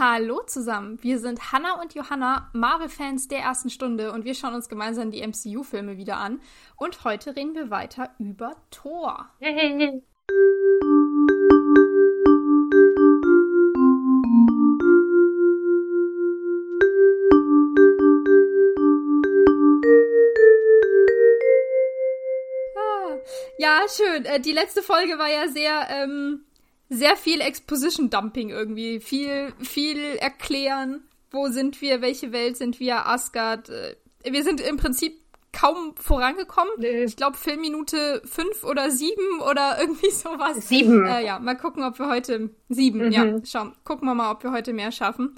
Hallo 0.00 0.42
zusammen, 0.46 0.96
wir 1.02 1.18
sind 1.18 1.50
Hannah 1.50 1.80
und 1.80 1.92
Johanna, 1.92 2.50
Marvel-Fans 2.52 3.26
der 3.26 3.40
ersten 3.40 3.68
Stunde 3.68 4.12
und 4.12 4.24
wir 4.24 4.34
schauen 4.34 4.54
uns 4.54 4.68
gemeinsam 4.68 5.10
die 5.10 5.26
MCU-Filme 5.26 5.96
wieder 5.96 6.18
an. 6.18 6.40
Und 6.76 7.02
heute 7.02 7.34
reden 7.34 7.56
wir 7.56 7.70
weiter 7.70 8.10
über 8.20 8.54
Thor. 8.70 9.28
Ah, 22.76 23.16
ja, 23.58 23.80
schön. 23.88 24.24
Äh, 24.24 24.40
die 24.40 24.52
letzte 24.52 24.82
Folge 24.82 25.18
war 25.18 25.28
ja 25.28 25.48
sehr 25.48 25.88
ähm, 25.90 26.44
sehr 26.88 27.16
viel 27.16 27.40
Exposition-Dumping 27.40 28.50
irgendwie. 28.50 29.00
Viel, 29.00 29.52
viel 29.60 30.16
erklären. 30.16 31.02
Wo 31.30 31.48
sind 31.48 31.80
wir? 31.80 32.00
Welche 32.00 32.32
Welt 32.32 32.56
sind 32.56 32.80
wir? 32.80 33.06
Asgard. 33.06 33.68
Äh, 33.68 33.96
wir 34.24 34.42
sind 34.42 34.60
im 34.60 34.76
Prinzip 34.76 35.14
kaum 35.52 35.94
vorangekommen. 35.96 36.72
Nee. 36.78 37.04
Ich 37.04 37.16
glaube, 37.16 37.36
Filmminute 37.36 38.22
fünf 38.24 38.64
oder 38.64 38.90
sieben 38.90 39.40
oder 39.40 39.76
irgendwie 39.80 40.10
sowas. 40.10 40.68
Sieben. 40.68 41.06
Äh, 41.06 41.24
ja, 41.24 41.38
mal 41.38 41.56
gucken, 41.56 41.82
ob 41.82 41.98
wir 41.98 42.08
heute 42.08 42.50
sieben, 42.68 43.06
mhm. 43.06 43.12
ja, 43.12 43.44
schauen. 43.44 43.74
Gucken 43.84 44.08
wir 44.08 44.14
mal, 44.14 44.30
ob 44.30 44.42
wir 44.42 44.52
heute 44.52 44.72
mehr 44.72 44.92
schaffen. 44.92 45.34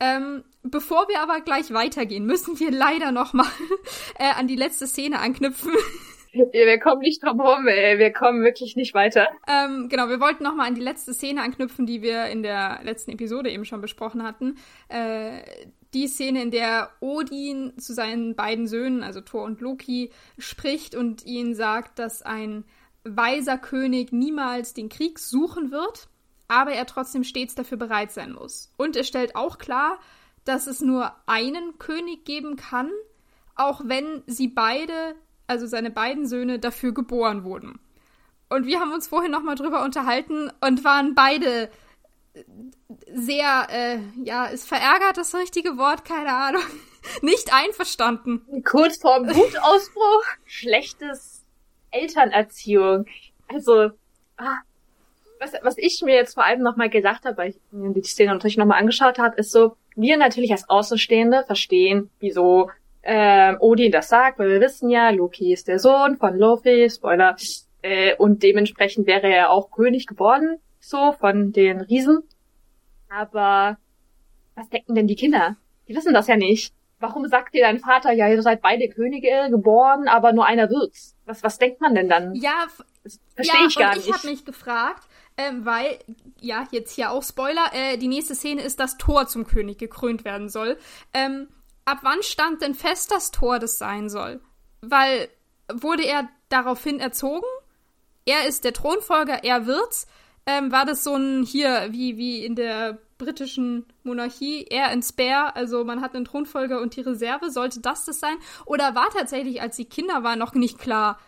Ähm, 0.00 0.42
bevor 0.62 1.08
wir 1.08 1.20
aber 1.20 1.40
gleich 1.40 1.72
weitergehen, 1.72 2.26
müssen 2.26 2.58
wir 2.58 2.70
leider 2.70 3.12
noch 3.12 3.32
mal 3.32 3.46
äh, 4.18 4.32
an 4.32 4.48
die 4.48 4.56
letzte 4.56 4.86
Szene 4.86 5.20
anknüpfen. 5.20 5.72
Wir 6.52 6.78
kommen 6.78 7.00
nicht 7.00 7.22
drum 7.22 7.40
rum, 7.40 7.66
ey. 7.68 7.98
Wir 7.98 8.12
kommen 8.12 8.42
wirklich 8.42 8.74
nicht 8.76 8.94
weiter. 8.94 9.28
Ähm, 9.46 9.88
genau, 9.90 10.08
wir 10.08 10.18
wollten 10.18 10.44
nochmal 10.44 10.68
an 10.68 10.74
die 10.74 10.80
letzte 10.80 11.12
Szene 11.12 11.42
anknüpfen, 11.42 11.84
die 11.84 12.00
wir 12.00 12.26
in 12.26 12.42
der 12.42 12.80
letzten 12.84 13.10
Episode 13.10 13.50
eben 13.50 13.66
schon 13.66 13.82
besprochen 13.82 14.22
hatten. 14.22 14.56
Äh, 14.88 15.42
die 15.92 16.08
Szene, 16.08 16.40
in 16.40 16.50
der 16.50 16.90
Odin 17.00 17.74
zu 17.78 17.92
seinen 17.92 18.34
beiden 18.34 18.66
Söhnen, 18.66 19.02
also 19.02 19.20
Thor 19.20 19.44
und 19.44 19.60
Loki, 19.60 20.10
spricht 20.38 20.94
und 20.94 21.26
ihnen 21.26 21.54
sagt, 21.54 21.98
dass 21.98 22.22
ein 22.22 22.64
weiser 23.04 23.58
König 23.58 24.12
niemals 24.12 24.72
den 24.72 24.88
Krieg 24.88 25.18
suchen 25.18 25.70
wird, 25.70 26.08
aber 26.48 26.72
er 26.72 26.86
trotzdem 26.86 27.24
stets 27.24 27.54
dafür 27.54 27.76
bereit 27.76 28.10
sein 28.10 28.32
muss. 28.32 28.72
Und 28.78 28.96
er 28.96 29.04
stellt 29.04 29.36
auch 29.36 29.58
klar, 29.58 29.98
dass 30.44 30.66
es 30.66 30.80
nur 30.80 31.12
einen 31.26 31.78
König 31.78 32.24
geben 32.24 32.56
kann, 32.56 32.90
auch 33.54 33.82
wenn 33.84 34.22
sie 34.26 34.48
beide 34.48 35.14
also 35.52 35.66
seine 35.66 35.90
beiden 35.90 36.26
Söhne, 36.26 36.58
dafür 36.58 36.92
geboren 36.92 37.44
wurden. 37.44 37.78
Und 38.48 38.66
wir 38.66 38.80
haben 38.80 38.92
uns 38.92 39.06
vorhin 39.06 39.30
nochmal 39.30 39.54
drüber 39.54 39.84
unterhalten 39.84 40.50
und 40.60 40.82
waren 40.82 41.14
beide 41.14 41.70
sehr, 43.12 43.66
äh, 43.70 43.98
ja, 44.24 44.46
ist 44.46 44.66
verärgert 44.66 45.18
das 45.18 45.34
richtige 45.34 45.76
Wort? 45.76 46.04
Keine 46.04 46.32
Ahnung. 46.32 46.62
Nicht 47.22 47.52
einverstanden. 47.52 48.62
Kurz 48.64 48.98
vorm 48.98 49.28
Wutausbruch, 49.28 50.24
schlechtes 50.46 51.44
Elternerziehung. 51.90 53.04
Also, 53.48 53.90
ah, 54.38 54.58
was, 55.38 55.52
was 55.62 55.76
ich 55.76 56.00
mir 56.02 56.14
jetzt 56.14 56.34
vor 56.34 56.44
allem 56.44 56.62
nochmal 56.62 56.88
gedacht 56.88 57.24
habe, 57.24 57.36
weil 57.36 57.50
ich 57.50 57.60
mir 57.70 57.92
die 57.92 58.02
Szene 58.02 58.32
natürlich 58.32 58.56
nochmal 58.56 58.78
angeschaut 58.78 59.18
habe, 59.18 59.36
ist 59.36 59.50
so, 59.50 59.76
wir 59.94 60.16
natürlich 60.16 60.52
als 60.52 60.70
Außenstehende 60.70 61.44
verstehen, 61.44 62.10
wieso 62.20 62.70
ähm, 63.02 63.56
Odin 63.60 63.90
das 63.90 64.08
sagt, 64.08 64.38
weil 64.38 64.50
wir 64.50 64.60
wissen 64.60 64.88
ja, 64.88 65.10
Loki 65.10 65.52
ist 65.52 65.68
der 65.68 65.78
Sohn 65.78 66.16
von 66.16 66.36
Loki, 66.36 66.88
Spoiler, 66.88 67.36
äh, 67.82 68.14
und 68.16 68.42
dementsprechend 68.42 69.06
wäre 69.06 69.28
er 69.28 69.50
auch 69.50 69.70
König 69.70 70.06
geworden, 70.06 70.58
so, 70.78 71.12
von 71.12 71.52
den 71.52 71.80
Riesen. 71.80 72.22
Aber 73.08 73.78
was 74.54 74.68
denken 74.68 74.94
denn 74.94 75.06
die 75.06 75.16
Kinder? 75.16 75.56
Die 75.88 75.94
wissen 75.94 76.14
das 76.14 76.28
ja 76.28 76.36
nicht. 76.36 76.74
Warum 77.00 77.26
sagt 77.26 77.54
dir 77.54 77.62
dein 77.62 77.80
Vater, 77.80 78.12
ja, 78.12 78.28
ihr 78.28 78.40
seid 78.42 78.62
beide 78.62 78.88
Könige 78.88 79.48
geboren, 79.50 80.06
aber 80.06 80.32
nur 80.32 80.46
einer 80.46 80.70
wird's? 80.70 81.16
Was, 81.24 81.42
was 81.42 81.58
denkt 81.58 81.80
man 81.80 81.96
denn 81.96 82.08
dann? 82.08 82.34
Ja, 82.36 82.66
verstehe 83.34 83.60
ja, 83.60 83.66
ich 83.66 83.74
gar 83.74 83.90
und 83.90 83.96
nicht. 83.96 84.08
Ich 84.08 84.14
habe 84.14 84.28
mich 84.28 84.44
gefragt, 84.44 85.08
ähm, 85.36 85.66
weil, 85.66 85.98
ja, 86.40 86.68
jetzt 86.70 86.94
hier 86.94 87.10
auch 87.10 87.24
Spoiler, 87.24 87.72
äh, 87.72 87.96
die 87.96 88.06
nächste 88.06 88.36
Szene 88.36 88.62
ist, 88.62 88.78
dass 88.78 88.98
Thor 88.98 89.26
zum 89.26 89.44
König 89.46 89.78
gekrönt 89.78 90.24
werden 90.24 90.48
soll. 90.48 90.78
Ähm, 91.12 91.48
ab 91.84 91.98
wann 92.02 92.22
stand 92.22 92.62
denn 92.62 92.74
fest, 92.74 93.10
dass 93.10 93.30
Thor 93.30 93.58
das 93.58 93.78
sein 93.78 94.08
soll? 94.08 94.40
Weil 94.80 95.28
wurde 95.72 96.04
er 96.04 96.28
daraufhin 96.48 97.00
erzogen? 97.00 97.46
Er 98.24 98.46
ist 98.46 98.64
der 98.64 98.72
Thronfolger, 98.72 99.44
er 99.44 99.66
wird's. 99.66 100.06
Ähm, 100.44 100.72
war 100.72 100.84
das 100.84 101.04
so 101.04 101.14
ein 101.14 101.44
hier, 101.44 101.88
wie, 101.90 102.16
wie 102.16 102.44
in 102.44 102.56
der 102.56 102.98
britischen 103.16 103.86
Monarchie, 104.02 104.66
er 104.68 104.92
in 104.92 105.02
Spare, 105.02 105.54
also 105.54 105.84
man 105.84 106.00
hat 106.00 106.16
einen 106.16 106.24
Thronfolger 106.24 106.80
und 106.80 106.96
die 106.96 107.02
Reserve, 107.02 107.50
sollte 107.50 107.80
das 107.80 108.04
das 108.04 108.18
sein? 108.18 108.36
Oder 108.66 108.96
war 108.96 109.08
tatsächlich, 109.10 109.62
als 109.62 109.76
sie 109.76 109.84
Kinder 109.84 110.24
waren, 110.24 110.40
noch 110.40 110.54
nicht 110.54 110.78
klar, 110.78 111.20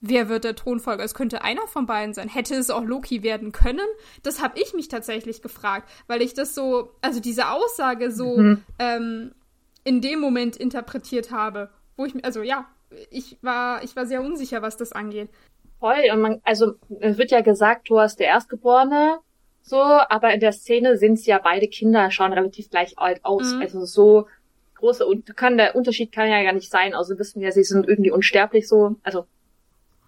wer 0.00 0.30
wird 0.30 0.44
der 0.44 0.56
Thronfolger? 0.56 1.04
Es 1.04 1.14
könnte 1.14 1.42
einer 1.42 1.66
von 1.66 1.84
beiden 1.84 2.14
sein. 2.14 2.28
Hätte 2.28 2.54
es 2.54 2.70
auch 2.70 2.84
Loki 2.84 3.22
werden 3.22 3.52
können? 3.52 3.86
Das 4.22 4.42
habe 4.42 4.58
ich 4.58 4.72
mich 4.72 4.88
tatsächlich 4.88 5.42
gefragt, 5.42 5.90
weil 6.06 6.22
ich 6.22 6.32
das 6.32 6.54
so, 6.54 6.94
also 7.02 7.20
diese 7.20 7.50
Aussage 7.50 8.10
so 8.10 8.38
mhm. 8.38 8.62
ähm, 8.78 9.34
in 9.84 10.00
dem 10.00 10.20
Moment 10.20 10.56
interpretiert 10.56 11.30
habe. 11.30 11.70
Wo 11.96 12.04
ich, 12.04 12.24
also 12.24 12.42
ja, 12.42 12.66
ich 13.10 13.38
war, 13.42 13.82
ich 13.84 13.94
war 13.96 14.06
sehr 14.06 14.22
unsicher, 14.22 14.62
was 14.62 14.76
das 14.76 14.92
angeht. 14.92 15.28
Voll, 15.78 16.10
und 16.12 16.20
man, 16.20 16.40
also 16.44 16.74
es 17.00 17.18
wird 17.18 17.30
ja 17.30 17.40
gesagt, 17.40 17.90
du 17.90 18.00
hast 18.00 18.18
der 18.18 18.28
Erstgeborene, 18.28 19.18
so, 19.62 19.80
aber 19.80 20.32
in 20.34 20.40
der 20.40 20.52
Szene 20.52 20.96
sind 20.96 21.24
ja 21.26 21.38
beide 21.42 21.68
Kinder 21.68 22.10
schon 22.10 22.32
relativ 22.32 22.70
gleich 22.70 22.98
alt 22.98 23.24
aus. 23.24 23.54
Mhm. 23.54 23.62
Also 23.62 23.84
so 23.84 24.26
große 24.74 25.06
und 25.06 25.36
kann 25.36 25.56
der 25.56 25.74
Unterschied 25.74 26.12
kann 26.12 26.28
ja 26.28 26.42
gar 26.42 26.52
nicht 26.52 26.70
sein. 26.70 26.94
Also 26.94 27.18
wissen 27.18 27.40
wir, 27.40 27.52
sie 27.52 27.64
sind 27.64 27.88
irgendwie 27.88 28.10
unsterblich 28.10 28.68
so, 28.68 28.96
also 29.02 29.26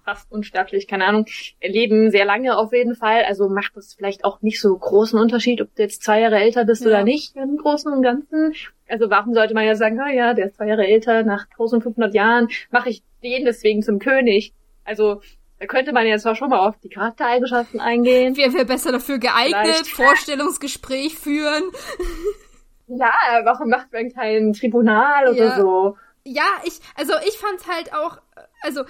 fast 0.04 0.30
unsterblich, 0.30 0.86
keine 0.86 1.06
Ahnung, 1.06 1.26
leben 1.62 2.10
sehr 2.10 2.26
lange 2.26 2.56
auf 2.56 2.72
jeden 2.72 2.94
Fall. 2.94 3.24
Also 3.24 3.48
macht 3.48 3.76
das 3.76 3.94
vielleicht 3.94 4.24
auch 4.24 4.42
nicht 4.42 4.60
so 4.60 4.76
großen 4.76 5.18
Unterschied, 5.18 5.62
ob 5.62 5.74
du 5.74 5.82
jetzt 5.82 6.02
zwei 6.02 6.20
Jahre 6.20 6.38
älter 6.38 6.64
bist 6.64 6.82
ja. 6.82 6.88
oder 6.88 7.02
nicht 7.02 7.34
im 7.36 7.56
Großen 7.56 7.92
und 7.92 8.02
Ganzen. 8.02 8.54
Also 8.88 9.10
warum 9.10 9.34
sollte 9.34 9.54
man 9.54 9.64
ja 9.64 9.74
sagen, 9.74 9.96
na 9.96 10.12
ja, 10.12 10.34
der 10.34 10.46
ist 10.46 10.56
zwei 10.56 10.66
Jahre 10.66 10.86
älter, 10.86 11.22
nach 11.22 11.46
1500 11.50 12.14
Jahren 12.14 12.48
mache 12.70 12.90
ich 12.90 13.02
den 13.22 13.44
deswegen 13.44 13.82
zum 13.82 13.98
König. 13.98 14.52
Also 14.84 15.20
da 15.58 15.66
könnte 15.66 15.92
man 15.92 16.06
jetzt 16.06 16.22
zwar 16.22 16.36
schon 16.36 16.50
mal 16.50 16.58
auf 16.58 16.78
die 16.78 16.88
Charaktereigenschaften 16.88 17.80
eingehen. 17.80 18.36
Wer 18.36 18.52
wäre 18.52 18.66
besser 18.66 18.92
dafür 18.92 19.18
geeignet? 19.18 19.64
Vielleicht. 19.64 19.88
Vorstellungsgespräch 19.88 21.16
führen. 21.16 21.64
Ja, 22.88 23.12
warum 23.42 23.68
macht 23.68 23.92
man 23.92 24.12
kein 24.12 24.52
Tribunal 24.52 25.28
oder 25.28 25.46
ja. 25.46 25.56
so? 25.56 25.96
Ja, 26.24 26.46
ich, 26.64 26.78
also 26.94 27.14
ich 27.26 27.36
fand's 27.36 27.66
halt 27.66 27.92
auch, 27.92 28.18
also 28.62 28.84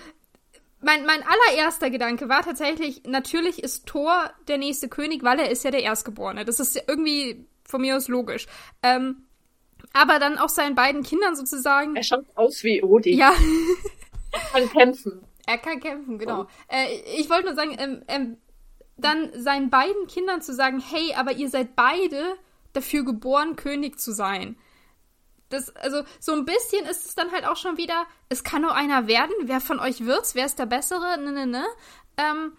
mein, 0.82 1.06
mein 1.06 1.22
allererster 1.22 1.90
Gedanke 1.90 2.28
war 2.28 2.42
tatsächlich, 2.42 3.04
natürlich 3.06 3.62
ist 3.62 3.86
Thor 3.86 4.30
der 4.48 4.58
nächste 4.58 4.88
König, 4.88 5.22
weil 5.22 5.38
er 5.38 5.50
ist 5.50 5.64
ja 5.64 5.70
der 5.70 5.82
Erstgeborene. 5.82 6.44
Das 6.44 6.60
ist 6.60 6.76
irgendwie 6.86 7.46
von 7.64 7.80
mir 7.80 7.96
aus 7.96 8.08
logisch. 8.08 8.46
Ähm, 8.82 9.25
aber 9.92 10.18
dann 10.18 10.38
auch 10.38 10.48
seinen 10.48 10.74
beiden 10.74 11.02
Kindern 11.02 11.36
sozusagen. 11.36 11.96
Er 11.96 12.02
schaut 12.02 12.24
aus 12.34 12.62
wie 12.64 12.82
Odin. 12.82 13.16
Ja. 13.16 13.32
er 14.32 14.40
kann 14.52 14.70
kämpfen. 14.70 15.22
Er 15.46 15.58
kann 15.58 15.80
kämpfen, 15.80 16.18
genau. 16.18 16.42
Oh. 16.42 16.46
Äh, 16.68 17.00
ich 17.18 17.30
wollte 17.30 17.46
nur 17.46 17.54
sagen, 17.54 17.76
ähm, 17.78 18.02
ähm, 18.08 18.36
dann 18.96 19.30
seinen 19.34 19.70
beiden 19.70 20.06
Kindern 20.08 20.42
zu 20.42 20.54
sagen, 20.54 20.80
hey, 20.80 21.14
aber 21.14 21.32
ihr 21.32 21.48
seid 21.48 21.76
beide 21.76 22.36
dafür 22.72 23.04
geboren, 23.04 23.56
König 23.56 23.98
zu 24.00 24.12
sein 24.12 24.56
das, 25.48 25.74
also 25.76 26.02
so 26.18 26.32
ein 26.32 26.44
bisschen 26.44 26.86
ist 26.86 27.06
es 27.06 27.14
dann 27.14 27.32
halt 27.32 27.46
auch 27.46 27.56
schon 27.56 27.76
wieder, 27.76 28.06
es 28.28 28.44
kann 28.44 28.62
nur 28.62 28.74
einer 28.74 29.06
werden, 29.06 29.32
wer 29.42 29.60
von 29.60 29.78
euch 29.78 30.04
wird's, 30.04 30.34
wer 30.34 30.46
ist 30.46 30.58
der 30.58 30.66
Bessere, 30.66 31.18
ne, 31.18 31.32
ne, 31.32 31.46
ne. 31.46 31.64
Ähm, 32.16 32.52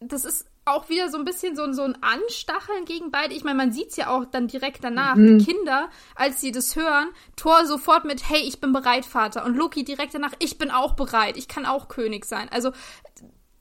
das 0.00 0.24
ist 0.24 0.46
auch 0.64 0.88
wieder 0.88 1.08
so 1.08 1.18
ein 1.18 1.24
bisschen 1.24 1.56
so, 1.56 1.72
so 1.72 1.82
ein 1.82 1.98
Anstacheln 2.00 2.84
gegen 2.84 3.10
beide. 3.10 3.34
Ich 3.34 3.44
meine, 3.44 3.56
man 3.56 3.72
sieht's 3.72 3.96
ja 3.96 4.08
auch 4.08 4.24
dann 4.24 4.46
direkt 4.46 4.84
danach. 4.84 5.16
Mhm. 5.16 5.38
Die 5.38 5.44
Kinder, 5.44 5.90
als 6.14 6.40
sie 6.40 6.52
das 6.52 6.76
hören, 6.76 7.08
Thor 7.36 7.66
sofort 7.66 8.04
mit, 8.04 8.28
hey, 8.28 8.40
ich 8.40 8.60
bin 8.60 8.72
bereit, 8.72 9.04
Vater. 9.04 9.44
Und 9.44 9.56
Loki 9.56 9.84
direkt 9.84 10.14
danach, 10.14 10.32
ich 10.38 10.58
bin 10.58 10.70
auch 10.70 10.94
bereit, 10.94 11.36
ich 11.36 11.48
kann 11.48 11.66
auch 11.66 11.88
König 11.88 12.24
sein. 12.24 12.48
Also, 12.50 12.70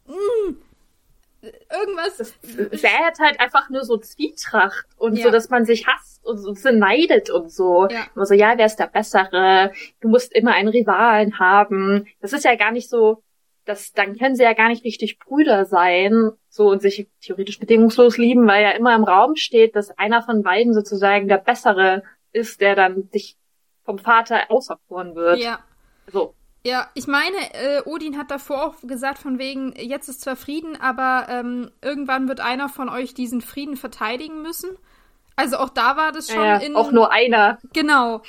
mh, 0.08 0.16
mm, 0.16 0.58
irgendwas. 1.42 2.20
Es 2.72 2.84
wäre 2.84 3.12
halt 3.20 3.40
einfach 3.40 3.70
nur 3.70 3.84
so 3.84 3.98
Zwietracht 3.98 4.86
und 4.98 5.16
ja. 5.16 5.24
so, 5.24 5.32
dass 5.32 5.50
man 5.50 5.66
sich 5.66 5.88
hasst 5.88 6.24
und 6.24 6.38
so, 6.38 6.54
so 6.54 6.72
neidet 6.72 7.30
und 7.30 7.52
so. 7.52 7.88
Ja. 7.90 8.06
Immer 8.16 8.26
so, 8.26 8.34
ja, 8.34 8.54
wer 8.58 8.68
ist 8.68 8.78
der 8.78 8.88
Bessere? 8.88 9.72
Du 10.02 10.10
musst 10.10 10.34
immer 10.34 10.54
einen 10.54 10.70
Rivalen 10.70 11.40
haben. 11.40 12.06
Das 12.22 12.34
ist 12.34 12.46
ja 12.46 12.56
gar 12.56 12.72
nicht 12.72 12.90
so, 12.90 13.24
das, 13.66 13.94
dann 13.94 14.18
können 14.18 14.36
sie 14.36 14.44
ja 14.44 14.54
gar 14.54 14.70
nicht 14.70 14.84
richtig 14.84 15.20
Brüder 15.20 15.66
sein, 15.66 16.32
so 16.50 16.70
und 16.70 16.82
sich 16.82 17.08
theoretisch 17.22 17.60
bedingungslos 17.60 18.18
lieben, 18.18 18.48
weil 18.48 18.64
ja 18.64 18.72
immer 18.72 18.96
im 18.96 19.04
Raum 19.04 19.36
steht, 19.36 19.76
dass 19.76 19.98
einer 19.98 20.24
von 20.24 20.42
beiden 20.44 20.74
sozusagen 20.74 21.28
der 21.28 21.38
Bessere 21.38 22.04
ist, 22.32 22.62
der 22.62 22.76
dann 22.76 23.10
sich 23.12 23.38
vom 23.84 24.00
Vater 24.00 24.50
auserkoren 24.50 25.16
wird. 25.16 25.40
Ja. 25.40 25.60
So. 26.12 26.34
Ja, 26.64 26.90
ich 26.94 27.08
meine, 27.08 27.38
äh, 27.54 27.82
Odin 27.86 28.18
hat 28.18 28.30
davor 28.30 28.68
auch 28.68 28.76
gesagt, 28.84 29.18
von 29.18 29.40
wegen, 29.40 29.74
jetzt 29.78 30.10
ist 30.10 30.22
zwar 30.22 30.36
Frieden, 30.36 30.80
aber 30.80 31.26
ähm, 31.28 31.72
irgendwann 31.82 32.28
wird 32.28 32.40
einer 32.40 32.70
von 32.70 32.88
euch 32.88 33.16
diesen 33.16 33.42
Frieden 33.42 33.78
verteidigen 33.78 34.44
müssen. 34.44 34.78
Also 35.36 35.58
auch 35.58 35.70
da 35.70 35.98
war 35.98 36.12
das 36.12 36.30
schon 36.30 36.44
ja, 36.44 36.58
in. 36.58 36.76
Auch 36.76 36.92
nur 36.92 37.12
einer. 37.12 37.58
Genau. 37.74 38.22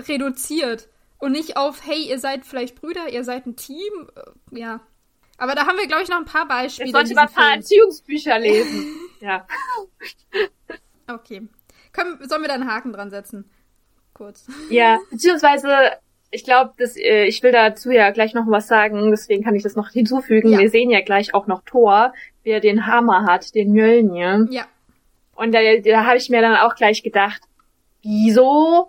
Reduziert. 0.00 0.88
Und 1.18 1.32
nicht 1.32 1.56
auf, 1.56 1.86
hey, 1.86 2.08
ihr 2.08 2.18
seid 2.18 2.44
vielleicht 2.44 2.74
Brüder, 2.74 3.08
ihr 3.10 3.24
seid 3.24 3.46
ein 3.46 3.56
Team. 3.56 4.10
Äh, 4.14 4.58
ja. 4.58 4.80
Aber 5.38 5.54
da 5.54 5.66
haben 5.66 5.78
wir, 5.78 5.86
glaube 5.86 6.02
ich, 6.02 6.08
noch 6.08 6.18
ein 6.18 6.24
paar 6.24 6.48
Beispiele. 6.48 6.88
Ich 6.88 6.94
sollte 6.94 7.14
mal 7.14 7.26
ein 7.26 7.32
paar 7.32 7.54
Erziehungsbücher 7.54 8.38
lesen. 8.38 8.94
ja. 9.20 9.46
Okay. 11.08 11.42
Können, 11.92 12.18
sollen 12.28 12.42
wir 12.42 12.48
da 12.48 12.54
einen 12.54 12.70
Haken 12.70 12.92
dran 12.92 13.10
setzen? 13.10 13.50
Kurz. 14.12 14.46
Ja, 14.70 14.98
beziehungsweise, 15.10 15.68
ich 16.30 16.44
glaube, 16.44 16.72
äh, 16.96 17.26
ich 17.26 17.42
will 17.42 17.52
dazu 17.52 17.90
ja 17.90 18.10
gleich 18.10 18.34
noch 18.34 18.46
was 18.48 18.66
sagen, 18.66 19.10
deswegen 19.10 19.44
kann 19.44 19.54
ich 19.54 19.62
das 19.62 19.76
noch 19.76 19.90
hinzufügen. 19.90 20.50
Ja. 20.50 20.58
Wir 20.58 20.70
sehen 20.70 20.90
ja 20.90 21.02
gleich 21.02 21.34
auch 21.34 21.46
noch 21.46 21.62
Thor, 21.64 22.12
wie 22.42 22.50
er 22.50 22.60
den 22.60 22.86
Hammer 22.86 23.24
hat, 23.24 23.54
den 23.54 23.72
Mjölnir. 23.72 24.46
Ja. 24.50 24.66
Und 25.34 25.52
da, 25.52 25.60
da 25.84 26.06
habe 26.06 26.16
ich 26.16 26.30
mir 26.30 26.40
dann 26.40 26.56
auch 26.56 26.74
gleich 26.74 27.02
gedacht, 27.02 27.42
wieso 28.02 28.88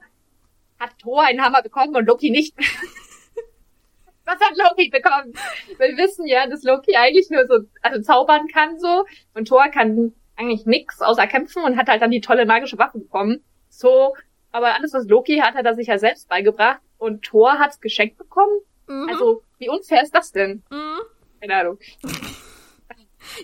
hat 0.80 0.98
Thor 1.00 1.24
einen 1.24 1.44
Hammer 1.44 1.62
bekommen 1.62 1.96
und 1.96 2.06
Loki 2.06 2.30
nicht? 2.30 2.56
Was 4.26 4.40
hat 4.42 4.58
Loki 4.58 4.90
bekommen? 4.90 5.34
Wir 5.78 5.98
wissen 5.98 6.28
ja, 6.28 6.48
dass 6.48 6.64
Loki 6.64 6.96
eigentlich 6.96 7.30
nur 7.30 7.48
so, 7.48 7.60
also 7.82 8.02
zaubern 8.02 8.48
kann 8.48 8.78
so 8.78 9.06
und 9.34 9.48
Thor 9.48 9.70
kann 9.70 10.14
eigentlich 10.36 10.66
nix 10.66 11.02
außer 11.02 11.28
kämpfen 11.28 11.64
und 11.64 11.78
hat 11.78 11.88
halt 11.88 12.02
dann 12.02 12.12
die 12.12 12.22
tolle 12.22 12.46
magische 12.46 12.78
Waffe 12.78 13.00
bekommen. 13.00 13.44
So, 13.70 14.16
aber 14.52 14.76
alles, 14.76 14.94
was 14.94 15.08
Loki 15.08 15.38
hat, 15.38 15.56
hat 15.56 15.66
er 15.66 15.76
sich 15.76 15.88
ja 15.88 15.98
selbst 15.98 16.28
beigebracht 16.28 16.82
und 16.98 17.24
Thor 17.24 17.58
hat's 17.58 17.80
geschenkt 17.80 18.18
bekommen. 18.18 18.60
Mhm. 18.88 19.08
Also, 19.10 19.44
wie 19.60 19.70
unfair 19.70 20.04
ist 20.04 20.14
das 20.14 20.32
denn? 20.32 20.64
Mhm. 20.70 21.00
Keine 21.40 21.56
Ahnung. 21.56 21.80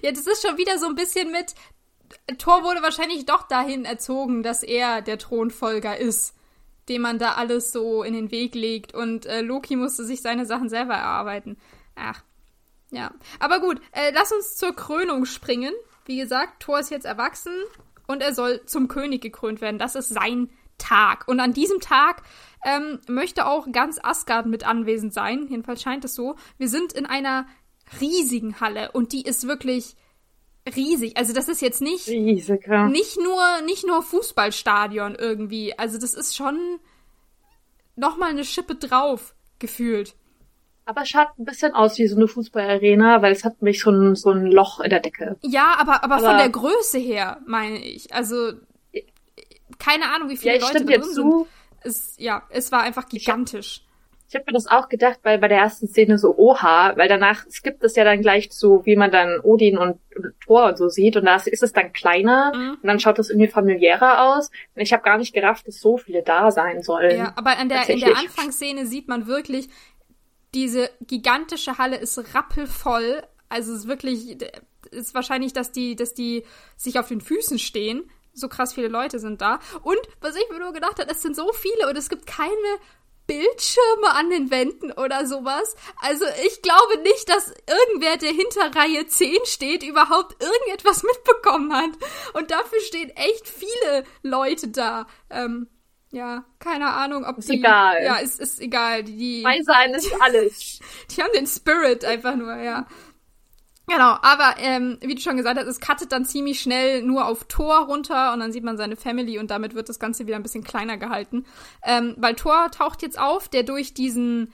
Ja, 0.02 0.12
das 0.12 0.26
ist 0.28 0.46
schon 0.46 0.58
wieder 0.58 0.78
so 0.78 0.88
ein 0.88 0.96
bisschen 0.96 1.32
mit, 1.32 1.56
Thor 2.38 2.64
wurde 2.64 2.82
wahrscheinlich 2.82 3.26
doch 3.26 3.48
dahin 3.48 3.86
erzogen, 3.86 4.44
dass 4.44 4.64
er 4.64 5.02
der 5.02 5.18
Thronfolger 5.18 5.98
ist, 5.98 6.36
dem 6.90 7.02
man 7.02 7.20
da 7.20 7.34
alles 7.34 7.72
so 7.72 8.04
in 8.04 8.14
den 8.14 8.32
Weg 8.32 8.56
legt. 8.56 8.94
Und 8.94 9.26
äh, 9.26 9.42
Loki 9.42 9.76
musste 9.76 10.06
sich 10.06 10.22
seine 10.22 10.46
Sachen 10.46 10.70
selber 10.70 10.94
erarbeiten. 10.94 11.58
Ach, 11.96 12.24
ja. 12.92 13.12
Aber 13.40 13.60
gut, 13.60 13.82
äh, 13.92 14.12
lass 14.14 14.32
uns 14.32 14.56
zur 14.56 14.76
Krönung 14.76 15.26
springen. 15.26 15.74
Wie 16.06 16.18
gesagt, 16.18 16.62
Thor 16.62 16.80
ist 16.80 16.92
jetzt 16.92 17.06
erwachsen 17.06 17.54
und 18.08 18.22
er 18.22 18.34
soll 18.34 18.66
zum 18.66 18.88
König 18.88 19.22
gekrönt 19.22 19.62
werden. 19.62 19.80
Das 19.80 19.96
ist 19.96 20.10
sein 20.10 20.50
Tag. 20.78 21.28
Und 21.28 21.40
an 21.40 21.54
diesem 21.54 21.80
Tag 21.80 22.24
ähm, 22.66 23.00
möchte 23.08 23.46
auch 23.46 23.72
ganz 23.72 24.00
Asgard 24.02 24.46
mit 24.46 24.66
anwesend 24.66 25.14
sein. 25.14 25.48
Jedenfalls 25.50 25.82
scheint 25.82 26.04
es 26.06 26.16
so. 26.16 26.36
Wir 26.58 26.68
sind 26.68 26.94
in 26.94 27.06
einer 27.06 27.48
riesigen 28.00 28.60
Halle 28.60 28.92
und 28.92 29.14
die 29.14 29.24
ist 29.24 29.48
wirklich 29.48 29.96
riesig. 30.66 31.18
Also 31.18 31.34
das 31.34 31.50
ist 31.50 31.62
jetzt 31.62 31.82
nicht 31.82 32.08
Riesig, 32.08 32.68
ja. 32.68 32.88
nicht 32.88 33.18
nur 33.18 33.62
nicht 33.66 33.86
nur 33.86 34.02
Fußballstadion 34.02 35.16
irgendwie. 35.16 35.78
Also 35.78 35.98
das 35.98 36.14
ist 36.14 36.36
schon 36.36 36.80
noch 37.96 38.18
mal 38.18 38.30
eine 38.30 38.46
Schippe 38.46 38.76
drauf 38.76 39.36
gefühlt. 39.60 40.16
Aber 40.86 41.04
es 41.04 41.10
schaut 41.10 41.28
ein 41.40 41.46
bisschen 41.46 41.74
aus 41.74 41.98
wie 41.98 42.08
so 42.08 42.18
eine 42.18 42.28
Fußballarena, 42.28 43.22
weil 43.22 43.32
es 43.32 43.46
hat 43.46 43.62
mich 43.62 43.82
so 43.82 43.90
ein, 43.90 44.16
so 44.16 44.32
ein 44.32 44.48
Loch 44.48 44.82
in 44.82 44.90
der 44.90 45.00
Decke. 45.00 45.38
Ja, 45.42 45.76
aber, 45.78 46.04
aber, 46.04 46.16
aber 46.16 46.28
von 46.28 46.38
der 46.38 46.50
Größe 46.50 46.98
her, 46.98 47.40
meine 47.46 47.78
ich. 47.78 48.14
Also, 48.14 48.54
keine 49.80 50.14
Ahnung, 50.14 50.30
wie 50.30 50.36
viele 50.36 50.58
ja, 50.58 50.62
Leute 50.62 50.84
da 50.84 50.98
drin 50.98 51.04
sind. 51.04 51.48
Es, 51.82 52.16
ja, 52.18 52.44
es 52.50 52.72
war 52.72 52.82
einfach 52.82 53.08
gigantisch. 53.08 53.86
Ich 54.34 54.40
habe 54.40 54.46
mir 54.48 54.54
das 54.54 54.66
auch 54.66 54.90
gedacht, 54.90 55.20
weil 55.22 55.38
bei 55.38 55.48
der 55.48 55.60
ersten 55.60 55.88
Szene 55.88 56.18
so 56.18 56.36
oha, 56.36 56.98
weil 56.98 57.08
danach 57.08 57.46
es 57.46 57.62
gibt 57.62 57.84
es 57.84 57.96
ja 57.96 58.04
dann 58.04 58.22
gleich 58.22 58.50
so, 58.52 58.84
wie 58.84 58.96
man 58.96 59.12
dann 59.12 59.40
Odin 59.42 59.78
und, 59.78 60.00
Thor 60.44 60.66
und 60.70 60.78
so 60.80 60.90
sieht 60.90 61.16
und 61.18 61.26
da 61.26 61.36
ist 61.36 61.62
es 61.62 61.72
dann 61.72 61.94
kleiner 61.94 62.52
mhm. 62.56 62.78
und 62.82 62.88
dann 62.88 63.00
schaut 63.00 63.20
das 63.20 63.30
irgendwie 63.30 63.48
familiärer 63.48 64.24
aus. 64.24 64.50
Und 64.74 64.82
ich 64.82 64.92
habe 64.92 65.04
gar 65.04 65.20
nicht 65.20 65.36
gerafft, 65.36 65.68
dass 65.68 65.80
so 65.80 65.98
viele 65.98 66.24
da 66.24 66.50
sein 66.50 66.82
sollen. 66.82 67.16
Ja, 67.16 67.34
aber 67.36 67.62
in 67.62 67.70
der, 67.70 67.88
in 67.88 68.00
der 68.00 68.18
Anfangsszene 68.18 68.88
sieht 68.88 69.08
man 69.08 69.28
wirklich, 69.28 69.70
diese 70.56 70.90
gigantische 71.02 71.78
Halle 71.78 71.98
ist 71.98 72.34
rappelvoll. 72.34 73.22
Also 73.50 73.72
es 73.72 73.82
ist 73.82 73.88
wirklich, 73.88 74.36
ist 74.90 75.14
wahrscheinlich, 75.14 75.54
dass 75.54 75.72
die, 75.72 75.96
dass 75.96 76.16
die 76.16 76.44
sich 76.76 76.98
auf 76.98 77.08
den 77.08 77.22
Füßen 77.22 77.60
stehen. 77.60 78.10
So 78.34 78.48
krass 78.48 78.74
viele 78.74 78.88
Leute 78.88 79.20
sind 79.20 79.42
da. 79.42 79.60
Und 79.84 80.00
was 80.22 80.36
ich 80.36 80.50
mir 80.50 80.58
nur 80.58 80.74
gedacht 80.74 81.00
habe, 81.00 81.12
es 81.12 81.22
sind 81.22 81.36
so 81.36 81.52
viele 81.54 81.88
und 81.88 81.96
es 81.96 82.10
gibt 82.10 82.26
keine 82.26 82.50
Bildschirme 83.28 84.14
an 84.14 84.30
den 84.30 84.52
Wänden 84.52 84.92
oder 84.92 85.26
sowas. 85.26 85.76
Also 86.02 86.26
ich 86.46 86.62
glaube 86.62 87.00
nicht, 87.04 87.30
dass 87.30 87.54
irgendwer, 87.68 88.18
der 88.18 88.32
hinter 88.32 88.76
Reihe 88.76 89.08
10 89.08 89.38
steht, 89.46 89.84
überhaupt 89.84 90.42
irgendetwas 90.42 91.04
mitbekommen 91.04 91.74
hat. 91.74 91.92
Und 92.34 92.52
dafür 92.52 92.80
stehen 92.82 93.10
echt 93.12 93.48
viele 93.48 94.04
Leute 94.22 94.68
da. 94.70 95.08
Ähm, 95.30 95.68
ja, 96.12 96.46
keine 96.60 96.94
Ahnung, 96.94 97.26
ob 97.26 97.40
ist 97.40 97.50
die. 97.50 97.56
Egal. 97.56 98.04
Ja, 98.04 98.18
ist, 98.18 98.40
ist 98.40 98.60
egal. 98.62 99.04
Die, 99.04 99.18
die, 99.18 99.42
mein 99.42 99.64
Sein 99.64 99.94
ist 99.96 100.14
alles. 100.22 100.80
die 101.12 101.24
haben 101.24 101.34
den 101.34 101.48
Spirit 101.48 102.06
einfach 102.06 102.36
nur, 102.36 102.56
ja. 102.58 102.86
Genau, 103.88 104.18
aber 104.22 104.56
ähm, 104.60 104.98
wie 105.02 105.14
du 105.16 105.22
schon 105.22 105.36
gesagt 105.36 105.60
hast, 105.60 105.68
es 105.68 105.82
cuttet 105.82 106.14
dann 106.14 106.24
ziemlich 106.24 106.62
schnell 106.62 107.04
nur 107.04 107.28
auf 107.28 107.44
Thor 107.46 107.86
runter 107.86 108.32
und 108.34 108.40
dann 108.40 108.54
sieht 108.54 108.64
man 108.64 108.78
seine 108.78 108.96
Family 108.96 109.38
und 109.40 109.52
damit 109.52 109.76
wird 109.76 109.90
das 109.90 110.00
Ganze 110.00 110.26
wieder 110.26 110.38
ein 110.38 110.44
bisschen 110.44 110.64
kleiner 110.64 110.98
gehalten. 110.98 111.46
Ähm, 111.84 112.16
weil 112.18 112.36
Thor 112.36 112.72
taucht 112.72 113.02
jetzt 113.02 113.20
auf, 113.20 113.50
der 113.50 113.64
durch 113.64 113.94
diesen 113.94 114.54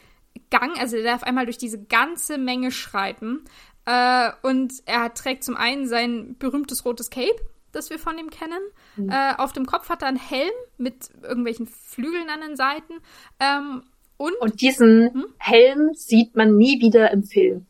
Gang, 0.50 0.80
also 0.80 0.96
der 0.96 1.06
darf 1.06 1.24
einmal 1.24 1.46
durch 1.46 1.60
diese 1.60 1.84
ganze 1.84 2.40
Menge 2.40 2.72
schreiten. 2.72 3.44
Äh, 3.86 4.32
und 4.42 4.74
er 4.86 5.14
trägt 5.14 5.44
zum 5.44 5.56
einen 5.56 5.88
sein 5.88 6.36
berühmtes 6.40 6.84
rotes 6.84 7.12
Cape, 7.12 7.40
das 7.72 7.92
wir 7.92 8.00
von 8.00 8.18
ihm 8.18 8.32
kennen. 8.32 8.62
Mhm. 8.96 9.10
Äh, 9.10 9.36
auf 9.38 9.54
dem 9.54 9.68
Kopf 9.68 9.90
hat 9.90 10.02
er 10.02 10.08
einen 10.08 10.18
Helm 10.18 10.50
mit 10.78 11.10
irgendwelchen 11.22 11.68
Flügeln 11.68 12.30
an 12.30 12.42
den 12.42 12.56
Seiten. 12.56 12.94
Ähm, 13.40 13.84
und, 14.18 14.34
und 14.42 14.60
diesen 14.60 15.14
hm? 15.14 15.26
Helm 15.38 15.94
sieht 15.94 16.36
man 16.36 16.58
nie 16.58 16.82
wieder 16.82 17.12
im 17.12 17.24
Film. 17.24 17.68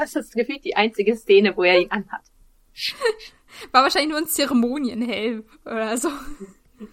Das 0.00 0.16
ist 0.16 0.34
gefühlt 0.34 0.64
die 0.64 0.76
einzige 0.76 1.14
Szene, 1.14 1.54
wo 1.56 1.62
er 1.62 1.78
ihn 1.78 1.90
anhat. 1.90 2.22
War 3.72 3.82
wahrscheinlich 3.82 4.10
nur 4.10 4.18
ein 4.18 4.26
Zeremonienhelm 4.26 5.44
oder 5.66 5.96
so. 5.98 6.08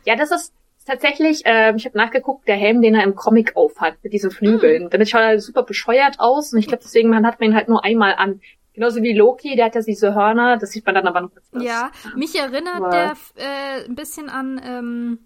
Ja, 0.04 0.18
das 0.18 0.32
ist 0.32 0.54
tatsächlich, 0.86 1.46
äh, 1.46 1.74
ich 1.76 1.86
habe 1.86 1.98
nachgeguckt, 1.98 2.48
der 2.50 2.58
Helm, 2.58 2.82
den 2.82 2.96
er 2.96 3.06
im 3.06 3.16
Comic 3.16 3.56
aufhat, 3.56 3.96
mit 4.04 4.12
diesen 4.12 4.30
Flügeln. 4.30 4.86
Mhm. 4.86 4.90
Damit 4.90 5.10
schaut 5.10 5.22
er 5.22 5.40
super 5.40 5.64
bescheuert 5.64 6.20
aus 6.20 6.52
und 6.52 6.60
ich 6.60 6.68
glaube, 6.68 6.84
deswegen 6.84 7.10
man 7.10 7.26
hat 7.26 7.40
man 7.40 7.52
ihn 7.52 7.56
halt 7.56 7.70
nur 7.70 7.86
einmal 7.86 8.16
an. 8.16 8.42
Genauso 8.74 9.02
wie 9.02 9.14
Loki, 9.14 9.56
der 9.56 9.66
hat 9.68 9.76
ja 9.76 9.82
diese 9.82 10.14
Hörner, 10.14 10.58
das 10.58 10.72
sieht 10.72 10.86
man 10.86 10.96
dann 10.96 11.08
aber 11.08 11.22
noch 11.22 11.32
etwas. 11.32 11.64
Ja, 11.64 11.92
mich 12.16 12.38
erinnert 12.38 12.76
aber 12.76 12.90
der 12.90 13.14
äh, 13.36 13.86
ein 13.86 13.96
bisschen 13.96 14.30
an 14.30 14.62
ähm, 14.64 15.20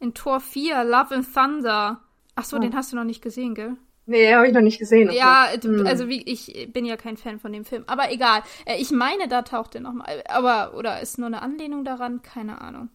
in 0.00 0.14
Tor 0.14 0.40
4, 0.40 0.84
Love 0.84 1.14
and 1.14 1.34
Thunder. 1.34 2.00
Ach 2.34 2.44
so, 2.44 2.56
oh. 2.56 2.60
den 2.60 2.74
hast 2.74 2.92
du 2.92 2.96
noch 2.96 3.04
nicht 3.04 3.22
gesehen, 3.22 3.54
gell? 3.54 3.76
Nee, 4.06 4.34
habe 4.34 4.46
ich 4.46 4.52
noch 4.52 4.60
nicht 4.60 4.78
gesehen. 4.78 5.10
Ja, 5.12 5.48
hm. 5.60 5.86
also 5.86 6.08
wie 6.08 6.22
ich 6.22 6.68
bin 6.72 6.84
ja 6.84 6.96
kein 6.96 7.16
Fan 7.16 7.40
von 7.40 7.52
dem 7.52 7.64
Film, 7.64 7.84
aber 7.86 8.12
egal. 8.12 8.42
Äh, 8.66 8.76
ich 8.80 8.90
meine, 8.90 9.28
da 9.28 9.42
taucht 9.42 9.74
er 9.74 9.80
nochmal, 9.80 10.22
aber 10.28 10.74
oder 10.76 11.00
ist 11.00 11.18
nur 11.18 11.26
eine 11.26 11.42
Anlehnung 11.42 11.84
daran, 11.84 12.22
keine 12.22 12.60
Ahnung. 12.60 12.90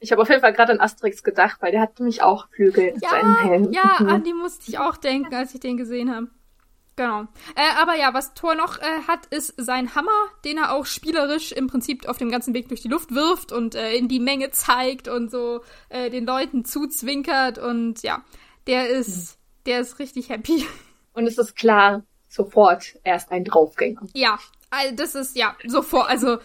Ich 0.00 0.12
habe 0.12 0.20
auf 0.20 0.28
jeden 0.28 0.42
Fall 0.42 0.52
gerade 0.52 0.72
an 0.72 0.80
Asterix 0.80 1.22
gedacht, 1.22 1.56
weil 1.60 1.72
der 1.72 1.80
hat 1.80 1.98
nämlich 1.98 2.22
auch 2.22 2.48
Flügel 2.50 2.92
ja, 3.00 3.08
seinen 3.08 3.36
Helm. 3.36 3.72
Ja, 3.72 3.96
an 4.06 4.22
die 4.24 4.34
musste 4.34 4.68
ich 4.68 4.78
auch 4.78 4.98
denken, 4.98 5.34
als 5.34 5.54
ich 5.54 5.60
den 5.60 5.78
gesehen 5.78 6.14
habe. 6.14 6.28
Genau. 6.96 7.22
Äh, 7.56 7.80
aber 7.80 7.96
ja, 7.96 8.14
was 8.14 8.34
Thor 8.34 8.54
noch 8.54 8.78
äh, 8.78 9.02
hat, 9.08 9.26
ist 9.26 9.54
sein 9.56 9.94
Hammer, 9.94 10.10
den 10.44 10.58
er 10.58 10.72
auch 10.72 10.86
spielerisch 10.86 11.52
im 11.52 11.66
Prinzip 11.66 12.08
auf 12.08 12.18
dem 12.18 12.30
ganzen 12.30 12.54
Weg 12.54 12.68
durch 12.68 12.82
die 12.82 12.88
Luft 12.88 13.14
wirft 13.14 13.50
und 13.50 13.74
äh, 13.74 13.94
in 13.94 14.08
die 14.08 14.20
Menge 14.20 14.50
zeigt 14.50 15.08
und 15.08 15.30
so 15.30 15.62
äh, 15.88 16.10
den 16.10 16.24
Leuten 16.24 16.64
zuzwinkert 16.64 17.58
und 17.58 18.02
ja, 18.02 18.22
der 18.68 18.88
ist, 18.90 19.38
mhm. 19.38 19.43
Der 19.66 19.80
ist 19.80 19.98
richtig 19.98 20.28
happy. 20.28 20.66
Und 21.12 21.26
es 21.26 21.38
ist 21.38 21.56
klar, 21.56 22.02
sofort 22.28 22.98
erst 23.04 23.30
ein 23.30 23.44
Draufgänger. 23.44 24.02
Ja, 24.14 24.38
das 24.94 25.14
ist, 25.14 25.36
ja, 25.36 25.56
sofort, 25.66 26.08
also 26.08 26.38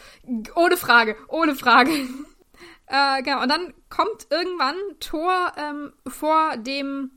ohne 0.55 0.77
Frage, 0.77 1.15
ohne 1.27 1.55
Frage. 1.55 1.91
äh, 2.87 3.23
genau, 3.23 3.41
und 3.41 3.49
dann 3.49 3.73
kommt 3.89 4.27
irgendwann 4.29 4.75
Thor 4.99 5.51
ähm, 5.57 5.93
vor 6.07 6.57
dem, 6.57 7.11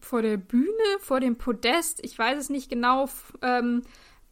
vor 0.00 0.22
der 0.22 0.36
Bühne, 0.36 0.68
vor 1.00 1.20
dem 1.20 1.36
Podest, 1.36 2.04
ich 2.04 2.18
weiß 2.18 2.38
es 2.38 2.50
nicht 2.50 2.68
genau, 2.68 3.08
ähm, 3.42 3.82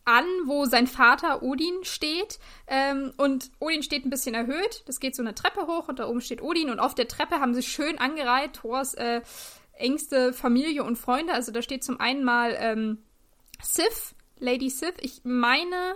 an, 0.04 0.24
wo 0.46 0.64
sein 0.64 0.86
Vater 0.86 1.42
Odin 1.42 1.84
steht. 1.84 2.38
Ähm, 2.66 3.12
und 3.16 3.50
Odin 3.60 3.82
steht 3.82 4.04
ein 4.04 4.10
bisschen 4.10 4.34
erhöht. 4.34 4.82
Das 4.86 5.00
geht 5.00 5.14
so 5.14 5.22
eine 5.22 5.34
Treppe 5.34 5.66
hoch 5.66 5.88
und 5.88 5.98
da 5.98 6.08
oben 6.08 6.20
steht 6.20 6.42
Odin. 6.42 6.70
Und 6.70 6.80
auf 6.80 6.94
der 6.94 7.08
Treppe 7.08 7.40
haben 7.40 7.54
sie 7.54 7.62
schön 7.62 7.98
angereiht 7.98 8.54
Thors 8.54 8.94
äh, 8.94 9.22
engste 9.82 10.32
Familie 10.32 10.84
und 10.84 10.96
Freunde. 10.96 11.32
Also 11.32 11.52
da 11.52 11.62
steht 11.62 11.84
zum 11.84 12.00
einen 12.00 12.24
mal 12.24 12.56
ähm, 12.58 13.02
Sif, 13.62 14.14
Lady 14.38 14.70
Sif. 14.70 14.94
Ich 15.00 15.20
meine, 15.24 15.94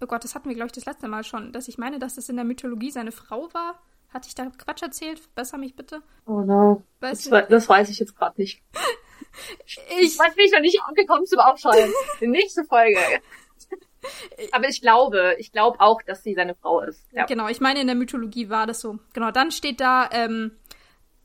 oh 0.00 0.06
Gott, 0.06 0.24
das 0.24 0.34
hatten 0.34 0.48
wir, 0.48 0.56
glaube 0.56 0.66
ich, 0.66 0.72
das 0.72 0.84
letzte 0.84 1.08
Mal 1.08 1.24
schon, 1.24 1.52
dass 1.52 1.68
ich 1.68 1.78
meine, 1.78 1.98
dass 1.98 2.14
das 2.14 2.28
in 2.28 2.36
der 2.36 2.44
Mythologie 2.44 2.90
seine 2.90 3.12
Frau 3.12 3.52
war. 3.52 3.80
Hatte 4.12 4.28
ich 4.28 4.34
da 4.34 4.46
Quatsch 4.46 4.82
erzählt? 4.82 5.34
Besser 5.34 5.58
mich 5.58 5.74
bitte. 5.74 6.02
Oh 6.26 6.40
no. 6.40 6.82
das, 7.00 7.24
das 7.24 7.68
weiß 7.68 7.88
ich 7.88 7.98
jetzt 7.98 8.14
gerade 8.14 8.38
nicht. 8.40 8.62
ich 10.00 10.18
weiß 10.18 10.36
nicht, 10.36 10.52
noch 10.52 10.60
nicht 10.60 10.80
angekommen 10.82 11.26
zum 11.26 11.38
Aufschreiben. 11.38 11.92
Die 12.20 12.26
nächste 12.26 12.64
Folge. 12.64 12.98
Aber 14.52 14.68
ich 14.68 14.82
glaube, 14.82 15.36
ich 15.38 15.52
glaube 15.52 15.80
auch, 15.80 16.02
dass 16.02 16.22
sie 16.22 16.34
seine 16.34 16.54
Frau 16.54 16.80
ist. 16.80 17.06
Ja. 17.12 17.24
Genau, 17.24 17.48
ich 17.48 17.60
meine, 17.60 17.80
in 17.80 17.86
der 17.86 17.96
Mythologie 17.96 18.50
war 18.50 18.66
das 18.66 18.80
so. 18.80 18.98
Genau, 19.14 19.30
dann 19.30 19.50
steht 19.50 19.80
da 19.80 20.10
ähm, 20.12 20.52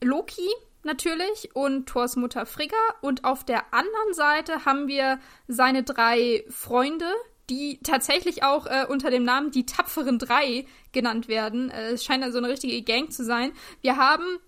Loki 0.01 0.47
natürlich 0.83 1.49
und 1.53 1.87
Thors 1.87 2.15
Mutter 2.15 2.45
Frigga. 2.45 2.77
Und 3.01 3.23
auf 3.23 3.43
der 3.43 3.73
anderen 3.73 4.13
Seite 4.13 4.65
haben 4.65 4.87
wir 4.87 5.19
seine 5.47 5.83
drei 5.83 6.45
Freunde, 6.49 7.11
die 7.49 7.79
tatsächlich 7.81 8.43
auch 8.43 8.65
äh, 8.65 8.85
unter 8.87 9.09
dem 9.09 9.23
Namen 9.23 9.51
die 9.51 9.65
Tapferen 9.65 10.19
Drei 10.19 10.65
genannt 10.91 11.27
werden. 11.27 11.69
Äh, 11.69 11.91
es 11.91 12.03
scheint 12.03 12.23
also 12.23 12.37
eine 12.37 12.49
richtige 12.49 12.81
Gang 12.81 13.11
zu 13.11 13.23
sein. 13.23 13.53
Wir 13.81 13.97
haben 13.97 14.39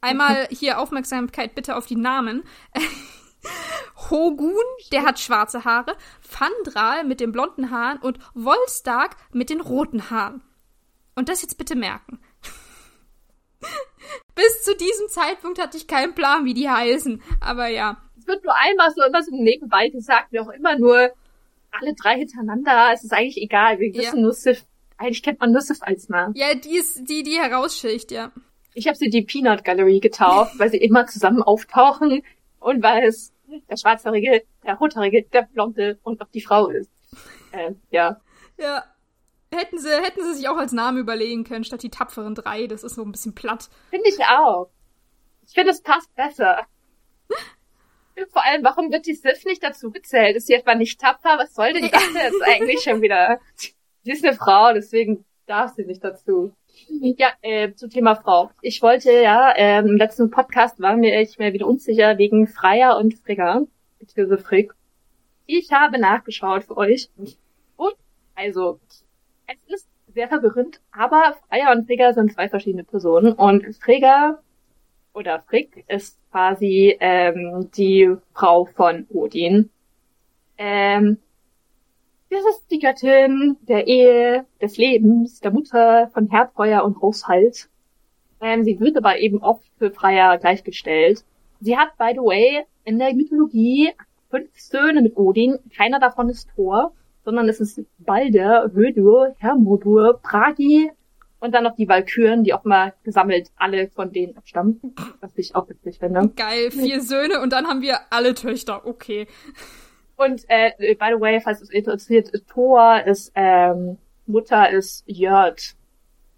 einmal 0.00 0.48
hier 0.50 0.78
Aufmerksamkeit 0.78 1.54
bitte 1.54 1.76
auf 1.76 1.86
die 1.86 1.96
Namen. 1.96 2.44
Hogun, 4.10 4.54
der 4.92 5.04
hat 5.04 5.18
schwarze 5.18 5.64
Haare, 5.64 5.96
Fandral 6.20 7.04
mit 7.04 7.20
den 7.20 7.32
blonden 7.32 7.70
Haaren 7.70 7.98
und 7.98 8.18
Volstag 8.34 9.16
mit 9.32 9.50
den 9.50 9.60
roten 9.60 10.10
Haaren. 10.10 10.42
Und 11.14 11.28
das 11.28 11.42
jetzt 11.42 11.58
bitte 11.58 11.74
merken. 11.74 12.18
Bis 14.34 14.62
zu 14.62 14.76
diesem 14.76 15.08
Zeitpunkt 15.08 15.60
hatte 15.60 15.76
ich 15.76 15.86
keinen 15.86 16.14
Plan, 16.14 16.44
wie 16.44 16.54
die 16.54 16.68
heißen. 16.68 17.22
Aber 17.40 17.68
ja. 17.68 17.98
Es 18.18 18.26
wird 18.26 18.44
nur 18.44 18.54
einmal 18.56 18.90
so 18.94 19.02
immer 19.02 19.22
so 19.22 19.30
nebenbei 19.34 19.88
gesagt, 19.88 20.32
wie 20.32 20.40
auch 20.40 20.48
immer 20.48 20.78
nur 20.78 21.10
alle 21.70 21.94
drei 21.94 22.16
hintereinander. 22.18 22.90
Es 22.92 23.04
ist 23.04 23.12
eigentlich 23.12 23.40
egal. 23.42 23.78
Wir 23.78 23.92
wissen 23.94 24.16
ja. 24.16 24.22
nur 24.22 24.32
Sif. 24.32 24.64
Eigentlich 24.96 25.22
kennt 25.22 25.40
man 25.40 25.52
nur 25.52 25.60
Sif 25.60 25.78
als 25.82 26.08
Namen. 26.08 26.34
Ja, 26.36 26.54
die 26.54 26.76
ist 26.76 27.08
die, 27.08 27.22
die 27.22 27.38
heraussticht, 27.38 28.10
ja. 28.10 28.32
Ich 28.74 28.86
habe 28.86 28.96
sie 28.96 29.10
die 29.10 29.22
Peanut 29.22 29.64
Gallery 29.64 30.00
getauft, 30.00 30.54
weil 30.58 30.70
sie 30.70 30.78
immer 30.78 31.06
zusammen 31.06 31.42
auftauchen 31.42 32.22
und 32.60 32.82
weil 32.82 33.04
es 33.04 33.32
der 33.68 33.76
Schwarzhaarige, 33.76 34.42
der 34.64 34.74
Rothaarige, 34.74 35.24
der 35.32 35.42
Blonde 35.42 35.98
und 36.02 36.20
auch 36.22 36.28
die 36.28 36.40
Frau 36.40 36.68
ist. 36.68 36.90
Äh, 37.52 37.72
ja. 37.90 38.20
Ja. 38.58 38.84
Hätten 39.54 39.78
sie, 39.78 39.90
hätten 39.90 40.22
sie 40.22 40.34
sich 40.34 40.48
auch 40.48 40.56
als 40.56 40.72
Name 40.72 41.00
überlegen 41.00 41.44
können, 41.44 41.64
statt 41.64 41.82
die 41.82 41.90
tapferen 41.90 42.34
drei. 42.34 42.66
Das 42.66 42.82
ist 42.82 42.96
so 42.96 43.02
ein 43.02 43.12
bisschen 43.12 43.34
platt. 43.34 43.68
Finde 43.90 44.08
ich 44.08 44.18
auch. 44.24 44.70
Ich 45.46 45.54
finde, 45.54 45.70
es 45.70 45.82
passt 45.82 46.14
besser. 46.14 46.66
Vor 48.32 48.44
allem, 48.44 48.64
warum 48.64 48.92
wird 48.92 49.06
die 49.06 49.14
Sif 49.14 49.44
nicht 49.44 49.62
dazu 49.62 49.90
gezählt? 49.90 50.36
Ist 50.36 50.46
sie 50.46 50.54
etwa 50.54 50.74
nicht 50.74 51.00
tapfer? 51.00 51.36
Was 51.38 51.54
soll 51.54 51.72
denn 51.72 51.90
das 51.90 52.14
jetzt 52.14 52.42
eigentlich 52.44 52.80
schon 52.82 53.02
wieder? 53.02 53.40
Sie 54.02 54.12
ist 54.12 54.24
eine 54.24 54.36
Frau, 54.36 54.72
deswegen 54.72 55.24
darf 55.46 55.74
sie 55.74 55.84
nicht 55.84 56.02
dazu. 56.04 56.54
Ja, 56.88 57.32
äh, 57.42 57.72
zum 57.74 57.90
Thema 57.90 58.14
Frau. 58.16 58.50
Ich 58.60 58.82
wollte 58.82 59.12
ja, 59.12 59.52
äh, 59.52 59.78
im 59.78 59.96
letzten 59.96 60.30
Podcast 60.30 60.80
war 60.80 60.96
mir 60.96 61.20
ich 61.20 61.38
mir 61.38 61.52
wieder 61.52 61.66
unsicher 61.66 62.18
wegen 62.18 62.46
Freier 62.46 62.96
und 62.98 63.14
Frigger, 63.14 63.66
beziehungsweise 63.98 64.42
Frick. 64.42 64.74
Ich 65.46 65.72
habe 65.72 65.98
nachgeschaut 65.98 66.64
für 66.64 66.76
euch. 66.76 67.10
Und, 67.76 67.96
also, 68.34 68.80
es 69.46 69.74
ist 69.74 69.88
sehr 70.12 70.28
verwirrend, 70.28 70.80
aber 70.92 71.36
Freier 71.48 71.72
und 71.72 71.86
Frigger 71.86 72.12
sind 72.14 72.32
zwei 72.32 72.48
verschiedene 72.48 72.84
Personen 72.84 73.32
und 73.32 73.64
Frigger 73.76 74.40
oder 75.12 75.42
Frick 75.48 75.84
ist 75.88 76.18
quasi 76.30 76.96
ähm, 77.00 77.70
die 77.76 78.14
Frau 78.32 78.64
von 78.64 79.06
Odin. 79.10 79.70
Ähm, 80.58 81.18
das 82.30 82.44
ist 82.46 82.70
die 82.70 82.80
Göttin 82.80 83.56
der 83.62 83.86
Ehe, 83.86 84.44
des 84.60 84.76
Lebens, 84.76 85.40
der 85.40 85.52
Mutter 85.52 86.08
von 86.12 86.28
Herdfeuer 86.28 86.84
und 86.84 87.00
Haushalt. 87.00 87.68
Ähm, 88.40 88.64
sie 88.64 88.80
wird 88.80 88.96
aber 88.96 89.18
eben 89.18 89.38
oft 89.38 89.64
für 89.78 89.92
Freier 89.92 90.38
gleichgestellt. 90.38 91.24
Sie 91.60 91.76
hat, 91.76 91.96
by 91.96 92.10
the 92.12 92.18
way, 92.18 92.64
in 92.84 92.98
der 92.98 93.14
Mythologie 93.14 93.92
fünf 94.30 94.50
Söhne 94.58 95.00
mit 95.00 95.16
Odin. 95.16 95.58
Keiner 95.76 96.00
davon 96.00 96.28
ist 96.28 96.48
Thor, 96.56 96.92
sondern 97.24 97.48
es 97.48 97.60
ist 97.60 97.80
Balder, 97.98 98.70
Hödur, 98.72 99.34
Hermodur, 99.38 100.20
Bragi 100.22 100.90
und 101.40 101.54
dann 101.54 101.64
noch 101.64 101.76
die 101.76 101.88
Valkyren, 101.88 102.44
die 102.44 102.54
auch 102.54 102.64
mal 102.64 102.94
gesammelt 103.02 103.50
alle 103.56 103.88
von 103.88 104.12
denen 104.12 104.36
abstammen. 104.36 104.80
Was 105.20 105.36
ich 105.36 105.54
auch 105.54 105.68
witzig 105.68 105.98
finde. 105.98 106.30
Geil, 106.36 106.70
vier 106.70 107.00
Söhne 107.00 107.40
und 107.40 107.52
dann 107.52 107.66
haben 107.66 107.82
wir 107.82 107.98
alle 108.10 108.34
Töchter. 108.34 108.86
Okay. 108.86 109.26
Und 110.16 110.44
äh, 110.48 110.94
by 110.94 111.14
the 111.14 111.20
way, 111.20 111.40
falls 111.40 111.60
es 111.60 111.70
interessiert, 111.70 112.30
Thor 112.48 113.02
ist 113.04 113.32
ähm, 113.34 113.98
Mutter 114.26 114.70
ist 114.70 115.04
Jörd. 115.06 115.74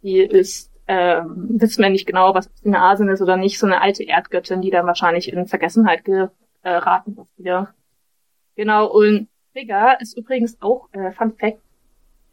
Die 0.03 0.19
ist, 0.19 0.73
ähm, 0.87 1.47
wissen 1.61 1.83
wir 1.83 1.91
nicht 1.91 2.07
genau, 2.07 2.35
was 2.35 2.51
eine 2.65 2.81
Asin 2.81 3.09
ist 3.09 3.23
oder 3.23 3.37
nicht, 3.37 3.59
so 3.59 3.67
eine 3.67 3.81
alte 3.81 4.05
Erdgöttin, 4.05 4.61
die 4.61 4.71
dann 4.71 4.87
wahrscheinlich 4.87 5.33
in 5.33 5.47
Vergessenheit 5.47 6.05
geraten 6.05 7.19
ist 7.21 7.39
wieder. 7.39 7.75
Genau, 8.57 8.87
und 8.87 9.29
Frigga 9.57 9.93
ist 9.95 10.19
übrigens 10.19 10.59
auch, 10.61 10.89
äh, 10.93 11.13
Fun 11.13 11.33
Fact, 11.33 11.63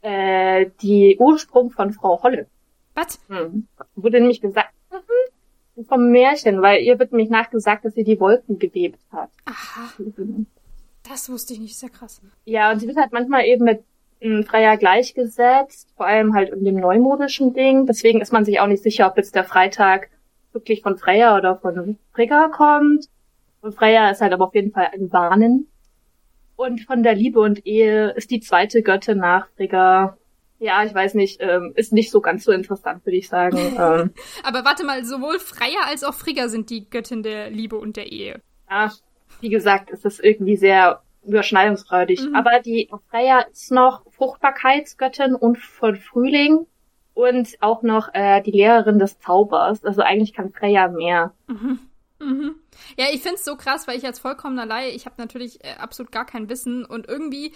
äh, 0.02 0.66
die 0.82 1.16
Ursprung 1.18 1.72
von 1.72 1.94
Frau 1.94 2.22
Holle. 2.22 2.48
Was? 2.96 3.18
Hm. 3.30 3.66
Wurde 3.96 4.20
nämlich 4.20 4.42
gesagt, 4.42 4.74
mhm, 4.92 5.86
vom 5.86 6.12
Märchen, 6.12 6.62
weil 6.62 6.84
ihr 6.84 7.00
wird 7.00 7.14
nämlich 7.14 7.30
nachgesagt, 7.30 7.86
dass 7.86 7.94
sie 7.94 8.04
die 8.04 8.20
Wolken 8.20 8.60
gewebt 8.60 9.00
hat. 9.10 9.30
Aha. 9.46 9.94
Das 11.08 11.30
wusste 11.30 11.54
ich 11.54 11.62
nicht, 11.62 11.82
ja 11.82 11.88
krass. 11.88 12.22
Ja, 12.44 12.72
und 12.74 12.80
sie 12.80 12.88
wird 12.88 12.98
halt 12.98 13.14
manchmal 13.14 13.46
eben 13.46 13.64
mit 13.64 13.84
ähm, 14.20 14.44
Freier 14.44 14.76
gleichgesetzt, 14.76 15.94
vor 15.96 16.06
allem 16.06 16.34
halt 16.34 16.50
in 16.50 16.66
dem 16.66 16.76
neumodischen 16.76 17.54
Ding. 17.54 17.86
Deswegen 17.86 18.20
ist 18.20 18.34
man 18.34 18.44
sich 18.44 18.60
auch 18.60 18.68
nicht 18.68 18.84
sicher, 18.84 19.08
ob 19.08 19.16
jetzt 19.16 19.34
der 19.34 19.46
Freitag 19.46 20.10
wirklich 20.52 20.82
von 20.82 20.98
Freya 20.98 21.38
oder 21.38 21.56
von 21.56 21.98
Frigga 22.12 22.50
kommt. 22.50 23.08
Und 23.62 23.76
Freya 23.76 24.10
ist 24.10 24.20
halt 24.20 24.34
aber 24.34 24.48
auf 24.48 24.56
jeden 24.56 24.74
Fall 24.74 24.90
ein 24.94 25.10
Warnen. 25.14 25.70
Und 26.64 26.80
von 26.80 27.04
der 27.04 27.14
Liebe 27.14 27.42
und 27.42 27.66
Ehe 27.66 28.12
ist 28.12 28.32
die 28.32 28.40
zweite 28.40 28.84
Göttin 28.84 29.18
nach 29.18 29.50
Frigga. 29.58 30.18
Ja, 30.60 30.86
ich 30.86 30.94
weiß 30.94 31.14
nicht, 31.16 31.42
ähm, 31.42 31.74
ist 31.76 31.92
nicht 31.92 32.10
so 32.10 32.22
ganz 32.22 32.46
so 32.46 32.54
interessant, 32.54 33.06
würde 33.06 33.18
ich 33.18 33.28
sagen. 33.28 33.58
ähm. 33.78 34.14
Aber 34.44 34.64
warte 34.64 34.86
mal, 34.86 35.04
sowohl 35.04 35.40
Freya 35.40 35.82
als 35.90 36.06
auch 36.06 36.14
Frigga 36.14 36.48
sind 36.48 36.70
die 36.70 36.90
Göttin 36.90 37.22
der 37.22 37.50
Liebe 37.50 37.76
und 37.76 37.98
der 37.98 38.14
Ehe. 38.14 38.42
Ja, 38.70 38.94
wie 39.42 39.50
gesagt, 39.50 39.90
ist 39.90 40.06
das 40.06 40.22
irgendwie 40.22 40.56
sehr 40.56 41.02
überschneidungsfreudig. 41.26 42.22
Mhm. 42.30 42.36
Aber 42.36 42.62
die 42.62 42.90
Freya 43.10 43.42
ist 43.42 43.74
noch 43.74 44.10
Fruchtbarkeitsgöttin 44.12 45.36
und 45.36 45.58
von 45.58 45.98
Frühling 45.98 46.66
und 47.14 47.58
auch 47.60 47.84
noch 47.84 48.08
äh, 48.14 48.42
die 48.42 48.52
Lehrerin 48.52 49.00
des 49.00 49.20
Zaubers. 49.20 49.84
Also 49.84 50.02
eigentlich 50.02 50.34
kann 50.34 50.54
Freya 50.54 50.88
mehr. 50.88 51.34
Mhm. 51.48 51.80
Mhm. 52.24 52.56
Ja, 52.98 53.06
ich 53.12 53.22
find's 53.22 53.44
so 53.44 53.56
krass, 53.56 53.88
weil 53.88 53.98
ich 53.98 54.06
als 54.06 54.20
vollkommener 54.20 54.66
Laie, 54.66 54.92
ich 54.92 55.06
habe 55.06 55.16
natürlich 55.18 55.64
äh, 55.64 55.76
absolut 55.78 56.12
gar 56.12 56.26
kein 56.26 56.50
Wissen 56.50 56.86
und 56.86 57.08
irgendwie 57.08 57.54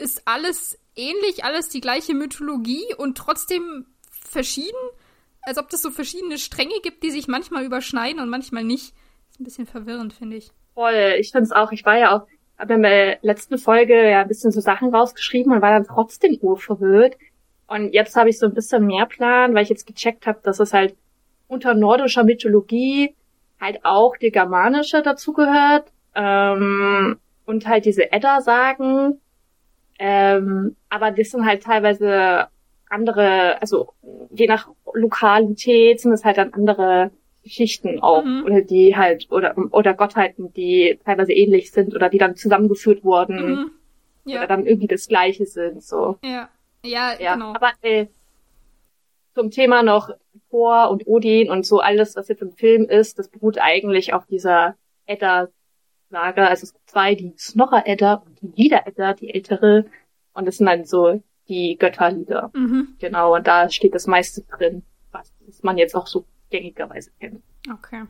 ist 0.00 0.22
alles 0.26 0.78
ähnlich, 0.96 1.44
alles 1.44 1.68
die 1.68 1.80
gleiche 1.80 2.14
Mythologie 2.14 2.94
und 2.96 3.16
trotzdem 3.16 3.86
verschieden, 4.10 4.76
als 5.42 5.58
ob 5.58 5.70
das 5.70 5.82
so 5.82 5.90
verschiedene 5.90 6.38
Stränge 6.38 6.74
gibt, 6.82 7.02
die 7.02 7.10
sich 7.10 7.28
manchmal 7.28 7.64
überschneiden 7.64 8.20
und 8.20 8.28
manchmal 8.28 8.64
nicht. 8.64 8.92
Ist 9.30 9.40
ein 9.40 9.44
bisschen 9.44 9.66
verwirrend, 9.66 10.12
finde 10.12 10.36
ich. 10.36 10.50
Voll, 10.74 11.14
ich 11.18 11.32
find's 11.32 11.52
auch, 11.52 11.72
ich 11.72 11.84
war 11.84 11.98
ja 11.98 12.16
auch, 12.16 12.26
habe 12.58 12.74
in 12.74 12.82
der 12.82 13.18
letzten 13.22 13.56
Folge 13.56 14.10
ja 14.10 14.20
ein 14.22 14.28
bisschen 14.28 14.50
so 14.50 14.60
Sachen 14.60 14.94
rausgeschrieben 14.94 15.52
und 15.52 15.62
war 15.62 15.70
dann 15.70 15.86
trotzdem 15.86 16.36
urverwirrt. 16.40 17.16
Und 17.66 17.92
jetzt 17.92 18.16
habe 18.16 18.30
ich 18.30 18.38
so 18.38 18.46
ein 18.46 18.54
bisschen 18.54 18.86
mehr 18.86 19.06
Plan, 19.06 19.54
weil 19.54 19.62
ich 19.62 19.68
jetzt 19.68 19.86
gecheckt 19.86 20.26
habe, 20.26 20.40
dass 20.42 20.58
es 20.58 20.72
halt 20.72 20.96
unter 21.46 21.74
nordischer 21.74 22.24
Mythologie 22.24 23.14
halt 23.60 23.84
auch 23.84 24.16
die 24.16 24.30
germanische 24.30 25.02
dazugehört 25.02 25.90
ähm, 26.14 27.18
und 27.46 27.66
halt 27.66 27.84
diese 27.84 28.12
Edda-Sagen. 28.12 29.20
Ähm, 29.98 30.76
aber 30.88 31.10
das 31.10 31.30
sind 31.30 31.44
halt 31.44 31.62
teilweise 31.62 32.48
andere, 32.88 33.60
also 33.60 33.92
je 34.30 34.46
nach 34.46 34.68
Lokalität 34.92 36.00
sind 36.00 36.12
es 36.12 36.24
halt 36.24 36.38
dann 36.38 36.54
andere 36.54 37.10
Geschichten 37.42 38.00
auch, 38.00 38.24
mhm. 38.24 38.44
oder 38.44 38.60
die 38.60 38.96
halt, 38.96 39.30
oder, 39.30 39.54
oder 39.70 39.94
Gottheiten, 39.94 40.52
die 40.52 40.98
teilweise 41.04 41.32
ähnlich 41.32 41.70
sind 41.72 41.94
oder 41.94 42.08
die 42.08 42.18
dann 42.18 42.36
zusammengeführt 42.36 43.04
wurden. 43.04 43.50
Mhm. 43.50 43.70
Ja. 44.24 44.38
Oder 44.38 44.46
dann 44.46 44.66
irgendwie 44.66 44.86
das 44.86 45.08
Gleiche 45.08 45.46
sind, 45.46 45.82
so. 45.82 46.18
Ja. 46.22 46.48
Ja, 46.84 47.12
ja. 47.18 47.34
genau. 47.34 47.54
Aber 47.54 47.72
äh, 47.82 48.06
zum 49.38 49.52
Thema 49.52 49.84
noch 49.84 50.10
Thor 50.50 50.90
und 50.90 51.06
Odin 51.06 51.48
und 51.48 51.64
so 51.64 51.78
alles, 51.78 52.16
was 52.16 52.26
jetzt 52.26 52.42
im 52.42 52.50
Film 52.50 52.88
ist, 52.88 53.20
das 53.20 53.28
beruht 53.28 53.58
eigentlich 53.58 54.12
auf 54.14 54.26
dieser 54.26 54.74
Edda-Sage. 55.06 56.48
Also 56.48 56.64
es 56.64 56.72
gibt 56.72 56.90
zwei, 56.90 57.14
die 57.14 57.34
Snorra-Edda 57.38 58.14
und 58.14 58.40
die 58.42 58.62
Lieder-Edda, 58.62 59.14
die 59.14 59.32
ältere. 59.32 59.86
Und 60.32 60.46
das 60.46 60.56
sind 60.56 60.66
dann 60.66 60.84
so 60.84 61.22
die 61.46 61.76
Götterlieder. 61.78 62.50
Mhm. 62.52 62.96
Genau, 62.98 63.36
und 63.36 63.46
da 63.46 63.70
steht 63.70 63.94
das 63.94 64.08
meiste 64.08 64.42
drin, 64.42 64.82
was 65.12 65.32
man 65.62 65.78
jetzt 65.78 65.94
auch 65.94 66.08
so 66.08 66.24
gängigerweise 66.50 67.12
kennen. 67.20 67.42
Okay. 67.72 68.06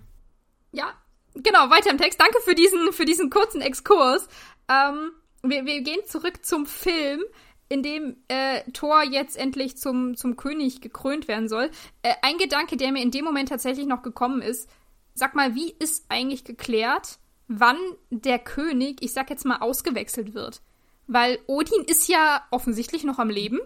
Ja, 0.73 0.95
genau, 1.35 1.69
weiter 1.69 1.91
im 1.91 1.99
Text. 1.99 2.19
Danke 2.19 2.41
für 2.41 2.55
diesen, 2.55 2.93
für 2.93 3.05
diesen 3.05 3.29
kurzen 3.29 3.61
Exkurs. 3.61 4.29
Ähm, 4.71 5.13
wir, 5.43 5.67
wir 5.67 5.83
gehen 5.83 6.01
zurück 6.07 6.45
zum 6.45 6.65
Film, 6.65 7.23
in 7.69 7.83
dem 7.83 8.17
äh, 8.29 8.63
Thor 8.73 9.03
jetzt 9.03 9.37
endlich 9.37 9.77
zum, 9.77 10.17
zum 10.17 10.37
König 10.37 10.81
gekrönt 10.81 11.29
werden 11.29 11.49
soll. 11.49 11.71
Äh, 12.03 12.15
ein 12.23 12.39
Gedanke, 12.39 12.77
der 12.77 12.93
mir 12.93 13.03
in 13.03 13.11
dem 13.11 13.25
Moment 13.25 13.51
tatsächlich 13.51 13.87
noch 13.87 14.03
gekommen 14.03 14.41
ist, 14.43 14.69
sag 15.15 15.35
mal, 15.35 15.55
wie 15.55 15.75
ist 15.79 16.07
eigentlich 16.09 16.45
geklärt, 16.45 17.19
wann 17.49 17.79
der 18.11 18.39
König, 18.39 19.03
ich 19.03 19.13
sag 19.13 19.31
jetzt 19.31 19.45
mal, 19.45 19.59
ausgewechselt 19.59 20.35
wird? 20.35 20.63
Weil 21.07 21.39
Odin 21.47 21.85
ist 21.85 22.09
ja 22.09 22.43
offensichtlich 22.51 23.05
noch 23.05 23.19
am 23.19 23.31
Leben, 23.31 23.61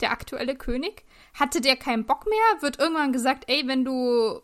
der 0.00 0.10
aktuelle 0.10 0.56
König. 0.56 1.04
Hatte 1.34 1.60
der 1.60 1.76
keinen 1.76 2.06
Bock 2.06 2.26
mehr? 2.26 2.62
Wird 2.62 2.78
irgendwann 2.78 3.12
gesagt, 3.12 3.44
ey, 3.46 3.66
wenn 3.66 3.84
du 3.84 4.42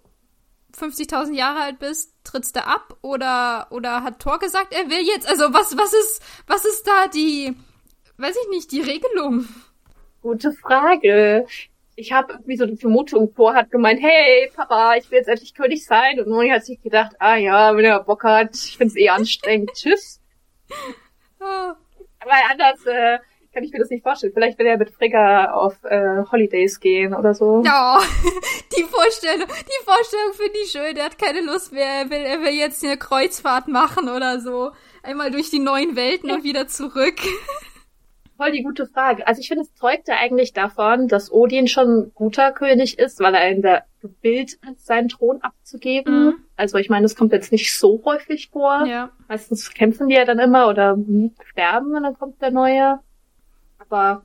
50.000 0.76 1.34
Jahre 1.34 1.60
alt 1.60 1.78
bist, 1.78 2.14
trittst 2.24 2.56
du 2.56 2.64
ab? 2.64 2.96
Oder, 3.02 3.66
oder 3.70 4.02
hat 4.02 4.20
Thor 4.20 4.38
gesagt, 4.38 4.72
er 4.72 4.88
will 4.88 5.04
jetzt? 5.04 5.28
Also 5.28 5.52
was, 5.52 5.76
was 5.76 5.92
ist, 5.92 6.22
was 6.46 6.64
ist 6.64 6.86
da 6.86 7.08
die, 7.08 7.56
weiß 8.18 8.36
ich 8.42 8.48
nicht, 8.50 8.72
die 8.72 8.80
Regelung? 8.80 9.46
Gute 10.22 10.52
Frage. 10.52 11.46
Ich 11.96 12.12
habe 12.12 12.34
irgendwie 12.34 12.56
so 12.56 12.66
die 12.66 12.76
Vermutung, 12.76 13.34
Thor 13.34 13.54
hat 13.54 13.70
gemeint, 13.70 14.00
hey 14.00 14.50
Papa, 14.54 14.96
ich 14.96 15.10
will 15.10 15.18
jetzt 15.18 15.28
endlich 15.28 15.54
König 15.54 15.84
sein. 15.84 16.20
Und 16.20 16.28
Moni 16.28 16.50
hat 16.50 16.64
sich 16.64 16.80
gedacht, 16.80 17.16
ah 17.18 17.36
ja, 17.36 17.76
wenn 17.76 17.84
er 17.84 18.04
Bock 18.04 18.24
hat, 18.24 18.54
ich 18.54 18.76
find's 18.76 18.96
eh 18.96 19.08
anstrengend, 19.08 19.72
tschüss. 19.74 20.20
Oh. 21.40 21.72
Aber 22.20 22.32
anders, 22.50 22.84
äh, 22.86 23.18
kann 23.52 23.64
ich 23.64 23.72
mir 23.72 23.78
das 23.78 23.90
nicht 23.90 24.02
vorstellen. 24.02 24.32
Vielleicht 24.32 24.58
will 24.58 24.66
er 24.66 24.76
mit 24.76 24.90
Frigga 24.90 25.52
auf 25.52 25.82
äh, 25.84 26.22
Holidays 26.30 26.78
gehen 26.80 27.14
oder 27.14 27.34
so. 27.34 27.62
Ja, 27.64 28.00
die 28.76 28.82
Vorstellung, 28.84 29.46
die 29.48 29.84
Vorstellung 29.84 30.32
finde 30.34 30.58
ich 30.62 30.70
schön. 30.70 30.96
Er 30.96 31.06
hat 31.06 31.18
keine 31.18 31.40
Lust 31.40 31.72
mehr. 31.72 31.86
Er 31.86 32.10
will, 32.10 32.18
er 32.18 32.40
will 32.42 32.54
jetzt 32.54 32.84
eine 32.84 32.96
Kreuzfahrt 32.96 33.68
machen 33.68 34.08
oder 34.08 34.40
so. 34.40 34.72
Einmal 35.02 35.30
durch 35.30 35.50
die 35.50 35.58
neuen 35.58 35.96
Welten 35.96 36.30
und 36.30 36.44
wieder 36.44 36.68
zurück. 36.68 37.20
Voll 38.38 38.52
die 38.52 38.62
gute 38.62 38.86
Frage. 38.86 39.26
Also 39.26 39.40
ich 39.40 39.48
finde, 39.48 39.64
es 39.64 39.74
zeugt 39.74 40.06
ja 40.06 40.14
eigentlich 40.16 40.52
davon, 40.52 41.08
dass 41.08 41.32
Odin 41.32 41.66
schon 41.66 41.88
ein 41.88 42.12
guter 42.14 42.52
König 42.52 42.96
ist, 42.96 43.18
weil 43.18 43.34
er 43.34 43.50
in 43.50 43.62
der 43.62 43.84
gewillt 44.00 44.58
ist, 44.70 44.86
seinen 44.86 45.08
Thron 45.08 45.42
abzugeben. 45.42 46.26
Mhm. 46.26 46.34
Also 46.56 46.78
ich 46.78 46.88
meine, 46.88 47.02
das 47.02 47.16
kommt 47.16 47.32
jetzt 47.32 47.50
nicht 47.50 47.76
so 47.76 48.00
häufig 48.04 48.50
vor. 48.50 48.86
Ja. 48.86 49.10
Meistens 49.26 49.74
kämpfen 49.74 50.08
die 50.08 50.14
ja 50.14 50.24
dann 50.24 50.38
immer 50.38 50.68
oder 50.68 50.96
sterben 51.50 51.96
und 51.96 52.04
dann 52.04 52.16
kommt 52.16 52.40
der 52.40 52.52
neue. 52.52 53.00
Aber 53.78 54.22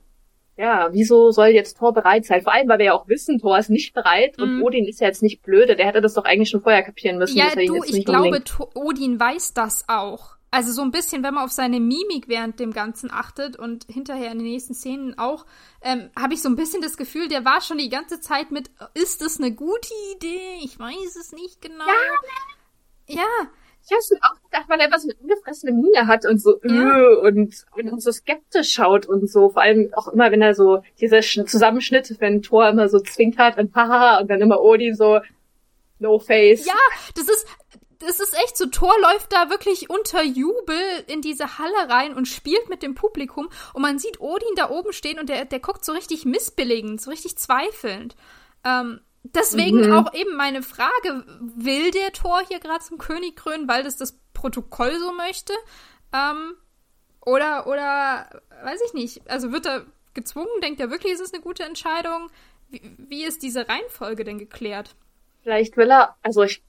ja, 0.56 0.90
wieso 0.92 1.32
soll 1.32 1.48
jetzt 1.48 1.78
Thor 1.78 1.92
bereit 1.92 2.24
sein? 2.24 2.42
Vor 2.42 2.52
allem, 2.52 2.68
weil 2.68 2.78
wir 2.78 2.86
ja 2.86 2.92
auch 2.92 3.08
wissen, 3.08 3.40
Thor 3.40 3.58
ist 3.58 3.68
nicht 3.68 3.94
bereit 3.94 4.40
und 4.40 4.58
mhm. 4.58 4.62
Odin 4.62 4.86
ist 4.86 5.00
ja 5.00 5.08
jetzt 5.08 5.24
nicht 5.24 5.42
blöde. 5.42 5.74
Der 5.74 5.86
hätte 5.86 6.00
das 6.00 6.14
doch 6.14 6.24
eigentlich 6.24 6.50
schon 6.50 6.60
vorher 6.60 6.84
kapieren 6.84 7.18
müssen. 7.18 7.36
Ja, 7.36 7.50
du, 7.52 7.82
ich 7.82 8.04
glaube, 8.04 8.40
Odin 8.74 9.18
weiß 9.18 9.54
das 9.54 9.84
auch. 9.88 10.36
Also 10.54 10.70
so 10.70 10.82
ein 10.82 10.92
bisschen, 10.92 11.24
wenn 11.24 11.34
man 11.34 11.44
auf 11.44 11.50
seine 11.50 11.80
Mimik 11.80 12.28
während 12.28 12.60
dem 12.60 12.72
Ganzen 12.72 13.10
achtet 13.10 13.56
und 13.56 13.86
hinterher 13.88 14.30
in 14.30 14.38
den 14.38 14.46
nächsten 14.46 14.72
Szenen 14.72 15.18
auch, 15.18 15.46
ähm, 15.82 16.10
habe 16.16 16.34
ich 16.34 16.42
so 16.42 16.48
ein 16.48 16.54
bisschen 16.54 16.80
das 16.80 16.96
Gefühl, 16.96 17.26
der 17.26 17.44
war 17.44 17.60
schon 17.60 17.78
die 17.78 17.88
ganze 17.88 18.20
Zeit 18.20 18.52
mit, 18.52 18.70
ist 18.94 19.20
das 19.20 19.38
eine 19.38 19.50
gute 19.52 19.92
Idee? 20.14 20.60
Ich 20.62 20.78
weiß 20.78 21.16
es 21.20 21.32
nicht 21.32 21.60
genau. 21.60 21.84
Ja, 23.08 23.16
ja 23.16 23.48
ich 23.84 23.92
hab's 23.92 24.10
mir 24.12 24.18
auch 24.22 24.40
gedacht, 24.44 24.68
weil 24.68 24.78
er 24.78 24.96
so 24.96 25.08
eine 25.08 25.18
ungefressene 25.20 25.72
Miene 25.72 26.06
hat 26.06 26.24
und 26.24 26.40
so 26.40 26.60
ja. 26.62 26.98
Äh, 26.98 27.16
und, 27.16 27.66
und 27.74 28.00
so 28.00 28.12
skeptisch 28.12 28.70
schaut 28.70 29.06
und 29.06 29.28
so. 29.28 29.50
Vor 29.50 29.62
allem 29.62 29.92
auch 29.94 30.06
immer, 30.06 30.30
wenn 30.30 30.40
er 30.40 30.54
so 30.54 30.82
diese 31.00 31.20
Zusammenschnitte, 31.20 32.14
wenn 32.20 32.42
Thor 32.42 32.68
immer 32.68 32.88
so 32.88 33.00
zwingt 33.00 33.38
hat 33.38 33.58
und 33.58 33.74
haha 33.74 34.20
und 34.20 34.30
dann 34.30 34.40
immer 34.40 34.60
Odin 34.60 34.94
so 34.94 35.18
no 35.98 36.18
face. 36.18 36.64
Ja, 36.64 36.72
das 37.14 37.28
ist, 37.28 37.46
das 38.06 38.20
ist 38.20 38.34
echt 38.34 38.56
so. 38.56 38.66
Thor 38.66 38.94
läuft 39.00 39.32
da 39.32 39.50
wirklich 39.50 39.90
unter 39.90 40.22
Jubel 40.22 40.76
in 41.06 41.20
diese 41.20 41.58
Halle 41.58 41.88
rein 41.88 42.14
und 42.14 42.26
spielt 42.26 42.68
mit 42.68 42.82
dem 42.82 42.94
Publikum 42.94 43.48
und 43.72 43.82
man 43.82 43.98
sieht 43.98 44.20
Odin 44.20 44.54
da 44.56 44.70
oben 44.70 44.92
stehen 44.92 45.18
und 45.18 45.28
der, 45.28 45.44
der 45.44 45.60
guckt 45.60 45.84
so 45.84 45.92
richtig 45.92 46.24
missbilligend, 46.24 47.00
so 47.00 47.10
richtig 47.10 47.36
zweifelnd. 47.36 48.16
Ähm, 48.64 49.00
Deswegen 49.24 49.86
mhm. 49.86 49.92
auch 49.92 50.12
eben 50.12 50.36
meine 50.36 50.62
Frage, 50.62 51.24
will 51.40 51.90
der 51.92 52.12
Tor 52.12 52.42
hier 52.46 52.60
gerade 52.60 52.84
zum 52.84 52.98
König 52.98 53.36
krönen, 53.36 53.66
weil 53.66 53.82
das 53.82 53.96
das 53.96 54.18
Protokoll 54.34 54.98
so 54.98 55.12
möchte? 55.12 55.54
Ähm, 56.12 56.54
oder, 57.24 57.66
oder, 57.66 58.42
weiß 58.62 58.80
ich 58.86 58.92
nicht. 58.92 59.30
Also 59.30 59.50
wird 59.50 59.64
er 59.64 59.86
gezwungen? 60.12 60.60
Denkt 60.62 60.80
er 60.80 60.90
wirklich, 60.90 61.14
ist 61.14 61.22
es 61.22 61.32
eine 61.32 61.42
gute 61.42 61.62
Entscheidung? 61.62 62.30
Wie, 62.68 62.82
wie 62.98 63.24
ist 63.24 63.42
diese 63.42 63.66
Reihenfolge 63.66 64.24
denn 64.24 64.38
geklärt? 64.38 64.94
Vielleicht 65.42 65.78
will 65.78 65.90
er, 65.90 66.16
also 66.22 66.42
ich, 66.42 66.62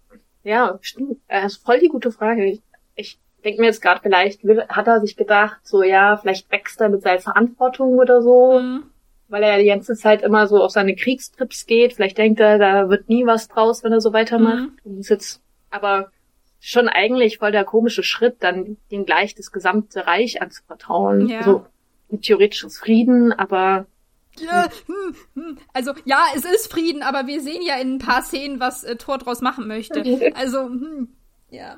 ja, 0.45 0.79
stimmt, 0.81 1.19
das 1.27 1.53
ist 1.53 1.65
voll 1.65 1.79
die 1.79 1.89
gute 1.89 2.11
Frage. 2.11 2.45
Ich, 2.45 2.61
ich 2.95 3.19
denke 3.43 3.59
mir 3.59 3.67
jetzt 3.67 3.81
gerade, 3.81 3.99
vielleicht 4.01 4.41
hat 4.69 4.87
er 4.87 5.01
sich 5.01 5.17
gedacht, 5.17 5.57
so 5.63 5.83
ja, 5.83 6.15
vielleicht 6.15 6.49
wächst 6.51 6.79
er 6.79 6.89
mit 6.89 7.01
seiner 7.01 7.19
Verantwortung 7.19 7.97
oder 7.97 8.21
so. 8.21 8.59
Mhm 8.59 8.83
weil 9.27 9.43
er 9.43 9.53
ja 9.53 9.57
die 9.57 9.67
ganze 9.67 9.95
Zeit 9.95 10.21
immer 10.21 10.47
so 10.47 10.63
auf 10.63 10.71
seine 10.71 10.95
Kriegstrips 10.95 11.65
geht. 11.65 11.93
Vielleicht 11.93 12.17
denkt 12.17 12.39
er, 12.39 12.57
da 12.57 12.89
wird 12.89 13.09
nie 13.09 13.25
was 13.25 13.47
draus, 13.47 13.83
wenn 13.83 13.91
er 13.91 14.01
so 14.01 14.13
weitermacht. 14.13 14.69
Mhm. 14.83 14.99
ist 14.99 15.09
jetzt 15.09 15.41
aber 15.71 16.11
schon 16.59 16.87
eigentlich 16.87 17.39
voll 17.39 17.51
der 17.51 17.63
komische 17.63 18.03
Schritt, 18.03 18.37
dann 18.39 18.77
den 18.91 19.05
gleich 19.05 19.35
das 19.35 19.51
gesamte 19.51 20.07
Reich 20.07 20.41
anzuvertrauen. 20.41 21.27
Ja. 21.27 21.39
Also 21.39 21.65
theoretisches 22.21 22.79
Frieden, 22.79 23.33
aber 23.33 23.87
ja, 24.39 24.67
hm, 24.85 25.15
hm. 25.33 25.57
also 25.73 25.93
ja, 26.05 26.25
es 26.35 26.45
ist 26.45 26.71
Frieden, 26.71 27.03
aber 27.03 27.27
wir 27.27 27.41
sehen 27.41 27.61
ja 27.61 27.75
in 27.77 27.95
ein 27.95 27.99
paar 27.99 28.23
Szenen, 28.23 28.59
was 28.59 28.83
äh, 28.83 28.95
Thor 28.95 29.17
draus 29.17 29.41
machen 29.41 29.67
möchte. 29.67 30.03
Also, 30.35 30.65
hm, 30.65 31.15
ja. 31.49 31.77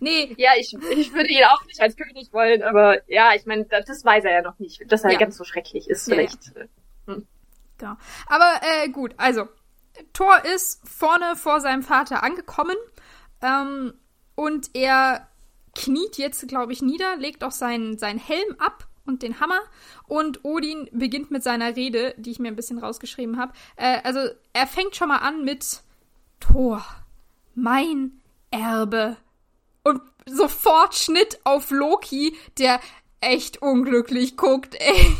Nee. 0.00 0.34
Ja, 0.36 0.50
ich, 0.58 0.74
ich 0.74 1.12
würde 1.12 1.30
ihn 1.30 1.44
auch 1.44 1.64
nicht 1.66 1.80
als 1.80 1.96
König 1.96 2.32
wollen, 2.32 2.62
aber 2.62 2.98
ja, 3.10 3.34
ich 3.34 3.46
meine, 3.46 3.64
das, 3.64 3.84
das 3.86 4.04
weiß 4.04 4.24
er 4.24 4.32
ja 4.32 4.42
noch 4.42 4.58
nicht, 4.58 4.90
dass 4.90 5.04
er 5.04 5.12
ja. 5.12 5.18
ganz 5.18 5.36
so 5.36 5.44
schrecklich 5.44 5.88
ist, 5.88 6.04
vielleicht. 6.04 6.46
Ja, 6.54 6.62
ja. 6.62 7.14
Hm. 7.14 7.26
Genau. 7.78 7.94
Aber 8.26 8.60
äh, 8.62 8.88
gut, 8.88 9.14
also, 9.16 9.48
Thor 10.12 10.44
ist 10.54 10.80
vorne 10.88 11.36
vor 11.36 11.60
seinem 11.60 11.82
Vater 11.82 12.22
angekommen 12.22 12.76
ähm, 13.42 13.94
und 14.34 14.70
er 14.74 15.28
kniet 15.74 16.16
jetzt, 16.16 16.46
glaube 16.48 16.72
ich, 16.72 16.82
nieder, 16.82 17.16
legt 17.16 17.44
auch 17.44 17.50
seinen, 17.50 17.98
seinen 17.98 18.18
Helm 18.18 18.56
ab 18.58 18.86
und 19.06 19.22
den 19.22 19.40
Hammer. 19.40 19.60
Und 20.06 20.44
Odin 20.44 20.88
beginnt 20.92 21.30
mit 21.30 21.42
seiner 21.42 21.76
Rede, 21.76 22.14
die 22.18 22.30
ich 22.30 22.38
mir 22.38 22.48
ein 22.48 22.56
bisschen 22.56 22.78
rausgeschrieben 22.78 23.38
habe. 23.38 23.52
Äh, 23.76 24.00
also 24.02 24.20
er 24.52 24.66
fängt 24.66 24.96
schon 24.96 25.08
mal 25.08 25.18
an 25.18 25.44
mit 25.44 25.82
Thor, 26.40 26.84
mein 27.54 28.20
Erbe 28.50 29.16
und 29.84 30.00
sofort 30.26 30.94
Schnitt 30.94 31.40
auf 31.44 31.70
Loki, 31.70 32.36
der 32.58 32.80
echt 33.20 33.62
unglücklich 33.62 34.36
guckt, 34.36 34.74
ey. 34.78 35.16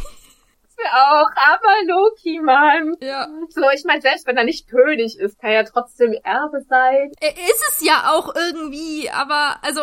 Auch, 0.92 1.28
aber 1.36 1.72
Loki, 1.86 2.40
Mann. 2.40 2.94
Ja. 3.00 3.28
So, 3.48 3.62
ich 3.74 3.84
meine, 3.84 4.00
selbst 4.00 4.26
wenn 4.26 4.36
er 4.36 4.44
nicht 4.44 4.68
König 4.68 5.18
ist, 5.18 5.38
kann 5.38 5.50
er 5.50 5.64
trotzdem 5.64 6.12
Erbe 6.24 6.60
sein. 6.68 7.10
Ist 7.20 7.64
es 7.70 7.84
ja 7.84 8.10
auch 8.10 8.34
irgendwie, 8.34 9.10
aber 9.10 9.56
also 9.62 9.80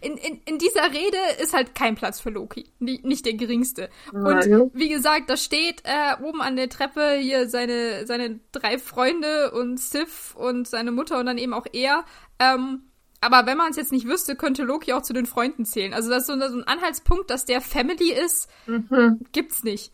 in, 0.00 0.16
in, 0.16 0.40
in 0.44 0.58
dieser 0.58 0.84
Rede 0.92 1.18
ist 1.42 1.54
halt 1.54 1.74
kein 1.74 1.94
Platz 1.94 2.20
für 2.20 2.30
Loki. 2.30 2.72
Nicht 2.78 3.26
der 3.26 3.34
geringste. 3.34 3.88
Nein. 4.12 4.60
Und 4.60 4.74
wie 4.74 4.88
gesagt, 4.88 5.30
da 5.30 5.36
steht 5.36 5.82
äh, 5.84 6.22
oben 6.22 6.40
an 6.40 6.56
der 6.56 6.68
Treppe 6.68 7.16
hier 7.20 7.48
seine, 7.48 8.06
seine 8.06 8.40
drei 8.52 8.78
Freunde 8.78 9.52
und 9.52 9.78
Sif 9.78 10.34
und 10.36 10.68
seine 10.68 10.92
Mutter 10.92 11.18
und 11.18 11.26
dann 11.26 11.38
eben 11.38 11.54
auch 11.54 11.66
er. 11.72 12.04
Ähm, 12.38 12.88
aber 13.20 13.46
wenn 13.46 13.58
man 13.58 13.70
es 13.70 13.76
jetzt 13.76 13.92
nicht 13.92 14.06
wüsste, 14.06 14.36
könnte 14.36 14.62
Loki 14.62 14.92
auch 14.92 15.02
zu 15.02 15.12
den 15.12 15.26
Freunden 15.26 15.64
zählen. 15.64 15.92
Also 15.92 16.08
das 16.08 16.22
ist 16.22 16.26
so 16.28 16.34
ein 16.34 16.64
Anhaltspunkt, 16.64 17.30
dass 17.30 17.44
der 17.44 17.60
Family 17.60 18.12
ist, 18.12 18.48
mhm. 18.66 19.20
gibt's 19.32 19.64
nicht. 19.64 19.92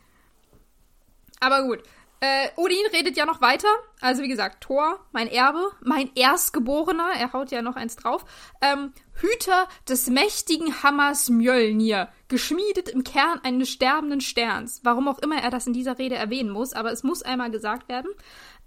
Aber 1.44 1.62
gut. 1.62 1.82
Äh, 2.20 2.48
Odin 2.56 2.86
redet 2.90 3.18
ja 3.18 3.26
noch 3.26 3.42
weiter. 3.42 3.68
Also 4.00 4.22
wie 4.22 4.28
gesagt, 4.28 4.62
Thor, 4.62 4.98
mein 5.12 5.28
Erbe, 5.28 5.72
mein 5.82 6.10
Erstgeborener, 6.14 7.10
er 7.18 7.34
haut 7.34 7.50
ja 7.50 7.60
noch 7.60 7.76
eins 7.76 7.96
drauf. 7.96 8.24
Ähm, 8.62 8.94
Hüter 9.12 9.68
des 9.86 10.08
mächtigen 10.08 10.82
Hammers 10.82 11.28
Mjölnir, 11.28 12.08
geschmiedet 12.28 12.88
im 12.88 13.04
Kern 13.04 13.40
eines 13.42 13.68
sterbenden 13.68 14.22
Sterns. 14.22 14.80
Warum 14.84 15.06
auch 15.06 15.18
immer 15.18 15.36
er 15.36 15.50
das 15.50 15.66
in 15.66 15.74
dieser 15.74 15.98
Rede 15.98 16.14
erwähnen 16.14 16.48
muss, 16.48 16.72
aber 16.72 16.92
es 16.92 17.02
muss 17.02 17.22
einmal 17.22 17.50
gesagt 17.50 17.90
werden. 17.90 18.10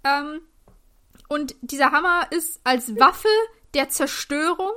Ähm, 0.04 0.40
und 1.28 1.56
dieser 1.60 1.90
Hammer 1.90 2.28
ist 2.30 2.60
als 2.62 2.94
Waffe 3.00 3.28
der 3.74 3.88
Zerstörung 3.88 4.72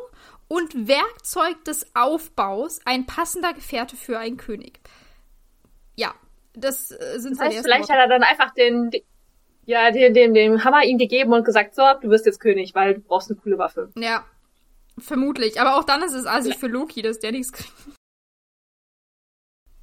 und 0.48 0.88
Werkzeug 0.88 1.64
des 1.66 1.96
Aufbaus 1.96 2.80
ein 2.86 3.06
passender 3.06 3.54
Gefährte 3.54 3.96
für 3.96 4.18
einen 4.18 4.38
König. 4.38 4.80
Ja, 5.96 6.16
das 6.54 6.92
äh, 6.92 7.20
sind 7.20 7.40
das 7.40 7.48
heißt, 7.48 7.62
vielleicht 7.64 7.90
Worte. 7.90 7.94
hat 7.94 8.00
er 8.00 8.08
dann 8.08 8.24
einfach 8.24 8.54
den, 8.54 8.92
ja, 9.66 9.92
den, 9.92 10.14
den, 10.14 10.34
den 10.34 10.64
Hammer 10.64 10.84
ihm 10.84 10.98
gegeben 10.98 11.34
und 11.34 11.46
gesagt, 11.46 11.76
so, 11.76 11.84
du 12.02 12.10
wirst 12.10 12.26
jetzt 12.26 12.40
König, 12.40 12.76
weil 12.76 12.96
du 12.96 13.00
brauchst 13.02 13.30
eine 13.30 13.40
coole 13.40 13.58
Waffe. 13.58 13.92
Ja, 13.96 14.26
vermutlich. 14.98 15.60
Aber 15.62 15.78
auch 15.78 15.84
dann 15.84 16.04
ist 16.04 16.14
es 16.14 16.26
assig 16.26 16.58
für 16.58 16.68
Loki, 16.68 17.02
dass 17.02 17.20
der 17.20 17.32
nichts 17.32 17.52
kriegt. 17.52 17.72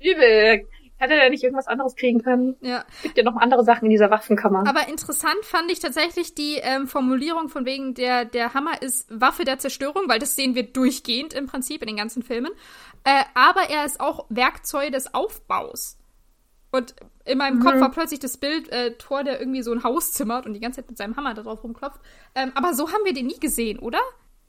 Übel. 0.00 0.66
Hätte 1.00 1.14
er 1.14 1.30
nicht 1.30 1.44
irgendwas 1.44 1.68
anderes 1.68 1.94
kriegen 1.94 2.20
können? 2.22 2.56
Ja. 2.60 2.84
Gibt 3.02 3.16
ja 3.16 3.22
noch 3.22 3.36
andere 3.36 3.62
Sachen 3.62 3.84
in 3.84 3.90
dieser 3.90 4.10
Waffenkammer. 4.10 4.66
Aber 4.66 4.88
interessant 4.88 5.44
fand 5.44 5.70
ich 5.70 5.78
tatsächlich 5.78 6.34
die 6.34 6.56
ähm, 6.56 6.88
Formulierung 6.88 7.48
von 7.48 7.64
wegen 7.64 7.94
der, 7.94 8.24
der 8.24 8.52
Hammer 8.52 8.82
ist 8.82 9.06
Waffe 9.08 9.44
der 9.44 9.60
Zerstörung, 9.60 10.08
weil 10.08 10.18
das 10.18 10.34
sehen 10.34 10.56
wir 10.56 10.64
durchgehend 10.64 11.34
im 11.34 11.46
Prinzip 11.46 11.82
in 11.82 11.86
den 11.86 11.96
ganzen 11.96 12.24
Filmen. 12.24 12.50
Äh, 13.04 13.22
aber 13.34 13.70
er 13.70 13.84
ist 13.84 14.00
auch 14.00 14.26
Werkzeug 14.28 14.90
des 14.90 15.14
Aufbaus. 15.14 15.97
Und 16.70 16.94
in 17.24 17.38
meinem 17.38 17.58
mhm. 17.58 17.62
Kopf 17.62 17.80
war 17.80 17.90
plötzlich 17.90 18.20
das 18.20 18.36
Bild 18.36 18.70
äh, 18.70 18.92
Thor, 18.94 19.24
der 19.24 19.40
irgendwie 19.40 19.62
so 19.62 19.72
ein 19.72 19.84
Haus 19.84 20.12
zimmert 20.12 20.46
und 20.46 20.54
die 20.54 20.60
ganze 20.60 20.80
Zeit 20.80 20.90
mit 20.90 20.98
seinem 20.98 21.16
Hammer 21.16 21.34
da 21.34 21.42
drauf 21.42 21.64
rumklopft. 21.64 22.00
Ähm, 22.34 22.52
aber 22.54 22.74
so 22.74 22.88
haben 22.88 23.04
wir 23.04 23.14
den 23.14 23.26
nie 23.26 23.38
gesehen, 23.38 23.78
oder? 23.78 24.00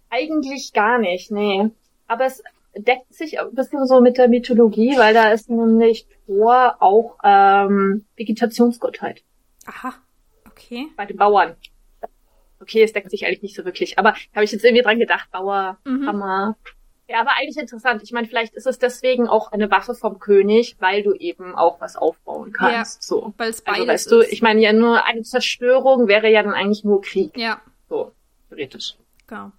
Eigentlich 0.10 0.74
gar 0.74 0.98
nicht, 0.98 1.32
nee. 1.32 1.70
Aber 2.08 2.26
es 2.26 2.44
deckt 2.76 3.14
sich 3.14 3.40
ein 3.40 3.54
bisschen 3.54 3.86
so 3.86 4.02
mit 4.02 4.18
der 4.18 4.28
Mythologie, 4.28 4.98
weil 4.98 5.14
da 5.14 5.32
ist 5.32 5.50
nämlich 5.50 6.08
Thor 6.26 6.78
auch 6.80 7.18
ähm, 7.24 8.06
Vegetationsgottheit. 8.16 9.24
Aha, 9.66 9.94
okay. 10.46 10.88
Bei 10.98 11.06
den 11.06 11.18
Bauern. 11.18 11.56
Okay, 12.62 12.84
es 12.84 12.92
deckt 12.92 13.12
sich 13.12 13.26
eigentlich 13.26 13.42
nicht 13.42 13.56
so 13.56 13.64
wirklich, 13.64 13.98
aber 13.98 14.14
habe 14.36 14.44
ich 14.44 14.52
jetzt 14.52 14.66
irgendwie 14.66 14.84
dran 14.84 15.00
gedacht, 15.00 15.32
Bauer, 15.32 15.78
mhm. 15.86 16.06
Hammer. 16.06 16.58
Ja, 17.10 17.22
aber 17.22 17.32
eigentlich 17.32 17.58
interessant. 17.58 18.04
Ich 18.04 18.12
meine, 18.12 18.28
vielleicht 18.28 18.54
ist 18.54 18.68
es 18.68 18.78
deswegen 18.78 19.28
auch 19.28 19.52
eine 19.52 19.72
Waffe 19.72 19.96
vom 19.96 20.20
König, 20.20 20.76
weil 20.80 21.02
du 21.02 21.14
eben 21.14 21.56
auch 21.56 21.82
was 21.82 21.96
aufbauen 21.96 22.54
kannst. 22.54 23.02
Ja, 23.02 23.02
so. 23.02 23.34
Weil 23.38 23.50
es 23.50 23.66
also, 23.66 23.88
weißt 23.88 24.06
ist. 24.06 24.12
du, 24.12 24.22
ich 24.22 24.44
meine 24.44 24.62
ja 24.62 24.74
nur 24.74 25.04
eine 25.06 25.24
Zerstörung 25.24 26.08
wäre 26.08 26.30
ja 26.30 26.44
dann 26.44 26.54
eigentlich 26.54 26.84
nur 26.84 27.02
Krieg. 27.02 27.36
Ja. 27.36 27.62
So, 27.90 28.12
theoretisch. 28.50 28.96
Genau. 29.26 29.52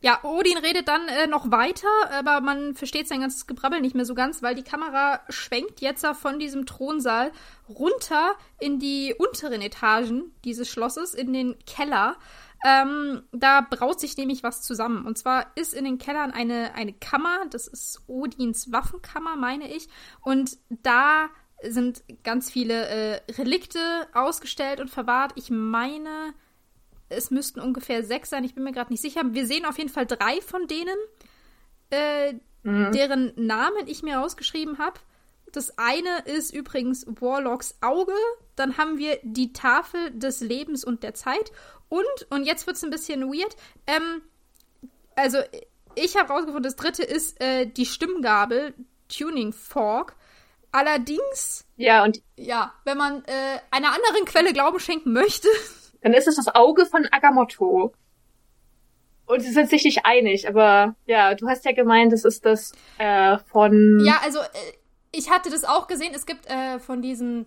Ja, 0.00 0.20
Odin 0.22 0.56
redet 0.56 0.88
dann 0.88 1.06
äh, 1.08 1.26
noch 1.26 1.50
weiter, 1.50 1.88
aber 2.12 2.40
man 2.40 2.74
versteht 2.74 3.08
sein 3.08 3.20
ganzes 3.20 3.46
Gebrabbel 3.46 3.82
nicht 3.82 3.94
mehr 3.94 4.04
so 4.06 4.14
ganz, 4.14 4.42
weil 4.42 4.54
die 4.54 4.62
Kamera 4.62 5.20
schwenkt 5.28 5.82
jetzt 5.82 6.06
von 6.06 6.38
diesem 6.38 6.64
Thronsaal 6.64 7.30
runter 7.68 8.32
in 8.58 8.78
die 8.78 9.14
unteren 9.18 9.60
Etagen 9.60 10.32
dieses 10.44 10.70
Schlosses, 10.70 11.12
in 11.12 11.34
den 11.34 11.56
Keller. 11.66 12.16
Ähm, 12.64 13.22
da 13.32 13.60
braut 13.60 14.00
sich 14.00 14.16
nämlich 14.16 14.42
was 14.42 14.62
zusammen. 14.62 15.06
Und 15.06 15.18
zwar 15.18 15.46
ist 15.56 15.74
in 15.74 15.84
den 15.84 15.98
Kellern 15.98 16.30
eine, 16.30 16.74
eine 16.74 16.92
Kammer, 16.92 17.46
das 17.50 17.66
ist 17.66 18.02
Odins 18.06 18.72
Waffenkammer, 18.72 19.36
meine 19.36 19.70
ich. 19.72 19.88
Und 20.22 20.56
da 20.68 21.28
sind 21.62 22.02
ganz 22.22 22.50
viele 22.50 22.86
äh, 22.86 23.20
Relikte 23.32 23.78
ausgestellt 24.12 24.80
und 24.80 24.90
verwahrt. 24.90 25.32
Ich 25.36 25.50
meine, 25.50 26.34
es 27.08 27.30
müssten 27.30 27.60
ungefähr 27.60 28.04
sechs 28.04 28.30
sein, 28.30 28.44
ich 28.44 28.54
bin 28.54 28.64
mir 28.64 28.72
gerade 28.72 28.92
nicht 28.92 29.02
sicher. 29.02 29.22
Wir 29.24 29.46
sehen 29.46 29.64
auf 29.64 29.78
jeden 29.78 29.90
Fall 29.90 30.06
drei 30.06 30.40
von 30.40 30.66
denen, 30.66 30.96
äh, 31.90 32.34
mhm. 32.62 32.92
deren 32.92 33.32
Namen 33.36 33.86
ich 33.86 34.02
mir 34.02 34.18
rausgeschrieben 34.18 34.78
habe. 34.78 34.98
Das 35.56 35.78
eine 35.78 36.20
ist 36.26 36.54
übrigens 36.54 37.06
Warlocks 37.08 37.78
Auge. 37.80 38.12
Dann 38.56 38.76
haben 38.76 38.98
wir 38.98 39.18
die 39.22 39.54
Tafel 39.54 40.10
des 40.10 40.40
Lebens 40.42 40.84
und 40.84 41.02
der 41.02 41.14
Zeit. 41.14 41.50
Und, 41.88 42.04
und 42.28 42.44
jetzt 42.44 42.66
wird 42.66 42.76
es 42.76 42.84
ein 42.84 42.90
bisschen 42.90 43.22
weird, 43.22 43.56
ähm, 43.86 44.20
also 45.14 45.38
ich 45.94 46.14
habe 46.16 46.30
rausgefunden, 46.30 46.62
das 46.62 46.76
dritte 46.76 47.02
ist 47.02 47.40
äh, 47.40 47.64
die 47.64 47.86
Stimmgabel, 47.86 48.74
Tuning 49.08 49.54
Fork. 49.54 50.14
Allerdings, 50.72 51.64
ja, 51.76 52.04
und 52.04 52.20
ja, 52.36 52.74
wenn 52.84 52.98
man 52.98 53.24
äh, 53.24 53.60
einer 53.70 53.94
anderen 53.94 54.26
Quelle 54.26 54.52
Glauben 54.52 54.78
schenken 54.78 55.14
möchte, 55.14 55.48
dann 56.02 56.12
ist 56.12 56.28
es 56.28 56.36
das 56.36 56.54
Auge 56.54 56.84
von 56.84 57.08
Agamotto. 57.10 57.94
Und 59.24 59.40
sie 59.40 59.52
sind 59.52 59.70
sich 59.70 59.84
nicht 59.84 60.04
einig, 60.04 60.46
aber 60.46 60.96
ja, 61.06 61.34
du 61.34 61.48
hast 61.48 61.64
ja 61.64 61.72
gemeint, 61.72 62.12
es 62.12 62.26
ist 62.26 62.44
das 62.44 62.72
äh, 62.98 63.38
von. 63.38 64.02
Ja, 64.04 64.20
also 64.22 64.38
äh, 64.40 64.44
ich 65.12 65.30
hatte 65.30 65.50
das 65.50 65.64
auch 65.64 65.86
gesehen. 65.86 66.12
Es 66.14 66.26
gibt 66.26 66.46
äh, 66.46 66.78
von 66.78 67.02
diesen 67.02 67.46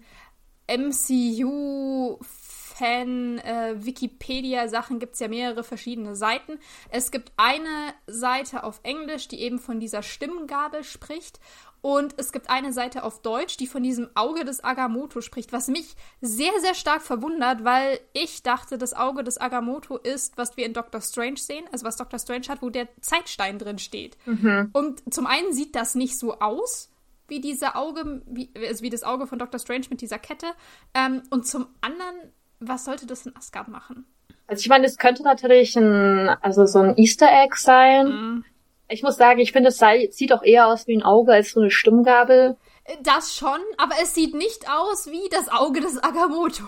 MCU 0.67 2.17
Fan 2.21 3.39
äh, 3.39 3.75
Wikipedia 3.77 4.69
Sachen 4.69 4.99
gibt 4.99 5.15
es 5.15 5.19
ja 5.19 5.27
mehrere 5.27 5.65
verschiedene 5.65 6.15
Seiten. 6.15 6.59
Es 6.89 7.11
gibt 7.11 7.33
eine 7.35 7.93
Seite 8.07 8.63
auf 8.63 8.79
Englisch, 8.83 9.27
die 9.27 9.41
eben 9.41 9.59
von 9.59 9.81
dieser 9.81 10.01
Stimmgabel 10.01 10.85
spricht 10.85 11.41
und 11.81 12.15
es 12.17 12.31
gibt 12.31 12.49
eine 12.49 12.73
Seite 12.73 13.03
auf 13.03 13.21
Deutsch, 13.21 13.57
die 13.57 13.67
von 13.67 13.83
diesem 13.83 14.09
Auge 14.15 14.43
des 14.43 14.63
Agamotto 14.63 15.21
spricht, 15.21 15.53
was 15.53 15.67
mich 15.67 15.95
sehr, 16.21 16.51
sehr 16.61 16.73
stark 16.73 17.01
verwundert, 17.01 17.63
weil 17.63 17.99
ich 18.13 18.43
dachte, 18.43 18.77
das 18.77 18.93
Auge 18.93 19.23
des 19.23 19.39
Agamotto 19.39 19.97
ist, 19.97 20.37
was 20.37 20.57
wir 20.57 20.65
in 20.65 20.73
Doctor 20.73 21.01
Strange 21.01 21.37
sehen, 21.37 21.65
also 21.71 21.85
was 21.85 21.95
Doctor 21.95 22.19
Strange 22.19 22.47
hat, 22.49 22.61
wo 22.61 22.69
der 22.69 22.87
Zeitstein 23.01 23.59
drin 23.59 23.79
steht. 23.79 24.17
Mhm. 24.25 24.69
Und 24.73 25.13
zum 25.13 25.25
einen 25.25 25.53
sieht 25.53 25.75
das 25.75 25.95
nicht 25.95 26.19
so 26.19 26.39
aus, 26.39 26.89
wie 27.29 27.41
diese 27.41 27.75
Auge, 27.75 28.21
wie, 28.25 28.51
also 28.67 28.83
wie 28.83 28.89
das 28.89 29.03
Auge 29.03 29.27
von 29.27 29.39
Doctor 29.39 29.59
Strange 29.59 29.85
mit 29.89 30.01
dieser 30.01 30.19
Kette. 30.19 30.47
Ähm, 30.93 31.23
und 31.29 31.47
zum 31.47 31.67
anderen 31.81 32.33
was 32.59 32.85
sollte 32.85 33.05
das 33.05 33.25
in 33.25 33.35
Asgard 33.35 33.67
machen? 33.67 34.05
Also 34.47 34.61
ich 34.61 34.69
meine, 34.69 34.85
es 34.85 34.97
könnte 34.97 35.23
natürlich 35.23 35.75
ein, 35.75 36.29
also 36.41 36.65
so 36.65 36.79
ein 36.79 36.97
Easter 36.97 37.27
Egg 37.31 37.55
sein. 37.55 38.07
Mhm. 38.07 38.45
Ich 38.89 39.03
muss 39.03 39.17
sagen, 39.17 39.39
ich 39.39 39.51
finde, 39.51 39.69
es 39.69 39.81
sieht 40.15 40.33
auch 40.33 40.43
eher 40.43 40.67
aus 40.67 40.87
wie 40.87 40.97
ein 40.97 41.03
Auge 41.03 41.33
als 41.33 41.51
so 41.51 41.61
eine 41.61 41.69
Stimmgabel. 41.69 42.57
Das 43.03 43.35
schon, 43.35 43.59
aber 43.77 43.93
es 44.01 44.15
sieht 44.15 44.33
nicht 44.33 44.65
aus 44.67 45.07
wie 45.11 45.29
das 45.29 45.49
Auge 45.49 45.79
des 45.79 46.03
Agamotto. 46.03 46.63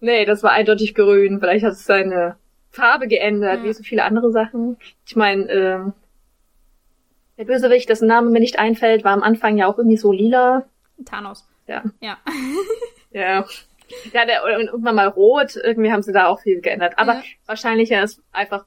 Nee, 0.00 0.24
das 0.24 0.42
war 0.42 0.52
eindeutig 0.52 0.94
grün. 0.94 1.38
Vielleicht 1.38 1.64
hat 1.64 1.72
es 1.72 1.84
seine 1.84 2.36
Farbe 2.70 3.08
geändert, 3.08 3.58
ja. 3.58 3.64
wie 3.64 3.72
so 3.74 3.82
viele 3.82 4.04
andere 4.04 4.30
Sachen. 4.30 4.78
Ich 5.06 5.16
meine, 5.16 5.50
ähm, 5.50 5.92
der 7.38 7.44
Bösewicht, 7.44 7.88
dessen 7.88 8.08
Name 8.08 8.30
mir 8.30 8.40
nicht 8.40 8.58
einfällt, 8.58 9.04
war 9.04 9.12
am 9.12 9.22
Anfang 9.22 9.56
ja 9.56 9.66
auch 9.66 9.78
irgendwie 9.78 9.96
so 9.96 10.12
lila. 10.12 10.66
Thanos. 11.04 11.46
Ja. 11.66 11.84
Ja. 12.00 12.18
ja. 13.10 13.44
Ja, 14.12 14.24
der, 14.24 14.44
irgendwann 14.44 14.96
mal 14.96 15.08
rot, 15.08 15.56
irgendwie 15.56 15.92
haben 15.92 16.02
sie 16.02 16.12
da 16.12 16.26
auch 16.26 16.40
viel 16.40 16.60
geändert. 16.60 16.94
Aber 16.98 17.14
ja. 17.14 17.22
wahrscheinlich 17.46 17.92
ist 17.92 18.20
einfach, 18.32 18.64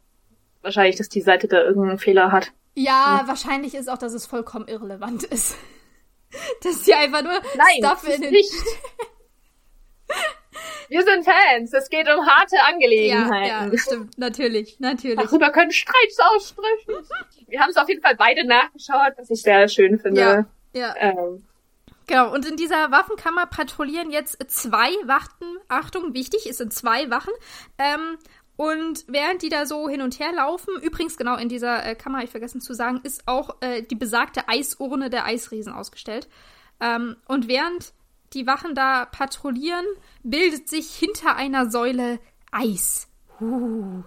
wahrscheinlich, 0.62 0.96
dass 0.96 1.10
die 1.10 1.22
Seite 1.22 1.48
da 1.48 1.62
irgendeinen 1.62 2.00
Fehler 2.00 2.32
hat. 2.32 2.52
Ja, 2.76 3.20
hm. 3.22 3.28
wahrscheinlich 3.28 3.76
ist 3.76 3.90
auch, 3.90 3.98
dass 3.98 4.14
es 4.14 4.26
vollkommen 4.26 4.68
irrelevant 4.68 5.24
ist. 5.24 5.58
dass 6.64 6.86
sie 6.86 6.94
einfach 6.94 7.24
nur 7.24 7.42
Nein, 7.58 7.80
Stuff 7.80 8.08
in 8.08 8.22
den... 8.22 8.32
nicht. 8.32 8.54
Wir 10.89 11.04
sind 11.04 11.23
Fans. 11.23 11.71
Es 11.73 11.89
geht 11.89 12.08
um 12.10 12.25
harte 12.25 12.56
Angelegenheiten. 12.67 13.47
Ja, 13.47 13.65
ja, 13.67 13.78
stimmt. 13.78 14.17
Natürlich, 14.17 14.80
natürlich. 14.80 15.19
Darüber 15.19 15.52
können 15.52 15.71
Streits 15.71 16.19
aussprechen. 16.19 17.06
Wir 17.47 17.62
haben 17.62 17.69
es 17.69 17.78
auf 17.78 17.88
jeden 17.88 18.02
Fall 18.02 18.15
beide 18.15 18.45
nachgeschaut, 18.45 19.13
was 19.17 19.30
ich 19.30 19.41
sehr 19.41 19.67
schön 19.67 19.99
finde. 19.99 20.21
Ja, 20.21 20.45
ja. 20.73 20.95
Ähm, 20.97 21.43
Genau, 22.10 22.34
und 22.34 22.43
in 22.47 22.58
dieser 22.58 22.89
Waffenkammer 22.89 23.45
patrouillieren 23.45 24.10
jetzt 24.10 24.39
zwei 24.49 24.89
Wachten. 25.06 25.45
Achtung, 25.67 26.15
wichtig, 26.15 26.47
es 26.49 26.58
sind 26.58 26.73
zwei 26.73 27.12
Wachen. 27.12 27.32
Ähm, 27.78 28.17
und 28.56 29.06
während 29.08 29.43
die 29.43 29.49
da 29.49 29.67
so 29.67 29.88
hin 29.88 30.02
und 30.02 30.19
her 30.19 30.32
laufen, 30.34 30.73
übrigens 30.82 31.17
genau 31.17 31.38
in 31.38 31.49
dieser 31.49 31.86
äh, 31.86 31.93
Kammer, 31.93 32.23
ich 32.23 32.32
vergessen 32.32 32.62
zu 32.62 32.73
sagen, 32.73 32.99
ist 33.04 33.28
auch 33.28 33.58
äh, 33.62 33.84
die 33.84 33.95
besagte 33.95 34.49
Eisurne 34.49 35.12
der 35.12 35.25
Eisriesen 35.25 35.71
ausgestellt. 35.71 36.28
Ähm, 36.82 37.15
und 37.28 37.47
während 37.47 37.93
die 38.34 38.48
Wachen 38.48 38.76
da 38.76 39.06
patrouillieren, 39.06 39.86
bildet 40.24 40.70
sich 40.70 40.94
hinter 40.96 41.36
einer 41.36 41.70
Säule 41.70 42.20
Eis. 42.52 43.08
Uh. 43.39 44.04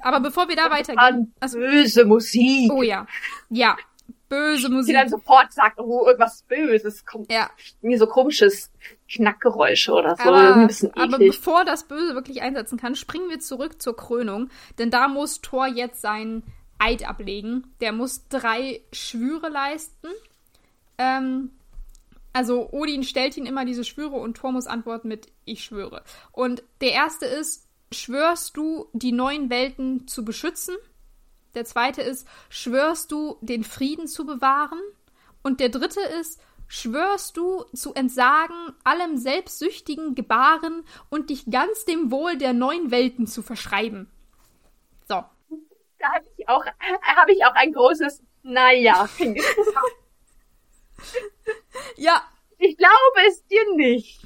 Aber 0.00 0.20
bevor 0.20 0.48
wir 0.48 0.56
da 0.56 0.70
weitergehen. 0.70 1.34
Also, 1.40 1.58
böse 1.58 2.04
Musik. 2.04 2.70
Oh 2.72 2.82
ja. 2.82 3.06
Ja, 3.48 3.76
böse 4.28 4.68
Musik. 4.68 4.88
Die 4.88 4.92
dann 4.92 5.08
sofort 5.08 5.52
sagt, 5.52 5.78
oh, 5.78 6.06
irgendwas 6.06 6.42
Böses 6.42 7.04
kommt. 7.04 7.32
Ja. 7.32 7.50
Irgendwie 7.80 7.98
so 7.98 8.06
komisches 8.06 8.70
Knackgeräusche 9.10 9.92
oder 9.92 10.16
so. 10.16 10.24
Aber, 10.24 10.54
ein 10.56 10.66
bisschen 10.66 10.94
aber 10.94 11.18
bevor 11.18 11.64
das 11.64 11.84
Böse 11.84 12.14
wirklich 12.14 12.42
einsetzen 12.42 12.78
kann, 12.78 12.94
springen 12.94 13.30
wir 13.30 13.40
zurück 13.40 13.80
zur 13.80 13.96
Krönung. 13.96 14.50
Denn 14.78 14.90
da 14.90 15.08
muss 15.08 15.40
Thor 15.40 15.66
jetzt 15.66 16.00
seinen 16.00 16.42
Eid 16.78 17.08
ablegen. 17.08 17.74
Der 17.80 17.92
muss 17.92 18.28
drei 18.28 18.82
Schwüre 18.92 19.48
leisten. 19.48 20.08
Ähm, 20.98 21.50
also 22.32 22.70
Odin 22.70 23.02
stellt 23.02 23.36
ihn 23.36 23.46
immer 23.46 23.64
diese 23.64 23.84
Schwüre 23.84 24.16
und 24.16 24.36
Thor 24.36 24.52
muss 24.52 24.66
antworten 24.66 25.08
mit 25.08 25.28
Ich 25.44 25.64
schwöre. 25.64 26.02
Und 26.32 26.62
der 26.80 26.92
erste 26.92 27.26
ist, 27.26 27.66
schwörst 27.92 28.56
du, 28.56 28.86
die 28.92 29.12
neuen 29.12 29.50
Welten 29.50 30.06
zu 30.06 30.24
beschützen? 30.24 30.76
Der 31.54 31.64
zweite 31.64 32.02
ist, 32.02 32.28
schwörst 32.50 33.10
du, 33.10 33.38
den 33.40 33.64
Frieden 33.64 34.06
zu 34.06 34.26
bewahren? 34.26 34.80
Und 35.42 35.60
der 35.60 35.70
dritte 35.70 36.00
ist, 36.20 36.40
schwörst 36.66 37.36
du 37.36 37.64
zu 37.74 37.94
entsagen 37.94 38.74
allem 38.84 39.16
selbstsüchtigen 39.16 40.14
Gebaren 40.14 40.84
und 41.08 41.30
dich 41.30 41.50
ganz 41.50 41.86
dem 41.86 42.10
Wohl 42.10 42.36
der 42.36 42.52
neuen 42.52 42.90
Welten 42.90 43.26
zu 43.26 43.42
verschreiben? 43.42 44.10
So. 45.08 45.24
Da 45.98 46.12
habe 46.14 46.24
ich 46.36 46.48
auch, 46.48 46.64
habe 47.16 47.32
ich 47.32 47.44
auch 47.44 47.54
ein 47.54 47.72
großes 47.72 48.22
Naja 48.42 49.08
Ja. 51.96 52.22
Ich 52.58 52.76
glaube 52.76 53.28
es 53.28 53.46
dir 53.46 53.74
nicht. 53.76 54.20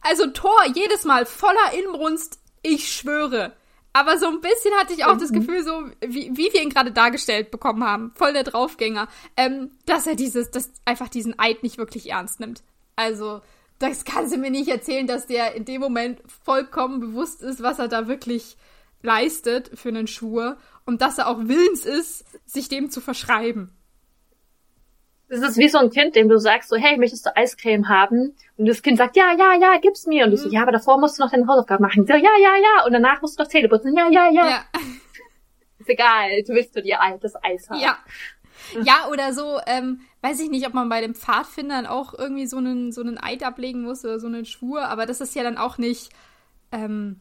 Also 0.00 0.28
Thor 0.28 0.64
jedes 0.74 1.04
Mal 1.04 1.26
voller 1.26 1.72
Inbrunst, 1.72 2.38
ich 2.62 2.92
schwöre. 2.92 3.56
Aber 3.92 4.18
so 4.18 4.26
ein 4.26 4.40
bisschen 4.40 4.74
hatte 4.78 4.92
ich 4.92 5.04
auch 5.04 5.14
mhm. 5.14 5.18
das 5.18 5.32
Gefühl, 5.32 5.64
so 5.64 5.90
wie, 6.00 6.30
wie 6.36 6.52
wir 6.52 6.62
ihn 6.62 6.70
gerade 6.70 6.92
dargestellt 6.92 7.50
bekommen 7.50 7.82
haben, 7.84 8.12
voll 8.14 8.32
der 8.32 8.44
Draufgänger, 8.44 9.08
ähm, 9.36 9.72
dass 9.86 10.06
er 10.06 10.14
dieses, 10.14 10.50
dass 10.50 10.70
einfach 10.84 11.08
diesen 11.08 11.38
Eid 11.38 11.62
nicht 11.62 11.78
wirklich 11.78 12.10
ernst 12.10 12.38
nimmt. 12.38 12.62
Also, 12.96 13.40
das 13.78 14.04
kann 14.04 14.28
sie 14.28 14.38
mir 14.38 14.50
nicht 14.50 14.68
erzählen, 14.68 15.06
dass 15.06 15.26
der 15.26 15.54
in 15.54 15.64
dem 15.64 15.80
Moment 15.80 16.22
vollkommen 16.44 17.00
bewusst 17.00 17.42
ist, 17.42 17.62
was 17.62 17.78
er 17.78 17.88
da 17.88 18.08
wirklich 18.08 18.56
leistet 19.02 19.70
für 19.74 19.88
einen 19.88 20.06
Schwur 20.06 20.58
und 20.84 21.02
dass 21.02 21.18
er 21.18 21.28
auch 21.28 21.38
willens 21.40 21.84
ist, 21.84 22.24
sich 22.44 22.68
dem 22.68 22.90
zu 22.90 23.00
verschreiben. 23.00 23.70
Das 25.28 25.40
ist 25.40 25.58
wie 25.58 25.68
so 25.68 25.78
ein 25.78 25.90
Kind, 25.90 26.16
dem 26.16 26.28
du 26.28 26.38
sagst 26.38 26.70
so, 26.70 26.76
hey, 26.76 26.96
möchtest 26.96 27.26
du 27.26 27.36
Eiscreme 27.36 27.88
haben? 27.88 28.34
Und 28.56 28.66
das 28.66 28.82
Kind 28.82 28.96
sagt, 28.96 29.16
ja, 29.16 29.34
ja, 29.36 29.54
ja, 29.54 29.78
gib's 29.78 30.06
mir. 30.06 30.24
Und 30.24 30.30
du 30.30 30.36
mhm. 30.36 30.42
so, 30.42 30.48
ja, 30.48 30.62
aber 30.62 30.72
davor 30.72 30.98
musst 30.98 31.18
du 31.18 31.22
noch 31.22 31.30
deine 31.30 31.46
Hausaufgaben 31.46 31.82
machen. 31.82 32.06
So, 32.06 32.14
ja, 32.14 32.20
ja, 32.20 32.56
ja. 32.56 32.86
Und 32.86 32.92
danach 32.92 33.20
musst 33.20 33.38
du 33.38 33.42
noch 33.42 33.50
Zähne 33.50 33.68
putzen. 33.68 33.94
Ja, 33.96 34.08
ja, 34.10 34.30
ja. 34.30 34.48
ja. 34.48 34.64
Ist 35.78 35.88
egal, 35.88 36.42
du 36.46 36.54
willst 36.54 36.74
nur 36.74 36.82
dir 36.82 36.98
das 37.20 37.34
Eis 37.42 37.68
haben. 37.68 37.80
Ja. 37.80 37.98
Ja, 38.82 39.08
oder 39.10 39.32
so, 39.32 39.60
ähm, 39.66 40.00
weiß 40.22 40.40
ich 40.40 40.50
nicht, 40.50 40.66
ob 40.66 40.74
man 40.74 40.88
bei 40.88 41.00
den 41.00 41.14
Pfadfindern 41.14 41.86
auch 41.86 42.14
irgendwie 42.14 42.46
so 42.46 42.56
einen, 42.58 42.92
so 42.92 43.00
einen 43.00 43.18
Eid 43.18 43.42
ablegen 43.42 43.82
muss 43.82 44.04
oder 44.04 44.18
so 44.18 44.26
einen 44.26 44.44
Schwur, 44.44 44.88
aber 44.88 45.06
das 45.06 45.20
ist 45.20 45.34
ja 45.34 45.42
dann 45.42 45.56
auch 45.56 45.78
nicht, 45.78 46.10
ähm, 46.72 47.20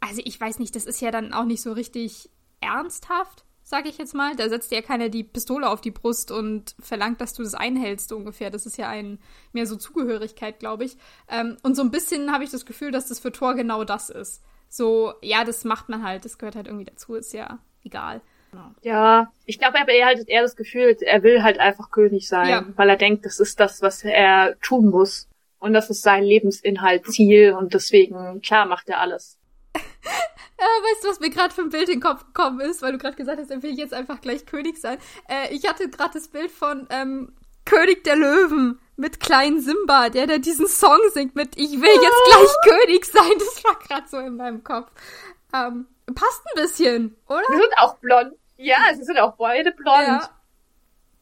also 0.00 0.22
ich 0.24 0.40
weiß 0.40 0.58
nicht, 0.58 0.74
das 0.74 0.84
ist 0.84 1.00
ja 1.00 1.10
dann 1.10 1.32
auch 1.32 1.44
nicht 1.44 1.62
so 1.62 1.72
richtig 1.72 2.30
ernsthaft, 2.60 3.44
sage 3.62 3.88
ich 3.88 3.98
jetzt 3.98 4.14
mal. 4.14 4.36
Da 4.36 4.48
setzt 4.48 4.72
ja 4.72 4.82
keiner 4.82 5.08
die 5.08 5.24
Pistole 5.24 5.68
auf 5.68 5.80
die 5.80 5.90
Brust 5.90 6.30
und 6.30 6.74
verlangt, 6.80 7.20
dass 7.20 7.34
du 7.34 7.42
das 7.42 7.54
einhältst 7.54 8.12
ungefähr. 8.12 8.50
Das 8.50 8.66
ist 8.66 8.78
ja 8.78 8.88
ein 8.88 9.18
mehr 9.52 9.66
so 9.66 9.76
Zugehörigkeit, 9.76 10.58
glaube 10.58 10.84
ich. 10.84 10.96
Ähm, 11.28 11.56
und 11.62 11.74
so 11.74 11.82
ein 11.82 11.90
bisschen 11.90 12.32
habe 12.32 12.44
ich 12.44 12.50
das 12.50 12.66
Gefühl, 12.66 12.90
dass 12.90 13.08
das 13.08 13.20
für 13.20 13.32
Thor 13.32 13.54
genau 13.54 13.84
das 13.84 14.10
ist. 14.10 14.42
So, 14.68 15.12
ja, 15.20 15.44
das 15.44 15.64
macht 15.64 15.88
man 15.88 16.02
halt, 16.02 16.24
das 16.24 16.38
gehört 16.38 16.56
halt 16.56 16.66
irgendwie 16.66 16.86
dazu, 16.86 17.14
ist 17.14 17.34
ja 17.34 17.58
egal. 17.84 18.22
Genau. 18.50 18.70
Ja, 18.82 19.32
ich 19.46 19.58
glaube, 19.58 19.78
er 19.78 20.06
hat 20.06 20.28
eher 20.28 20.42
das 20.42 20.56
Gefühl, 20.56 20.96
er 21.00 21.22
will 21.22 21.42
halt 21.42 21.58
einfach 21.58 21.90
König 21.90 22.28
sein, 22.28 22.48
ja. 22.48 22.64
weil 22.76 22.88
er 22.90 22.96
denkt, 22.96 23.24
das 23.24 23.40
ist 23.40 23.60
das, 23.60 23.80
was 23.80 24.04
er 24.04 24.58
tun 24.60 24.90
muss. 24.90 25.28
Und 25.58 25.72
das 25.72 25.90
ist 25.90 26.02
sein 26.02 26.24
Lebensinhalt, 26.24 27.06
Ziel 27.06 27.52
und 27.52 27.72
deswegen, 27.72 28.42
klar, 28.42 28.66
macht 28.66 28.88
er 28.88 29.00
alles. 29.00 29.38
Ja, 30.62 30.68
weißt 30.68 31.04
du, 31.04 31.08
was 31.08 31.18
mir 31.18 31.30
gerade 31.30 31.52
für 31.52 31.62
ein 31.62 31.70
Bild 31.70 31.88
in 31.88 31.98
den 31.98 32.00
Kopf 32.00 32.24
gekommen 32.24 32.60
ist, 32.60 32.82
weil 32.82 32.92
du 32.92 32.98
gerade 32.98 33.16
gesagt 33.16 33.40
hast, 33.40 33.50
er 33.50 33.64
will 33.64 33.76
jetzt 33.76 33.92
einfach 33.92 34.20
gleich 34.20 34.46
König 34.46 34.78
sein. 34.78 34.96
Äh, 35.28 35.52
ich 35.52 35.68
hatte 35.68 35.88
gerade 35.88 36.12
das 36.14 36.28
Bild 36.28 36.52
von 36.52 36.86
ähm, 36.90 37.34
König 37.64 38.04
der 38.04 38.14
Löwen 38.14 38.78
mit 38.96 39.18
kleinen 39.18 39.60
Simba, 39.60 40.08
der 40.08 40.28
da 40.28 40.38
diesen 40.38 40.68
Song 40.68 41.00
singt 41.12 41.34
mit 41.34 41.56
Ich 41.56 41.72
will 41.72 41.90
jetzt 41.90 42.24
gleich 42.28 42.78
König 42.78 43.04
sein. 43.06 43.32
Das 43.40 43.64
war 43.64 43.76
gerade 43.80 44.08
so 44.08 44.18
in 44.18 44.36
meinem 44.36 44.62
Kopf. 44.62 44.88
Ähm, 45.52 45.88
passt 46.14 46.42
ein 46.46 46.62
bisschen, 46.62 47.16
oder? 47.26 47.42
Sie 47.48 47.56
sind 47.56 47.78
auch 47.78 47.96
blond. 47.96 48.34
Ja, 48.56 48.78
sie 48.94 49.02
sind 49.02 49.18
auch 49.18 49.34
beide 49.34 49.72
blond. 49.72 50.06
Ja. 50.06 50.30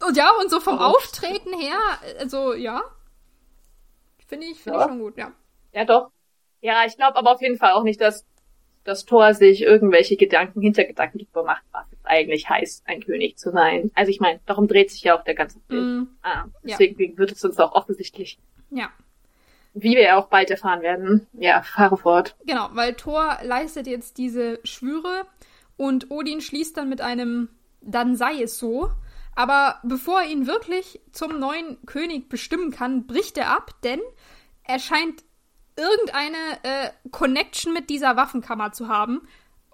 Und 0.06 0.16
ja, 0.18 0.30
und 0.38 0.50
so 0.50 0.60
vom 0.60 0.76
oh. 0.78 0.82
Auftreten 0.82 1.58
her, 1.58 1.78
also 2.18 2.52
ja. 2.52 2.82
Finde 4.28 4.48
ich, 4.48 4.62
finde 4.62 4.78
ja. 4.78 4.84
ich 4.84 4.90
schon 4.90 4.98
gut, 4.98 5.16
ja. 5.16 5.32
Ja, 5.72 5.86
doch. 5.86 6.10
Ja, 6.60 6.84
ich 6.84 6.96
glaube 6.96 7.16
aber 7.16 7.32
auf 7.32 7.40
jeden 7.40 7.56
Fall 7.56 7.72
auch 7.72 7.84
nicht, 7.84 8.02
dass 8.02 8.26
das 8.84 9.04
Tor 9.04 9.34
sich 9.34 9.62
irgendwelche 9.62 10.16
Gedanken, 10.16 10.60
Hintergedanken 10.60 11.20
darüber 11.20 11.44
macht, 11.44 11.62
was 11.72 11.86
es 11.92 11.98
eigentlich 12.04 12.48
heißt, 12.48 12.84
ein 12.86 13.02
König 13.02 13.36
zu 13.36 13.50
sein. 13.50 13.90
Also 13.94 14.10
ich 14.10 14.20
meine, 14.20 14.40
darum 14.46 14.68
dreht 14.68 14.90
sich 14.90 15.02
ja 15.02 15.18
auch 15.18 15.24
der 15.24 15.34
ganze 15.34 15.60
Film. 15.68 15.98
Mm, 15.98 16.08
ah, 16.22 16.44
deswegen 16.62 17.12
ja. 17.12 17.18
wird 17.18 17.32
es 17.32 17.44
uns 17.44 17.58
auch 17.58 17.72
offensichtlich. 17.72 18.38
Ja. 18.70 18.90
Wie 19.74 19.94
wir 19.94 20.02
ja 20.02 20.16
auch 20.18 20.28
bald 20.28 20.50
erfahren 20.50 20.82
werden. 20.82 21.26
Ja, 21.32 21.62
fahre 21.62 21.96
fort. 21.96 22.36
Genau, 22.46 22.68
weil 22.72 22.94
Thor 22.94 23.38
leistet 23.42 23.86
jetzt 23.86 24.18
diese 24.18 24.58
Schwüre 24.64 25.26
und 25.76 26.10
Odin 26.10 26.40
schließt 26.40 26.76
dann 26.76 26.88
mit 26.88 27.00
einem 27.00 27.48
Dann 27.80 28.16
sei 28.16 28.42
es 28.42 28.58
so. 28.58 28.90
Aber 29.36 29.78
bevor 29.84 30.22
er 30.22 30.28
ihn 30.28 30.46
wirklich 30.46 31.00
zum 31.12 31.38
neuen 31.38 31.78
König 31.86 32.28
bestimmen 32.28 32.72
kann, 32.72 33.06
bricht 33.06 33.38
er 33.38 33.50
ab, 33.50 33.70
denn 33.84 34.00
er 34.64 34.78
scheint 34.78 35.22
irgendeine 35.76 36.36
äh, 36.62 36.90
Connection 37.10 37.72
mit 37.72 37.90
dieser 37.90 38.16
Waffenkammer 38.16 38.72
zu 38.72 38.88
haben. 38.88 39.22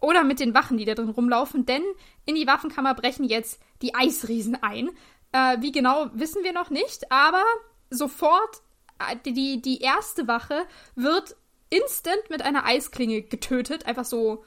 Oder 0.00 0.24
mit 0.24 0.40
den 0.40 0.54
Wachen, 0.54 0.76
die 0.76 0.84
da 0.84 0.94
drin 0.94 1.08
rumlaufen. 1.08 1.66
Denn 1.66 1.82
in 2.26 2.34
die 2.34 2.46
Waffenkammer 2.46 2.94
brechen 2.94 3.24
jetzt 3.24 3.60
die 3.82 3.94
Eisriesen 3.94 4.62
ein. 4.62 4.90
Äh, 5.32 5.56
wie 5.60 5.72
genau, 5.72 6.10
wissen 6.12 6.44
wir 6.44 6.52
noch 6.52 6.70
nicht. 6.70 7.10
Aber 7.10 7.42
sofort, 7.90 8.62
äh, 8.98 9.16
die, 9.24 9.62
die 9.62 9.80
erste 9.80 10.28
Wache 10.28 10.66
wird 10.94 11.36
instant 11.70 12.30
mit 12.30 12.42
einer 12.42 12.66
Eisklinge 12.66 13.22
getötet. 13.22 13.86
Einfach 13.86 14.04
so 14.04 14.44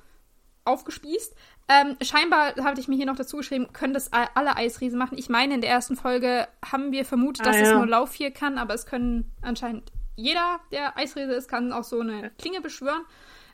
aufgespießt. 0.66 1.36
Ähm, 1.68 1.98
scheinbar, 2.02 2.56
habe 2.64 2.80
ich 2.80 2.88
mir 2.88 2.96
hier 2.96 3.06
noch 3.06 3.16
dazu 3.16 3.38
geschrieben, 3.38 3.72
können 3.74 3.94
das 3.94 4.12
alle 4.12 4.56
Eisriesen 4.56 4.98
machen. 4.98 5.18
Ich 5.18 5.30
meine, 5.30 5.54
in 5.54 5.62
der 5.62 5.70
ersten 5.70 5.96
Folge 5.96 6.48
haben 6.66 6.92
wir 6.92 7.06
vermutet, 7.06 7.46
ah, 7.46 7.50
dass 7.52 7.58
ja. 7.58 7.68
es 7.68 7.74
nur 7.74 7.86
Lauf 7.86 8.14
hier 8.14 8.32
kann, 8.32 8.58
aber 8.58 8.74
es 8.74 8.88
können 8.88 9.32
anscheinend 9.42 9.92
jeder, 10.20 10.60
der 10.72 10.98
Eisriese 10.98 11.34
ist, 11.34 11.50
kann 11.50 11.72
auch 11.72 11.84
so 11.84 12.00
eine 12.02 12.32
Klinge 12.38 12.62
beschwören. 12.62 13.04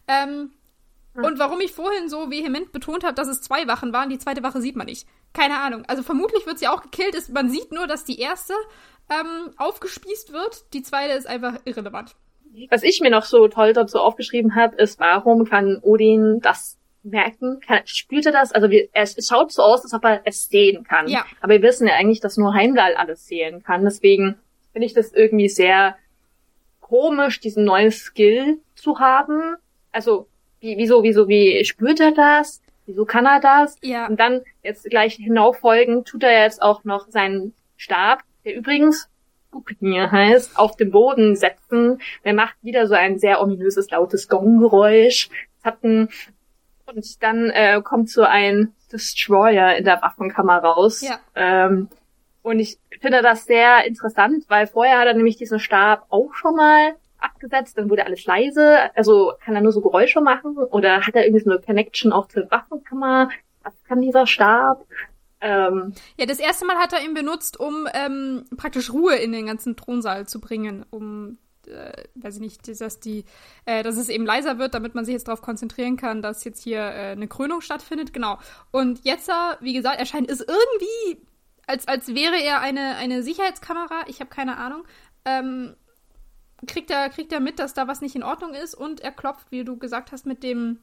Ähm, 0.07 0.51
hm. 1.13 1.23
Und 1.23 1.39
warum 1.39 1.61
ich 1.61 1.71
vorhin 1.71 2.09
so 2.09 2.29
vehement 2.29 2.71
betont 2.71 3.03
habe, 3.03 3.13
dass 3.13 3.27
es 3.27 3.41
zwei 3.41 3.67
Wachen 3.67 3.93
waren, 3.93 4.09
die 4.09 4.17
zweite 4.17 4.43
Wache 4.43 4.61
sieht 4.61 4.75
man 4.75 4.87
nicht. 4.87 5.07
Keine 5.33 5.59
Ahnung. 5.59 5.83
Also 5.87 6.03
vermutlich 6.03 6.45
wird 6.45 6.59
sie 6.59 6.67
auch 6.67 6.81
gekillt. 6.81 7.15
Ist, 7.15 7.33
man 7.33 7.49
sieht 7.49 7.71
nur, 7.71 7.87
dass 7.87 8.03
die 8.03 8.19
erste 8.19 8.53
ähm, 9.09 9.53
aufgespießt 9.57 10.33
wird. 10.33 10.73
Die 10.73 10.81
zweite 10.81 11.13
ist 11.13 11.27
einfach 11.27 11.59
irrelevant. 11.65 12.15
Was 12.69 12.83
ich 12.83 13.01
mir 13.01 13.11
noch 13.11 13.25
so 13.25 13.47
toll 13.47 13.73
dazu 13.73 13.99
aufgeschrieben 13.99 14.55
habe, 14.55 14.75
ist, 14.77 14.99
warum 14.99 15.45
kann 15.45 15.79
Odin 15.81 16.39
das 16.41 16.77
merken? 17.03 17.59
Kann, 17.59 17.81
spürt 17.85 18.25
er 18.25 18.31
das? 18.31 18.53
Also 18.53 18.69
wir, 18.69 18.87
es 18.93 19.15
schaut 19.27 19.51
so 19.51 19.61
aus, 19.61 19.83
als 19.83 19.93
ob 19.93 20.05
er 20.05 20.21
es 20.25 20.47
sehen 20.47 20.83
kann. 20.85 21.07
Ja. 21.09 21.25
Aber 21.41 21.53
wir 21.53 21.61
wissen 21.61 21.85
ja 21.85 21.95
eigentlich, 21.95 22.21
dass 22.21 22.37
nur 22.37 22.53
Heimdall 22.53 22.95
alles 22.95 23.27
sehen 23.27 23.61
kann. 23.61 23.83
Deswegen 23.83 24.39
finde 24.71 24.85
ich 24.85 24.93
das 24.93 25.11
irgendwie 25.11 25.49
sehr 25.49 25.97
komisch, 26.85 27.39
diesen 27.39 27.65
neuen 27.65 27.89
Skill 27.89 28.59
zu 28.75 28.99
haben. 28.99 29.55
Also, 29.91 30.27
wie, 30.59 30.77
wieso, 30.77 31.01
wieso, 31.01 31.27
wie 31.27 31.65
spürt 31.65 31.99
er 31.99 32.11
das? 32.11 32.61
Wieso 32.85 33.05
kann 33.05 33.25
er 33.25 33.39
das? 33.39 33.75
Ja. 33.81 34.05
Und 34.05 34.19
dann 34.19 34.41
jetzt 34.61 34.87
gleich 34.87 35.15
hinauffolgen, 35.15 36.05
tut 36.05 36.21
er 36.21 36.43
jetzt 36.43 36.61
auch 36.61 36.83
noch 36.83 37.07
seinen 37.09 37.55
Stab, 37.75 38.19
der 38.43 38.55
übrigens 38.55 39.09
Gupnir 39.49 40.11
heißt, 40.11 40.59
auf 40.59 40.75
den 40.75 40.91
Boden 40.91 41.35
setzen. 41.35 41.99
Der 42.23 42.35
macht 42.35 42.55
wieder 42.61 42.85
so 42.85 42.93
ein 42.93 43.17
sehr 43.17 43.41
ominöses, 43.41 43.89
lautes 43.89 44.27
Gonggeräusch. 44.27 45.29
Hatten 45.63 46.09
und 46.85 47.23
dann 47.23 47.49
äh, 47.49 47.81
kommt 47.81 48.11
so 48.11 48.21
ein 48.21 48.73
Destroyer 48.91 49.75
in 49.75 49.85
der 49.85 50.03
Waffenkammer 50.03 50.59
raus. 50.59 51.01
Ja. 51.01 51.17
Ähm, 51.33 51.89
und 52.45 52.59
ich 52.59 52.77
finde 53.01 53.23
das 53.23 53.45
sehr 53.45 53.85
interessant, 53.85 54.45
weil 54.49 54.67
vorher 54.67 54.99
hat 54.99 55.07
er 55.07 55.15
nämlich 55.15 55.35
diesen 55.35 55.59
Stab 55.59 56.05
auch 56.09 56.31
schon 56.35 56.55
mal 56.55 56.95
abgesetzt, 57.17 57.75
dann 57.75 57.89
wurde 57.89 58.05
alles 58.05 58.25
leise. 58.25 58.95
Also 58.95 59.33
kann 59.43 59.55
er 59.55 59.61
nur 59.61 59.71
so 59.71 59.81
Geräusche 59.81 60.21
machen 60.21 60.55
oder 60.55 61.01
hat 61.01 61.15
er 61.15 61.25
irgendwie 61.25 61.43
so 61.43 61.49
eine 61.49 61.59
Connection 61.59 62.13
auch 62.13 62.27
zur 62.27 62.49
Waffenkammer? 62.51 63.29
Was 63.63 63.73
kann 63.85 64.01
dieser 64.01 64.27
Stab? 64.27 64.85
Ähm, 65.41 65.95
ja, 66.17 66.27
das 66.27 66.37
erste 66.37 66.67
Mal 66.67 66.77
hat 66.77 66.93
er 66.93 67.03
ihn 67.03 67.15
benutzt, 67.15 67.59
um 67.59 67.87
ähm, 67.95 68.45
praktisch 68.55 68.93
Ruhe 68.93 69.15
in 69.15 69.31
den 69.31 69.47
ganzen 69.47 69.75
Thronsaal 69.75 70.27
zu 70.27 70.39
bringen, 70.39 70.85
um 70.91 71.39
äh, 71.65 72.03
weiß 72.13 72.35
ich 72.35 72.41
nicht, 72.41 72.79
dass 72.79 72.99
die, 72.99 73.25
äh, 73.65 73.81
dass 73.81 73.97
es 73.97 74.07
eben 74.07 74.27
leiser 74.27 74.59
wird, 74.59 74.75
damit 74.75 74.93
man 74.93 75.03
sich 75.03 75.13
jetzt 75.13 75.27
darauf 75.27 75.41
konzentrieren 75.41 75.97
kann, 75.97 76.21
dass 76.21 76.43
jetzt 76.43 76.61
hier 76.61 76.79
äh, 76.79 77.13
eine 77.13 77.27
Krönung 77.27 77.61
stattfindet, 77.61 78.13
genau. 78.13 78.37
Und 78.69 79.03
jetzt, 79.03 79.31
wie 79.61 79.73
gesagt, 79.73 79.99
erscheint 79.99 80.29
es 80.29 80.41
irgendwie 80.41 81.25
als, 81.67 81.87
als 81.87 82.13
wäre 82.13 82.41
er 82.41 82.61
eine, 82.61 82.95
eine 82.95 83.23
Sicherheitskamera, 83.23 84.05
ich 84.07 84.19
habe 84.19 84.29
keine 84.29 84.57
Ahnung, 84.57 84.85
ähm, 85.25 85.75
kriegt, 86.67 86.91
er, 86.91 87.09
kriegt 87.09 87.31
er 87.31 87.39
mit, 87.39 87.59
dass 87.59 87.73
da 87.73 87.87
was 87.87 88.01
nicht 88.01 88.15
in 88.15 88.23
Ordnung 88.23 88.53
ist 88.53 88.75
und 88.75 89.01
er 89.01 89.11
klopft, 89.11 89.51
wie 89.51 89.63
du 89.63 89.77
gesagt 89.77 90.11
hast, 90.11 90.25
mit 90.25 90.43
dem 90.43 90.79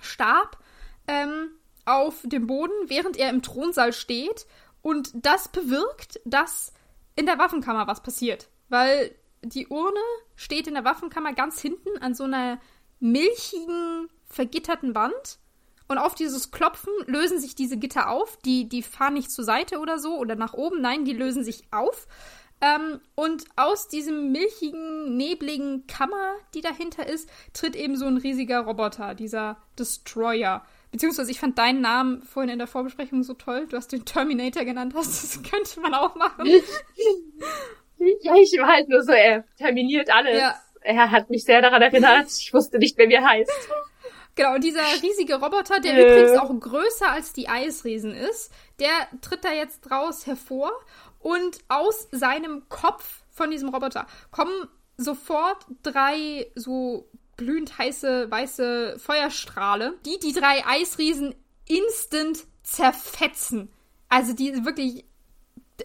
Stab 0.00 0.58
ähm, 1.06 1.50
auf 1.84 2.20
dem 2.24 2.46
Boden, 2.46 2.72
während 2.86 3.16
er 3.16 3.30
im 3.30 3.42
Thronsaal 3.42 3.92
steht. 3.92 4.46
Und 4.80 5.10
das 5.14 5.48
bewirkt, 5.48 6.20
dass 6.24 6.72
in 7.14 7.26
der 7.26 7.38
Waffenkammer 7.38 7.86
was 7.86 8.02
passiert. 8.02 8.48
Weil 8.68 9.14
die 9.42 9.66
Urne 9.68 10.00
steht 10.36 10.66
in 10.66 10.74
der 10.74 10.84
Waffenkammer 10.84 11.32
ganz 11.32 11.60
hinten 11.60 11.98
an 11.98 12.14
so 12.14 12.24
einer 12.24 12.60
milchigen, 13.00 14.08
vergitterten 14.24 14.94
Wand. 14.94 15.38
Und 15.92 15.98
auf 15.98 16.14
dieses 16.14 16.50
Klopfen 16.50 16.90
lösen 17.04 17.38
sich 17.38 17.54
diese 17.54 17.76
Gitter 17.76 18.08
auf. 18.08 18.38
Die, 18.46 18.66
die 18.66 18.82
fahren 18.82 19.12
nicht 19.12 19.30
zur 19.30 19.44
Seite 19.44 19.78
oder 19.78 19.98
so 19.98 20.16
oder 20.16 20.36
nach 20.36 20.54
oben. 20.54 20.80
Nein, 20.80 21.04
die 21.04 21.12
lösen 21.12 21.44
sich 21.44 21.64
auf. 21.70 22.06
Ähm, 22.62 23.02
und 23.14 23.44
aus 23.56 23.88
diesem 23.88 24.32
milchigen, 24.32 25.18
nebligen 25.18 25.86
Kammer, 25.86 26.36
die 26.54 26.62
dahinter 26.62 27.06
ist, 27.06 27.28
tritt 27.52 27.76
eben 27.76 27.96
so 27.96 28.06
ein 28.06 28.16
riesiger 28.16 28.60
Roboter, 28.60 29.14
dieser 29.14 29.58
Destroyer. 29.78 30.64
Beziehungsweise 30.92 31.30
ich 31.30 31.38
fand 31.38 31.58
deinen 31.58 31.82
Namen 31.82 32.22
vorhin 32.22 32.52
in 32.52 32.58
der 32.58 32.68
Vorbesprechung 32.68 33.22
so 33.22 33.34
toll. 33.34 33.66
Du 33.68 33.76
hast 33.76 33.92
den 33.92 34.06
Terminator 34.06 34.64
genannt 34.64 34.94
hast. 34.96 35.22
Das 35.22 35.42
könnte 35.50 35.78
man 35.80 35.92
auch 35.92 36.14
machen. 36.14 36.46
ja, 37.98 38.34
ich 38.36 38.58
war 38.58 38.68
halt 38.68 38.88
nur 38.88 39.02
so, 39.02 39.12
er 39.12 39.44
terminiert 39.58 40.08
alles. 40.10 40.40
Ja. 40.40 40.58
Er 40.80 41.10
hat 41.10 41.28
mich 41.28 41.44
sehr 41.44 41.60
daran 41.60 41.82
erinnert. 41.82 42.28
Ich 42.30 42.54
wusste 42.54 42.78
nicht, 42.78 42.96
wer 42.96 43.08
mir 43.08 43.22
heißt. 43.22 43.68
Genau, 44.34 44.54
und 44.54 44.64
dieser 44.64 44.82
riesige 45.02 45.34
Roboter, 45.36 45.80
der 45.80 45.94
äh. 45.94 46.02
übrigens 46.02 46.38
auch 46.38 46.58
größer 46.58 47.10
als 47.10 47.32
die 47.32 47.48
Eisriesen 47.48 48.14
ist, 48.14 48.50
der 48.78 48.90
tritt 49.20 49.44
da 49.44 49.52
jetzt 49.52 49.90
raus 49.90 50.26
hervor 50.26 50.72
und 51.18 51.58
aus 51.68 52.08
seinem 52.12 52.68
Kopf 52.68 53.22
von 53.30 53.50
diesem 53.50 53.68
Roboter 53.68 54.06
kommen 54.30 54.68
sofort 54.96 55.66
drei 55.82 56.50
so 56.54 57.08
glühend 57.36 57.76
heiße 57.76 58.30
weiße 58.30 58.98
Feuerstrahle, 58.98 59.98
die 60.04 60.18
die 60.18 60.32
drei 60.32 60.64
Eisriesen 60.66 61.34
instant 61.66 62.44
zerfetzen. 62.62 63.70
Also 64.08 64.32
die 64.32 64.64
wirklich 64.64 65.04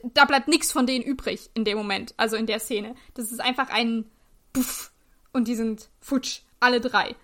da 0.03 0.25
bleibt 0.25 0.47
nichts 0.47 0.71
von 0.71 0.85
denen 0.85 1.03
übrig 1.03 1.49
in 1.53 1.65
dem 1.65 1.77
Moment, 1.77 2.13
also 2.17 2.35
in 2.35 2.45
der 2.45 2.59
Szene. 2.59 2.95
Das 3.13 3.31
ist 3.31 3.39
einfach 3.39 3.69
ein 3.69 4.05
Puff 4.53 4.91
und 5.33 5.47
die 5.47 5.55
sind 5.55 5.89
futsch, 5.99 6.41
alle 6.59 6.81
drei 6.81 7.15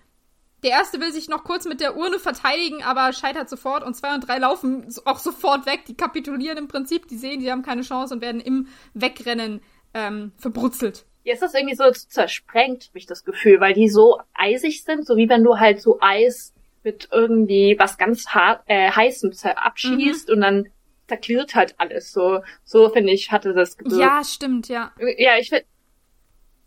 der 0.63 0.71
erste 0.71 0.99
will 0.99 1.11
sich 1.11 1.27
noch 1.27 1.43
kurz 1.43 1.65
mit 1.65 1.81
der 1.81 1.97
Urne 1.97 2.19
verteidigen, 2.19 2.83
aber 2.83 3.13
scheitert 3.13 3.49
sofort 3.49 3.83
und 3.83 3.95
zwei 3.95 4.13
und 4.13 4.27
drei 4.27 4.37
laufen 4.39 4.87
auch 5.05 5.19
sofort 5.19 5.65
weg. 5.65 5.85
Die 5.87 5.95
kapitulieren 5.95 6.57
im 6.57 6.67
Prinzip, 6.67 7.07
die 7.07 7.17
sehen, 7.17 7.41
die 7.41 7.51
haben 7.51 7.63
keine 7.63 7.81
Chance 7.81 8.15
und 8.15 8.21
werden 8.21 8.41
im 8.41 8.67
Wegrennen 8.93 9.61
ähm, 9.93 10.31
verbrutzelt. 10.37 11.05
Jetzt 11.23 11.41
ist 11.41 11.53
das 11.53 11.53
irgendwie 11.53 11.75
so 11.75 11.89
zersprengt, 11.91 12.87
habe 12.89 12.97
ich 12.97 13.05
das 13.05 13.23
Gefühl, 13.23 13.59
weil 13.59 13.73
die 13.73 13.89
so 13.89 14.19
eisig 14.33 14.83
sind, 14.83 15.05
so 15.05 15.15
wie 15.15 15.29
wenn 15.29 15.43
du 15.43 15.57
halt 15.57 15.81
so 15.81 15.99
Eis 16.01 16.53
mit 16.83 17.07
irgendwie 17.11 17.77
was 17.79 17.97
ganz 17.97 18.27
hart, 18.27 18.63
äh, 18.65 18.91
heißem 18.91 19.31
abschießt 19.55 20.27
mhm. 20.27 20.33
und 20.33 20.41
dann 20.41 20.69
zerklirrt 21.07 21.55
halt 21.55 21.75
alles. 21.77 22.11
So, 22.11 22.41
so 22.63 22.89
finde 22.89 23.13
ich, 23.13 23.31
hatte 23.31 23.53
das 23.53 23.77
gewirkt. 23.77 24.01
Ja, 24.01 24.23
stimmt, 24.23 24.67
ja. 24.67 24.91
Ja, 25.17 25.37
ich 25.37 25.49
finde, 25.49 25.65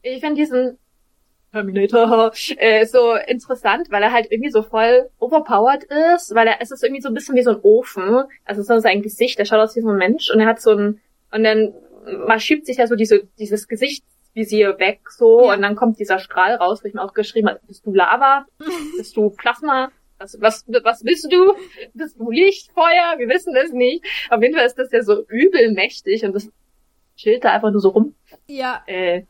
ich 0.02 0.20
finde 0.20 0.36
diesen 0.36 0.78
Terminator 1.52 2.32
äh, 2.56 2.84
so 2.86 3.14
interessant, 3.14 3.88
weil 3.90 4.02
er 4.02 4.12
halt 4.12 4.26
irgendwie 4.30 4.50
so 4.50 4.62
voll 4.62 5.08
overpowered 5.18 5.84
ist, 6.14 6.34
weil 6.34 6.46
er 6.46 6.60
es 6.60 6.70
ist 6.70 6.82
irgendwie 6.82 7.02
so 7.02 7.08
ein 7.08 7.14
bisschen 7.14 7.36
wie 7.36 7.42
so 7.42 7.50
ein 7.50 7.60
Ofen. 7.62 8.24
Also 8.44 8.62
so 8.62 8.78
sein 8.78 9.02
Gesicht, 9.02 9.38
der 9.38 9.44
schaut 9.44 9.60
aus 9.60 9.76
wie 9.76 9.80
so 9.80 9.88
ein 9.88 9.96
Mensch 9.96 10.30
und 10.30 10.40
er 10.40 10.46
hat 10.46 10.60
so 10.60 10.72
ein 10.72 11.00
und 11.32 11.44
dann 11.44 11.74
man 12.26 12.40
schiebt 12.40 12.66
sich 12.66 12.76
ja 12.76 12.86
so 12.86 12.94
diese 12.94 13.26
dieses 13.38 13.68
Gesicht 13.68 14.04
Visier 14.36 14.78
weg, 14.78 15.00
so, 15.10 15.46
ja. 15.46 15.54
und 15.54 15.62
dann 15.62 15.76
kommt 15.76 15.98
dieser 15.98 16.18
Strahl 16.18 16.56
raus, 16.56 16.84
wo 16.84 16.88
ich 16.88 16.92
mir 16.92 17.02
auch 17.02 17.14
geschrieben 17.14 17.48
habe, 17.48 17.58
bist 17.66 17.86
du 17.86 17.94
Lava? 17.94 18.44
bist 18.98 19.16
du 19.16 19.30
Plasma? 19.30 19.90
Was, 20.18 20.38
was, 20.40 20.64
was 20.82 21.02
bist 21.02 21.32
du? 21.32 21.54
Bist 21.94 22.18
du 22.18 22.30
Licht, 22.30 22.70
Feuer? 22.72 23.18
Wir 23.18 23.28
wissen 23.28 23.54
es 23.56 23.72
nicht. 23.72 24.04
Auf 24.30 24.42
jeden 24.42 24.54
Fall 24.54 24.66
ist 24.66 24.78
das 24.78 24.92
ja 24.92 25.02
so 25.02 25.24
übel 25.28 25.72
mächtig 25.72 26.24
und 26.24 26.34
das 26.34 26.50
chillt 27.16 27.44
da 27.44 27.52
einfach 27.52 27.70
nur 27.70 27.80
so 27.80 27.90
rum. 27.90 28.14
Ja. 28.46 28.82
Äh, 28.86 29.20
ja, 29.20 29.24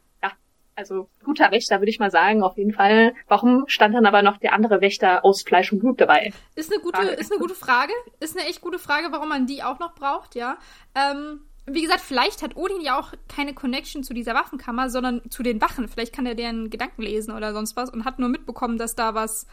also 0.76 1.08
guter 1.24 1.50
Wächter, 1.50 1.80
würde 1.80 1.90
ich 1.90 1.98
mal 1.98 2.10
sagen, 2.10 2.42
auf 2.42 2.56
jeden 2.56 2.72
Fall. 2.72 3.14
Warum 3.26 3.64
stand 3.66 3.94
dann 3.94 4.06
aber 4.06 4.22
noch 4.22 4.36
der 4.36 4.52
andere 4.52 4.80
Wächter 4.80 5.24
aus 5.24 5.42
Fleisch 5.42 5.72
und 5.72 5.80
Blut 5.80 6.00
dabei? 6.00 6.32
Ist 6.54 6.72
eine 6.72 6.80
gute, 6.82 6.98
Frage. 6.98 7.12
ist 7.12 7.32
eine 7.32 7.40
gute 7.40 7.54
Frage. 7.54 7.92
Ist 8.20 8.38
eine 8.38 8.46
echt 8.46 8.60
gute 8.60 8.78
Frage, 8.78 9.08
warum 9.10 9.28
man 9.28 9.46
die 9.46 9.62
auch 9.62 9.78
noch 9.78 9.94
braucht, 9.94 10.34
ja. 10.34 10.58
Ähm, 10.94 11.40
wie 11.68 11.82
gesagt, 11.82 12.00
vielleicht 12.00 12.42
hat 12.42 12.56
Odin 12.56 12.80
ja 12.80 12.98
auch 12.98 13.12
keine 13.28 13.52
Connection 13.52 14.04
zu 14.04 14.14
dieser 14.14 14.34
Waffenkammer, 14.34 14.88
sondern 14.88 15.22
zu 15.30 15.42
den 15.42 15.60
Wachen. 15.60 15.88
Vielleicht 15.88 16.14
kann 16.14 16.24
er 16.24 16.36
deren 16.36 16.70
Gedanken 16.70 17.02
lesen 17.02 17.32
oder 17.32 17.52
sonst 17.52 17.74
was 17.74 17.90
und 17.90 18.04
hat 18.04 18.20
nur 18.20 18.28
mitbekommen, 18.28 18.78
dass 18.78 18.94
da 18.94 19.14
was 19.14 19.48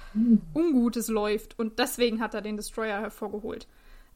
Ungutes 0.53 1.07
läuft. 1.07 1.57
Und 1.57 1.79
deswegen 1.79 2.21
hat 2.21 2.35
er 2.35 2.41
den 2.41 2.55
Destroyer 2.55 3.01
hervorgeholt. 3.01 3.67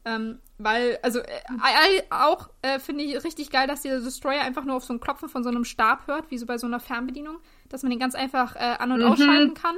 Ähm, 0.08 0.40
weil, 0.58 0.98
also, 1.02 1.20
äh, 1.20 2.02
auch 2.10 2.50
äh, 2.62 2.80
finde 2.80 3.04
ich 3.04 3.24
richtig 3.24 3.52
geil, 3.52 3.68
dass 3.68 3.82
dieser 3.82 4.00
Destroyer 4.00 4.42
einfach 4.42 4.64
nur 4.64 4.76
auf 4.76 4.86
so 4.86 4.94
ein 4.94 5.00
Klopfen 5.00 5.30
von 5.30 5.44
so 5.44 5.50
einem 5.50 5.66
Stab 5.66 6.08
hört, 6.08 6.32
wie 6.32 6.38
so 6.38 6.46
bei 6.46 6.58
so 6.58 6.66
einer 6.68 6.80
Fernbedienung, 6.80 7.38
dass 7.70 7.84
man 7.84 7.90
den 7.90 8.00
ganz 8.00 8.16
einfach 8.16 8.56
äh, 8.56 8.76
an- 8.80 8.92
und 8.92 9.02
mhm. 9.02 9.08
ausschalten 9.08 9.54
kann. 9.54 9.76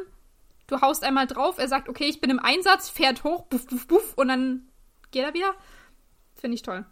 Du 0.68 0.82
haust 0.82 1.04
einmal 1.04 1.26
drauf, 1.26 1.58
er 1.58 1.68
sagt, 1.68 1.90
okay, 1.90 2.06
ich 2.06 2.22
bin 2.22 2.30
im 2.30 2.40
Einsatz, 2.40 2.90
fährt 2.90 3.24
hoch, 3.24 3.46
buff, 3.46 3.66
buff, 3.68 3.88
buff, 3.88 4.14
und 4.16 4.28
dann 4.28 4.70
geht 5.12 5.24
er 5.24 5.34
wieder. 5.34 5.54
Finde 6.36 6.56
ich 6.56 6.62
toll 6.62 6.86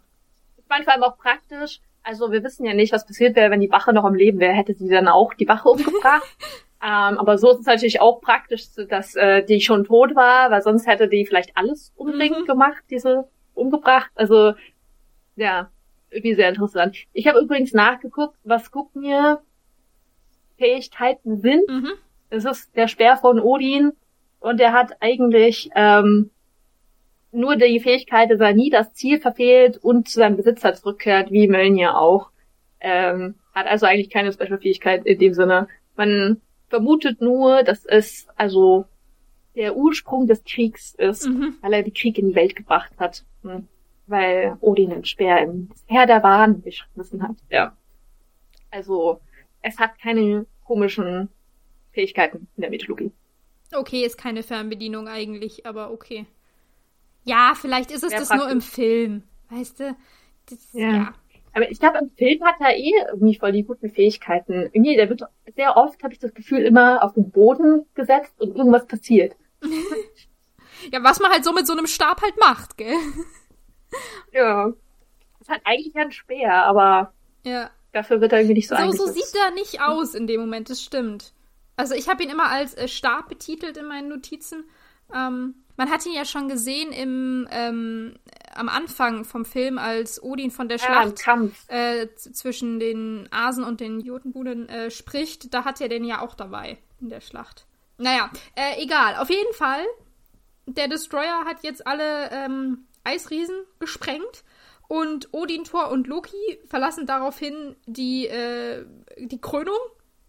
fand 0.68 0.84
vor 0.84 0.92
allem 0.92 1.02
auch 1.02 1.18
praktisch. 1.18 1.80
Also 2.02 2.30
wir 2.30 2.42
wissen 2.44 2.64
ja 2.64 2.74
nicht, 2.74 2.92
was 2.92 3.06
passiert 3.06 3.36
wäre, 3.36 3.50
wenn 3.50 3.60
die 3.60 3.70
Wache 3.70 3.92
noch 3.92 4.04
am 4.04 4.14
Leben 4.14 4.38
wäre. 4.38 4.54
Hätte 4.54 4.74
sie 4.74 4.88
dann 4.88 5.08
auch 5.08 5.34
die 5.34 5.48
Wache 5.48 5.68
umgebracht. 5.68 6.36
ähm, 6.80 7.18
aber 7.18 7.38
so 7.38 7.50
ist 7.50 7.60
es 7.60 7.66
natürlich 7.66 8.00
auch 8.00 8.20
praktisch, 8.20 8.66
dass 8.88 9.16
äh, 9.16 9.42
die 9.42 9.60
schon 9.60 9.84
tot 9.84 10.14
war, 10.14 10.50
weil 10.50 10.62
sonst 10.62 10.86
hätte 10.86 11.08
die 11.08 11.26
vielleicht 11.26 11.56
alles 11.56 11.92
unbedingt 11.96 12.40
mhm. 12.40 12.46
gemacht, 12.46 12.84
diese 12.88 13.28
umgebracht. 13.54 14.10
Also 14.14 14.54
ja, 15.34 15.70
irgendwie 16.10 16.34
sehr 16.34 16.48
interessant. 16.48 16.96
Ich 17.12 17.26
habe 17.26 17.40
übrigens 17.40 17.72
nachgeguckt, 17.72 18.36
was 18.44 18.70
gucken 18.70 19.02
mir 19.02 19.40
Fähigkeiten 20.56 21.38
sind. 21.38 21.68
Mhm. 21.68 21.92
Es 22.30 22.44
ist 22.44 22.76
der 22.76 22.86
Speer 22.86 23.16
von 23.16 23.40
Odin 23.40 23.92
und 24.38 24.60
der 24.60 24.72
hat 24.72 24.92
eigentlich 25.00 25.70
ähm, 25.74 26.30
nur 27.32 27.56
die 27.56 27.80
Fähigkeit, 27.80 28.30
dass 28.30 28.40
er 28.40 28.54
nie 28.54 28.70
das 28.70 28.94
Ziel 28.94 29.20
verfehlt 29.20 29.78
und 29.78 30.08
zu 30.08 30.20
seinem 30.20 30.36
Besitzer 30.36 30.74
zurückkehrt, 30.74 31.32
wie 31.32 31.48
Mölnir 31.48 31.98
auch. 31.98 32.30
Ähm, 32.80 33.34
hat 33.52 33.66
also 33.66 33.86
eigentlich 33.86 34.10
keine 34.10 34.32
Special-Fähigkeit 34.32 35.04
in 35.06 35.18
dem 35.18 35.34
Sinne. 35.34 35.66
Man 35.96 36.40
vermutet 36.68 37.20
nur, 37.20 37.62
dass 37.62 37.84
es 37.84 38.26
also 38.36 38.84
der 39.54 39.76
Ursprung 39.76 40.26
des 40.26 40.44
Kriegs 40.44 40.94
ist, 40.94 41.26
mhm. 41.26 41.56
weil 41.60 41.72
er 41.72 41.82
den 41.82 41.92
Krieg 41.92 42.16
in 42.18 42.28
die 42.28 42.34
Welt 42.34 42.54
gebracht 42.54 42.92
hat. 42.98 43.24
Hm. 43.42 43.66
Weil 44.06 44.56
Odin 44.60 44.90
den 44.90 45.04
Speer 45.04 45.42
im 45.42 45.70
Herr 45.86 46.06
der 46.06 46.22
Wahn 46.22 46.62
geschmissen 46.62 47.22
hat. 47.22 47.36
Ja. 47.50 47.76
Also, 48.70 49.20
es 49.60 49.78
hat 49.78 49.98
keine 49.98 50.46
komischen 50.64 51.28
Fähigkeiten 51.92 52.48
in 52.56 52.60
der 52.62 52.70
Mythologie. 52.70 53.10
Okay, 53.74 54.04
ist 54.04 54.16
keine 54.16 54.42
Fernbedienung 54.42 55.08
eigentlich, 55.08 55.66
aber 55.66 55.90
okay. 55.90 56.26
Ja, 57.24 57.52
vielleicht 57.54 57.90
ist 57.90 58.04
es 58.04 58.12
das 58.12 58.28
praktisch. 58.28 58.36
nur 58.38 58.50
im 58.50 58.60
Film. 58.60 59.22
Weißt 59.50 59.80
du? 59.80 59.96
Das, 60.46 60.72
ja. 60.72 60.92
ja. 60.92 61.14
Aber 61.54 61.70
ich 61.70 61.80
glaube, 61.80 61.98
im 61.98 62.10
Film 62.10 62.44
hat 62.44 62.56
er 62.60 62.76
eh 62.76 62.92
irgendwie 63.08 63.36
voll 63.36 63.52
die 63.52 63.64
guten 63.64 63.90
Fähigkeiten. 63.90 64.70
Irgendwie, 64.72 64.96
der 64.96 65.08
wird 65.08 65.22
sehr 65.56 65.76
oft, 65.76 66.02
habe 66.02 66.12
ich 66.12 66.18
das 66.18 66.34
Gefühl, 66.34 66.60
immer 66.60 67.02
auf 67.02 67.14
den 67.14 67.30
Boden 67.30 67.86
gesetzt 67.94 68.40
und 68.40 68.56
irgendwas 68.56 68.86
passiert. 68.86 69.36
ja, 70.92 71.02
was 71.02 71.20
man 71.20 71.32
halt 71.32 71.44
so 71.44 71.52
mit 71.52 71.66
so 71.66 71.72
einem 71.72 71.86
Stab 71.86 72.22
halt 72.22 72.38
macht, 72.38 72.76
gell? 72.76 72.94
Ja. 74.32 74.70
Das 75.38 75.48
hat 75.48 75.62
eigentlich 75.64 75.96
ein 75.96 76.12
Speer, 76.12 76.52
aber 76.52 77.14
ja. 77.42 77.70
dafür 77.92 78.20
wird 78.20 78.32
er 78.32 78.40
irgendwie 78.40 78.54
nicht 78.54 78.68
so 78.68 78.76
So, 78.76 78.92
so 78.92 79.06
sieht 79.06 79.34
er 79.34 79.50
nicht 79.52 79.80
aus 79.80 80.14
in 80.14 80.26
dem 80.26 80.40
Moment, 80.40 80.68
das 80.68 80.82
stimmt. 80.82 81.32
Also 81.76 81.94
ich 81.94 82.08
habe 82.08 82.22
ihn 82.22 82.28
immer 82.28 82.50
als 82.50 82.74
äh, 82.74 82.86
Stab 82.86 83.28
betitelt 83.30 83.78
in 83.78 83.86
meinen 83.86 84.08
Notizen. 84.08 84.68
Ähm, 85.14 85.54
man 85.78 85.90
hat 85.90 86.04
ihn 86.04 86.12
ja 86.12 86.24
schon 86.24 86.48
gesehen 86.48 86.92
im 86.92 87.48
ähm, 87.50 88.18
am 88.54 88.68
Anfang 88.68 89.24
vom 89.24 89.44
Film, 89.44 89.78
als 89.78 90.20
Odin 90.22 90.50
von 90.50 90.68
der 90.68 90.78
Schlacht 90.78 91.24
ja, 91.24 91.48
äh, 91.68 92.08
zwischen 92.16 92.80
den 92.80 93.28
Asen 93.30 93.62
und 93.62 93.80
den 93.80 94.00
Jotunbunen 94.00 94.68
äh, 94.68 94.90
spricht. 94.90 95.54
Da 95.54 95.64
hat 95.64 95.80
er 95.80 95.88
den 95.88 96.04
ja 96.04 96.20
auch 96.20 96.34
dabei 96.34 96.78
in 97.00 97.08
der 97.08 97.20
Schlacht. 97.20 97.66
Naja, 97.98 98.30
äh, 98.56 98.82
egal. 98.82 99.16
Auf 99.16 99.30
jeden 99.30 99.54
Fall, 99.54 99.84
der 100.66 100.88
Destroyer 100.88 101.44
hat 101.44 101.62
jetzt 101.62 101.86
alle 101.86 102.30
ähm, 102.32 102.86
Eisriesen 103.04 103.56
gesprengt. 103.78 104.44
Und 104.88 105.28
Odin, 105.32 105.64
Thor 105.64 105.90
und 105.90 106.06
Loki 106.06 106.58
verlassen 106.66 107.06
daraufhin 107.06 107.76
die, 107.86 108.26
äh, 108.26 108.84
die 109.18 109.40
Krönung. 109.40 109.78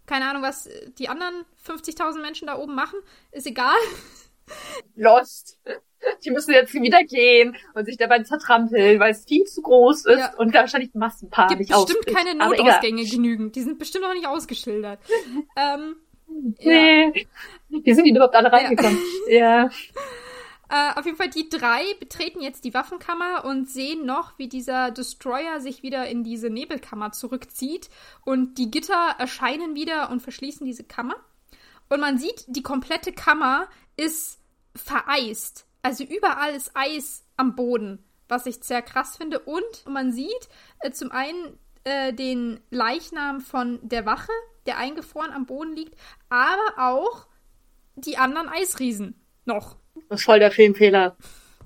Keine 0.06 0.28
Ahnung, 0.28 0.42
was 0.42 0.68
die 0.98 1.08
anderen 1.08 1.44
50.000 1.66 2.20
Menschen 2.20 2.46
da 2.46 2.58
oben 2.58 2.74
machen. 2.74 2.98
Ist 3.32 3.46
egal. 3.46 3.76
Lost. 4.96 5.58
Die 6.24 6.30
müssen 6.30 6.52
jetzt 6.52 6.72
wieder 6.72 7.04
gehen 7.04 7.56
und 7.74 7.84
sich 7.84 7.98
dabei 7.98 8.22
zertrampeln, 8.22 8.98
weil 9.00 9.12
es 9.12 9.26
viel 9.26 9.44
zu 9.44 9.60
groß 9.60 10.06
ist 10.06 10.18
ja. 10.18 10.34
und 10.36 10.54
wahrscheinlich 10.54 10.94
Massenpaar 10.94 11.48
Gibt 11.48 11.68
bestimmt 11.68 12.06
keine 12.06 12.34
Notausgänge 12.34 13.04
genügend. 13.04 13.54
Die 13.54 13.60
sind 13.60 13.78
bestimmt 13.78 14.04
noch 14.04 14.14
nicht 14.14 14.26
ausgeschildert. 14.26 14.98
ähm, 15.56 15.96
nee. 16.58 17.04
Ja. 17.04 17.12
Wie 17.68 17.94
sind 17.94 18.04
die 18.04 18.12
überhaupt 18.12 18.34
alle 18.34 18.50
reingekommen? 18.50 18.98
ja. 19.28 19.64
ja. 19.64 19.70
Äh, 20.70 20.96
auf 20.96 21.04
jeden 21.04 21.16
Fall, 21.16 21.30
die 21.30 21.48
drei 21.48 21.82
betreten 21.98 22.40
jetzt 22.40 22.64
die 22.64 22.72
Waffenkammer 22.72 23.44
und 23.44 23.68
sehen 23.68 24.06
noch, 24.06 24.38
wie 24.38 24.48
dieser 24.48 24.92
Destroyer 24.92 25.60
sich 25.60 25.82
wieder 25.82 26.06
in 26.06 26.22
diese 26.22 26.48
Nebelkammer 26.48 27.10
zurückzieht. 27.10 27.90
Und 28.24 28.56
die 28.56 28.70
Gitter 28.70 29.16
erscheinen 29.18 29.74
wieder 29.74 30.10
und 30.10 30.22
verschließen 30.22 30.64
diese 30.64 30.84
Kammer. 30.84 31.16
Und 31.88 31.98
man 31.98 32.18
sieht, 32.18 32.44
die 32.46 32.62
komplette 32.62 33.12
Kammer 33.12 33.66
ist 33.96 34.39
vereist. 34.74 35.66
Also 35.82 36.04
überall 36.04 36.54
ist 36.54 36.72
Eis 36.74 37.24
am 37.36 37.54
Boden, 37.56 38.04
was 38.28 38.46
ich 38.46 38.62
sehr 38.62 38.82
krass 38.82 39.16
finde. 39.16 39.38
Und 39.40 39.86
man 39.88 40.12
sieht 40.12 40.48
äh, 40.80 40.90
zum 40.90 41.10
einen 41.10 41.58
äh, 41.84 42.12
den 42.12 42.60
Leichnam 42.70 43.40
von 43.40 43.78
der 43.82 44.06
Wache, 44.06 44.32
der 44.66 44.78
eingefroren 44.78 45.32
am 45.32 45.46
Boden 45.46 45.74
liegt, 45.74 45.94
aber 46.28 46.74
auch 46.76 47.26
die 47.94 48.18
anderen 48.18 48.48
Eisriesen 48.48 49.20
noch. 49.44 49.76
Das 50.08 50.20
ist 50.20 50.24
voll 50.24 50.38
der 50.38 50.50
Filmfehler. 50.50 51.16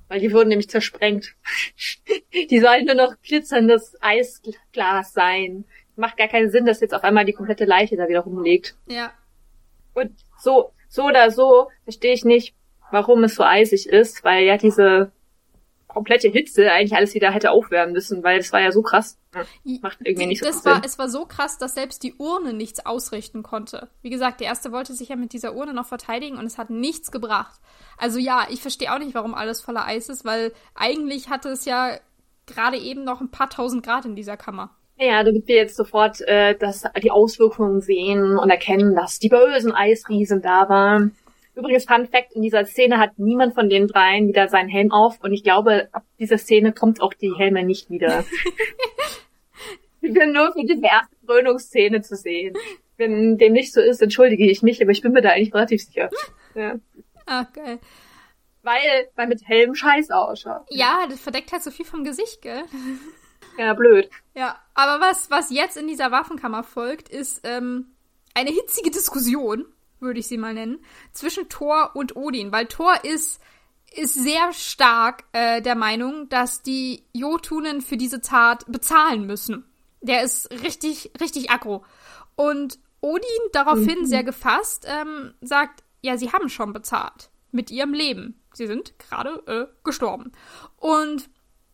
Weil 0.08 0.20
die 0.20 0.32
wurden 0.32 0.48
nämlich 0.48 0.68
zersprengt. 0.68 1.34
die 2.50 2.60
sollen 2.60 2.84
nur 2.84 2.94
noch 2.94 3.14
glitzerndes 3.22 3.96
Eisglas 4.00 5.12
sein. 5.12 5.64
Macht 5.96 6.18
gar 6.18 6.28
keinen 6.28 6.50
Sinn, 6.50 6.66
dass 6.66 6.80
jetzt 6.80 6.94
auf 6.94 7.04
einmal 7.04 7.24
die 7.24 7.32
komplette 7.32 7.64
Leiche 7.64 7.96
da 7.96 8.08
wieder 8.08 8.20
rumliegt. 8.20 8.76
Ja. 8.86 9.12
Und 9.94 10.12
so, 10.38 10.72
so 10.88 11.04
oder 11.04 11.30
so 11.30 11.70
verstehe 11.84 12.12
ich 12.12 12.24
nicht, 12.24 12.54
warum 12.94 13.24
es 13.24 13.34
so 13.34 13.42
eisig 13.42 13.88
ist, 13.88 14.24
weil 14.24 14.44
ja 14.44 14.56
diese 14.56 15.12
komplette 15.88 16.28
Hitze 16.28 16.70
eigentlich 16.72 16.94
alles 16.94 17.14
wieder 17.14 17.30
hätte 17.30 17.50
aufwärmen 17.50 17.92
müssen, 17.92 18.22
weil 18.24 18.38
das 18.38 18.52
war 18.52 18.60
ja 18.60 18.72
so 18.72 18.82
krass. 18.82 19.18
Macht 19.82 19.98
irgendwie 20.02 20.26
nicht 20.26 20.40
so 20.40 20.46
das 20.46 20.64
war, 20.64 20.76
Sinn. 20.76 20.82
Es 20.84 20.98
war 20.98 21.08
so 21.08 21.26
krass, 21.26 21.58
dass 21.58 21.74
selbst 21.74 22.02
die 22.02 22.14
Urne 22.14 22.52
nichts 22.52 22.86
ausrichten 22.86 23.42
konnte. 23.42 23.88
Wie 24.00 24.10
gesagt, 24.10 24.40
der 24.40 24.46
erste 24.48 24.72
wollte 24.72 24.94
sich 24.94 25.08
ja 25.08 25.16
mit 25.16 25.32
dieser 25.32 25.54
Urne 25.54 25.74
noch 25.74 25.86
verteidigen 25.86 26.38
und 26.38 26.46
es 26.46 26.56
hat 26.56 26.70
nichts 26.70 27.10
gebracht. 27.10 27.60
Also 27.98 28.18
ja, 28.18 28.46
ich 28.50 28.62
verstehe 28.62 28.92
auch 28.92 28.98
nicht, 28.98 29.14
warum 29.14 29.34
alles 29.34 29.60
voller 29.60 29.86
Eis 29.86 30.08
ist, 30.08 30.24
weil 30.24 30.52
eigentlich 30.74 31.30
hatte 31.30 31.48
es 31.48 31.64
ja 31.64 31.98
gerade 32.46 32.76
eben 32.76 33.04
noch 33.04 33.20
ein 33.20 33.30
paar 33.30 33.50
tausend 33.50 33.84
Grad 33.84 34.04
in 34.04 34.16
dieser 34.16 34.36
Kammer. 34.36 34.70
Ja, 34.96 35.24
damit 35.24 35.48
wir 35.48 35.56
jetzt 35.56 35.76
sofort 35.76 36.20
äh, 36.22 36.56
das, 36.56 36.84
die 37.02 37.10
Auswirkungen 37.10 37.80
sehen 37.80 38.38
und 38.38 38.50
erkennen, 38.50 38.94
dass 38.94 39.18
die 39.18 39.28
bösen 39.28 39.72
Eisriesen 39.72 40.40
da 40.40 40.68
waren. 40.68 41.16
Übrigens, 41.54 41.84
Fun 41.84 42.06
Fact, 42.06 42.32
in 42.32 42.42
dieser 42.42 42.64
Szene 42.64 42.98
hat 42.98 43.18
niemand 43.18 43.54
von 43.54 43.68
den 43.68 43.86
dreien 43.86 44.26
wieder 44.26 44.48
seinen 44.48 44.68
Helm 44.68 44.90
auf 44.90 45.20
und 45.22 45.32
ich 45.32 45.44
glaube, 45.44 45.88
ab 45.92 46.04
dieser 46.18 46.38
Szene 46.38 46.72
kommt 46.72 47.00
auch 47.00 47.14
die 47.14 47.34
Helme 47.36 47.62
nicht 47.62 47.90
wieder. 47.90 48.24
ich 50.00 50.12
bin 50.12 50.32
nur 50.32 50.52
für 50.52 50.64
die 50.64 50.80
erste 50.82 51.14
Krönungsszene 51.26 52.02
zu 52.02 52.16
sehen. 52.16 52.56
Wenn 52.96 53.38
dem 53.38 53.52
nicht 53.52 53.72
so 53.72 53.80
ist, 53.80 54.02
entschuldige 54.02 54.50
ich 54.50 54.62
mich, 54.62 54.82
aber 54.82 54.90
ich 54.90 55.00
bin 55.00 55.12
mir 55.12 55.22
da 55.22 55.30
eigentlich 55.30 55.54
relativ 55.54 55.82
sicher. 55.82 56.10
Ja. 56.54 56.76
Ah, 57.26 57.46
geil. 57.52 57.78
Weil, 58.62 59.08
weil 59.14 59.28
mit 59.28 59.46
Helm 59.46 59.74
scheiße 59.74 60.14
ausschaut. 60.14 60.62
Ja, 60.70 61.06
das 61.08 61.20
verdeckt 61.20 61.52
halt 61.52 61.62
so 61.62 61.70
viel 61.70 61.84
vom 61.84 62.04
Gesicht, 62.04 62.42
gell? 62.42 62.64
Ja, 63.56 63.72
blöd. 63.74 64.10
Ja, 64.34 64.58
aber 64.74 65.00
was, 65.04 65.30
was 65.30 65.50
jetzt 65.50 65.76
in 65.76 65.86
dieser 65.86 66.10
Waffenkammer 66.10 66.64
folgt, 66.64 67.08
ist 67.08 67.40
ähm, 67.44 67.94
eine 68.34 68.50
hitzige 68.50 68.90
Diskussion, 68.90 69.64
würde 70.04 70.20
ich 70.20 70.28
sie 70.28 70.38
mal 70.38 70.54
nennen, 70.54 70.78
zwischen 71.12 71.48
Thor 71.48 71.90
und 71.94 72.14
Odin, 72.14 72.52
weil 72.52 72.66
Thor 72.66 73.04
ist 73.04 73.40
ist 73.96 74.14
sehr 74.14 74.52
stark 74.52 75.24
äh, 75.32 75.62
der 75.62 75.76
Meinung, 75.76 76.28
dass 76.28 76.62
die 76.62 77.04
Jotunen 77.12 77.80
für 77.80 77.96
diese 77.96 78.20
Tat 78.20 78.64
bezahlen 78.66 79.26
müssen. 79.26 79.64
Der 80.00 80.22
ist 80.22 80.50
richtig, 80.50 81.12
richtig 81.20 81.50
aggro. 81.50 81.84
Und 82.34 82.78
Odin 83.00 83.22
daraufhin 83.52 84.00
mhm. 84.00 84.06
sehr 84.06 84.24
gefasst 84.24 84.86
ähm, 84.88 85.34
sagt, 85.40 85.84
ja, 86.02 86.16
sie 86.16 86.32
haben 86.32 86.48
schon 86.48 86.72
bezahlt 86.72 87.30
mit 87.52 87.70
ihrem 87.70 87.94
Leben. 87.94 88.40
Sie 88.52 88.66
sind 88.66 88.98
gerade 88.98 89.42
äh, 89.46 89.66
gestorben. 89.84 90.32
Und 90.76 91.30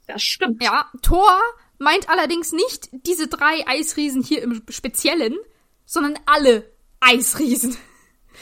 das 0.06 0.22
stimmt. 0.22 0.62
Ja, 0.62 0.90
Thor 1.02 1.40
meint 1.78 2.08
allerdings 2.08 2.52
nicht 2.52 2.90
diese 2.92 3.28
drei 3.28 3.66
Eisriesen 3.66 4.22
hier 4.22 4.42
im 4.42 4.62
Speziellen, 4.68 5.36
sondern 5.86 6.18
alle 6.26 6.70
Eisriesen. 7.00 7.76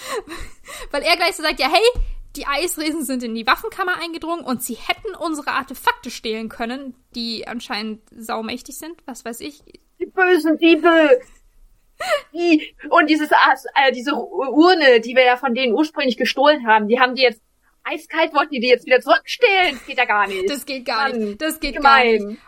Weil 0.90 1.02
er 1.02 1.16
gleich 1.16 1.36
so 1.36 1.42
sagt, 1.42 1.60
ja, 1.60 1.68
hey, 1.70 2.02
die 2.36 2.46
Eisriesen 2.46 3.04
sind 3.04 3.22
in 3.22 3.34
die 3.34 3.46
Waffenkammer 3.46 3.96
eingedrungen 4.00 4.44
und 4.44 4.62
sie 4.62 4.74
hätten 4.74 5.14
unsere 5.14 5.50
Artefakte 5.50 6.10
stehlen 6.10 6.48
können, 6.48 6.94
die 7.14 7.46
anscheinend 7.46 8.02
saumächtig 8.16 8.78
sind, 8.78 8.96
was 9.06 9.24
weiß 9.24 9.40
ich. 9.40 9.62
Die 9.98 10.06
bösen 10.06 10.58
Diebe! 10.58 11.20
Die, 12.32 12.76
und 12.90 13.10
dieses, 13.10 13.28
äh, 13.32 13.92
diese 13.92 14.14
Urne, 14.14 15.00
die 15.00 15.16
wir 15.16 15.24
ja 15.24 15.36
von 15.36 15.54
denen 15.54 15.74
ursprünglich 15.74 16.16
gestohlen 16.16 16.64
haben, 16.64 16.86
die 16.86 17.00
haben 17.00 17.16
die 17.16 17.22
jetzt 17.22 17.42
eiskalt, 17.82 18.32
wollten 18.34 18.54
die 18.54 18.60
die 18.60 18.68
jetzt 18.68 18.86
wieder 18.86 19.00
zurückstehlen? 19.00 19.72
Das 19.72 19.86
geht 19.86 19.98
ja 19.98 20.04
gar 20.04 20.28
nicht. 20.28 20.48
Das 20.48 20.64
geht 20.64 20.84
gar 20.84 21.08
Mann, 21.08 21.18
nicht. 21.18 21.42
Das 21.42 21.58
geht 21.58 21.76
gemein. 21.76 22.18
gar 22.18 22.28
nicht. 22.28 22.40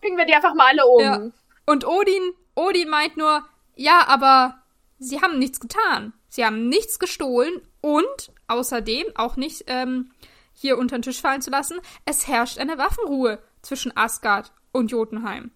Bringen 0.00 0.16
wir 0.16 0.24
die 0.24 0.34
einfach 0.34 0.54
mal 0.54 0.68
alle 0.68 0.86
um. 0.86 1.02
Ja. 1.02 1.30
Und 1.66 1.86
Odin, 1.86 2.32
Odin 2.54 2.88
meint 2.88 3.16
nur, 3.16 3.46
ja, 3.74 4.06
aber 4.06 4.62
sie 4.98 5.20
haben 5.20 5.38
nichts 5.38 5.60
getan. 5.60 6.14
Sie 6.28 6.44
haben 6.44 6.68
nichts 6.68 6.98
gestohlen 6.98 7.60
und 7.80 8.32
außerdem 8.48 9.06
auch 9.14 9.36
nicht 9.36 9.64
ähm, 9.66 10.10
hier 10.52 10.78
unter 10.78 10.98
den 10.98 11.02
Tisch 11.02 11.20
fallen 11.20 11.42
zu 11.42 11.50
lassen, 11.50 11.78
es 12.04 12.26
herrscht 12.26 12.58
eine 12.58 12.78
Waffenruhe 12.78 13.38
zwischen 13.62 13.96
Asgard 13.96 14.52
und 14.72 14.90
Jotunheim. 14.90 15.50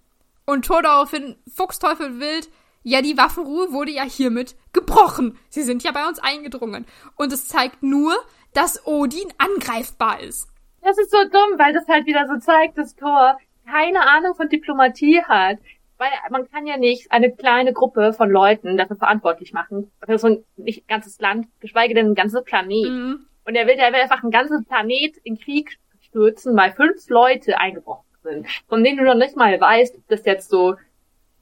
Und 0.47 0.65
Thor 0.65 0.83
daraufhin, 0.83 1.37
Fuchsteufel 1.55 2.21
wild, 2.21 2.49
ja, 2.85 3.01
die 3.01 3.17
Waffenruhe 3.17 3.73
wurde 3.73 3.93
ja 3.93 4.03
hiermit 4.03 4.57
gebrochen. 4.73 5.39
Sie 5.49 5.63
sind 5.63 5.85
ja 5.85 5.93
bei 5.93 6.07
uns 6.07 6.19
eingedrungen. 6.19 6.85
Und 7.17 7.33
es 7.33 7.47
zeigt 7.47 7.83
nur, 7.83 8.13
dass 8.55 8.87
Odin 8.87 9.33
angreifbar 9.39 10.21
ist. 10.21 10.49
Das 10.83 10.99
ist 10.99 11.13
so 11.13 11.19
dumm, 11.25 11.59
weil 11.59 11.73
das 11.73 11.87
halt 11.87 12.07
wieder 12.07 12.27
so 12.27 12.39
zeigt, 12.39 12.77
dass 12.77 12.97
Thor 12.97 13.39
keine 13.67 14.01
Ahnung 14.09 14.35
von 14.35 14.49
Diplomatie 14.49 15.23
hat. 15.23 15.59
Weil 16.03 16.11
man 16.31 16.51
kann 16.51 16.67
ja 16.67 16.77
nicht 16.79 17.13
eine 17.13 17.31
kleine 17.31 17.73
Gruppe 17.73 18.13
von 18.13 18.29
Leuten 18.29 18.77
dafür 18.77 18.97
verantwortlich 18.97 19.53
machen. 19.53 19.93
Für 20.05 20.19
so 20.19 20.27
ein 20.27 20.45
nicht 20.57 20.89
ganzes 20.89 21.21
Land, 21.21 21.47
geschweige 21.61 21.95
denn 21.95 22.07
ein 22.07 22.15
ganzes 22.17 22.43
Planet. 22.43 22.89
Mhm. 22.89 23.27
Und 23.45 23.55
er 23.55 23.69
will, 23.69 23.75
er 23.75 23.93
will 23.93 24.01
einfach 24.01 24.25
ein 24.25 24.33
ganzes 24.33 24.65
Planet 24.65 25.17
in 25.19 25.39
Krieg 25.39 25.79
stürzen, 26.01 26.57
weil 26.57 26.73
fünf 26.73 27.09
Leute 27.09 27.57
eingebrochen 27.57 28.05
sind. 28.25 28.49
Von 28.69 28.83
denen 28.83 28.99
du 28.99 29.05
noch 29.05 29.15
nicht 29.15 29.37
mal 29.37 29.61
weißt, 29.61 29.95
ob 29.95 30.09
das 30.09 30.25
jetzt 30.25 30.51
so, 30.51 30.75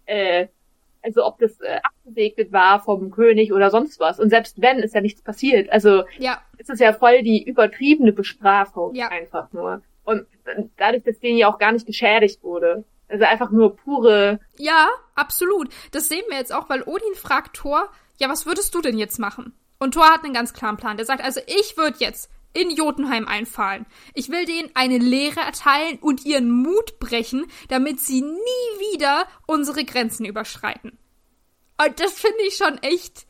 äh, 0.04 0.48
also 1.00 1.24
ob 1.24 1.38
das 1.38 1.58
äh, 1.61 1.80
abgesegnet 1.82 2.52
war 2.52 2.80
vom 2.80 3.11
König 3.11 3.54
oder 3.54 3.70
sonst 3.70 3.98
was. 3.98 4.20
Und 4.20 4.28
selbst 4.28 4.61
wenn, 4.61 4.80
ist 4.80 4.94
ja 4.94 5.00
nichts 5.00 5.22
passiert. 5.22 5.72
Also 5.72 6.04
ja. 6.18 6.38
ist 6.58 6.68
es 6.68 6.80
ja 6.80 6.92
voll 6.92 7.22
die 7.22 7.42
übertriebene 7.42 8.12
Bestrafung 8.12 8.94
ja. 8.94 9.08
einfach 9.08 9.50
nur. 9.54 9.80
Und 10.04 10.26
dadurch, 10.76 11.04
dass 11.04 11.18
denen 11.18 11.38
ja 11.38 11.48
auch 11.48 11.58
gar 11.58 11.72
nicht 11.72 11.86
geschädigt 11.86 12.42
wurde. 12.42 12.84
Also 13.11 13.24
einfach 13.24 13.50
nur 13.50 13.76
pure. 13.76 14.40
Ja, 14.56 14.88
absolut. 15.14 15.68
Das 15.90 16.08
sehen 16.08 16.24
wir 16.28 16.38
jetzt 16.38 16.52
auch, 16.52 16.68
weil 16.68 16.82
Odin 16.82 17.14
fragt 17.14 17.56
Thor, 17.56 17.90
ja, 18.18 18.28
was 18.28 18.46
würdest 18.46 18.74
du 18.74 18.80
denn 18.80 18.98
jetzt 18.98 19.18
machen? 19.18 19.52
Und 19.78 19.94
Thor 19.94 20.08
hat 20.11 20.24
einen 20.24 20.34
ganz 20.34 20.52
klaren 20.52 20.76
Plan. 20.76 20.96
Der 20.96 21.06
sagt, 21.06 21.24
also 21.24 21.40
ich 21.46 21.76
würde 21.76 21.98
jetzt 21.98 22.30
in 22.52 22.70
Jotunheim 22.70 23.26
einfallen. 23.26 23.86
Ich 24.14 24.28
will 24.28 24.44
denen 24.44 24.70
eine 24.74 24.98
Lehre 24.98 25.40
erteilen 25.40 25.98
und 26.00 26.24
ihren 26.26 26.50
Mut 26.50 26.98
brechen, 26.98 27.46
damit 27.68 28.00
sie 28.00 28.22
nie 28.22 28.92
wieder 28.92 29.26
unsere 29.46 29.84
Grenzen 29.84 30.24
überschreiten. 30.24 30.98
Und 31.82 32.00
das 32.00 32.12
finde 32.12 32.42
ich 32.46 32.56
schon 32.56 32.78
echt, 32.78 33.26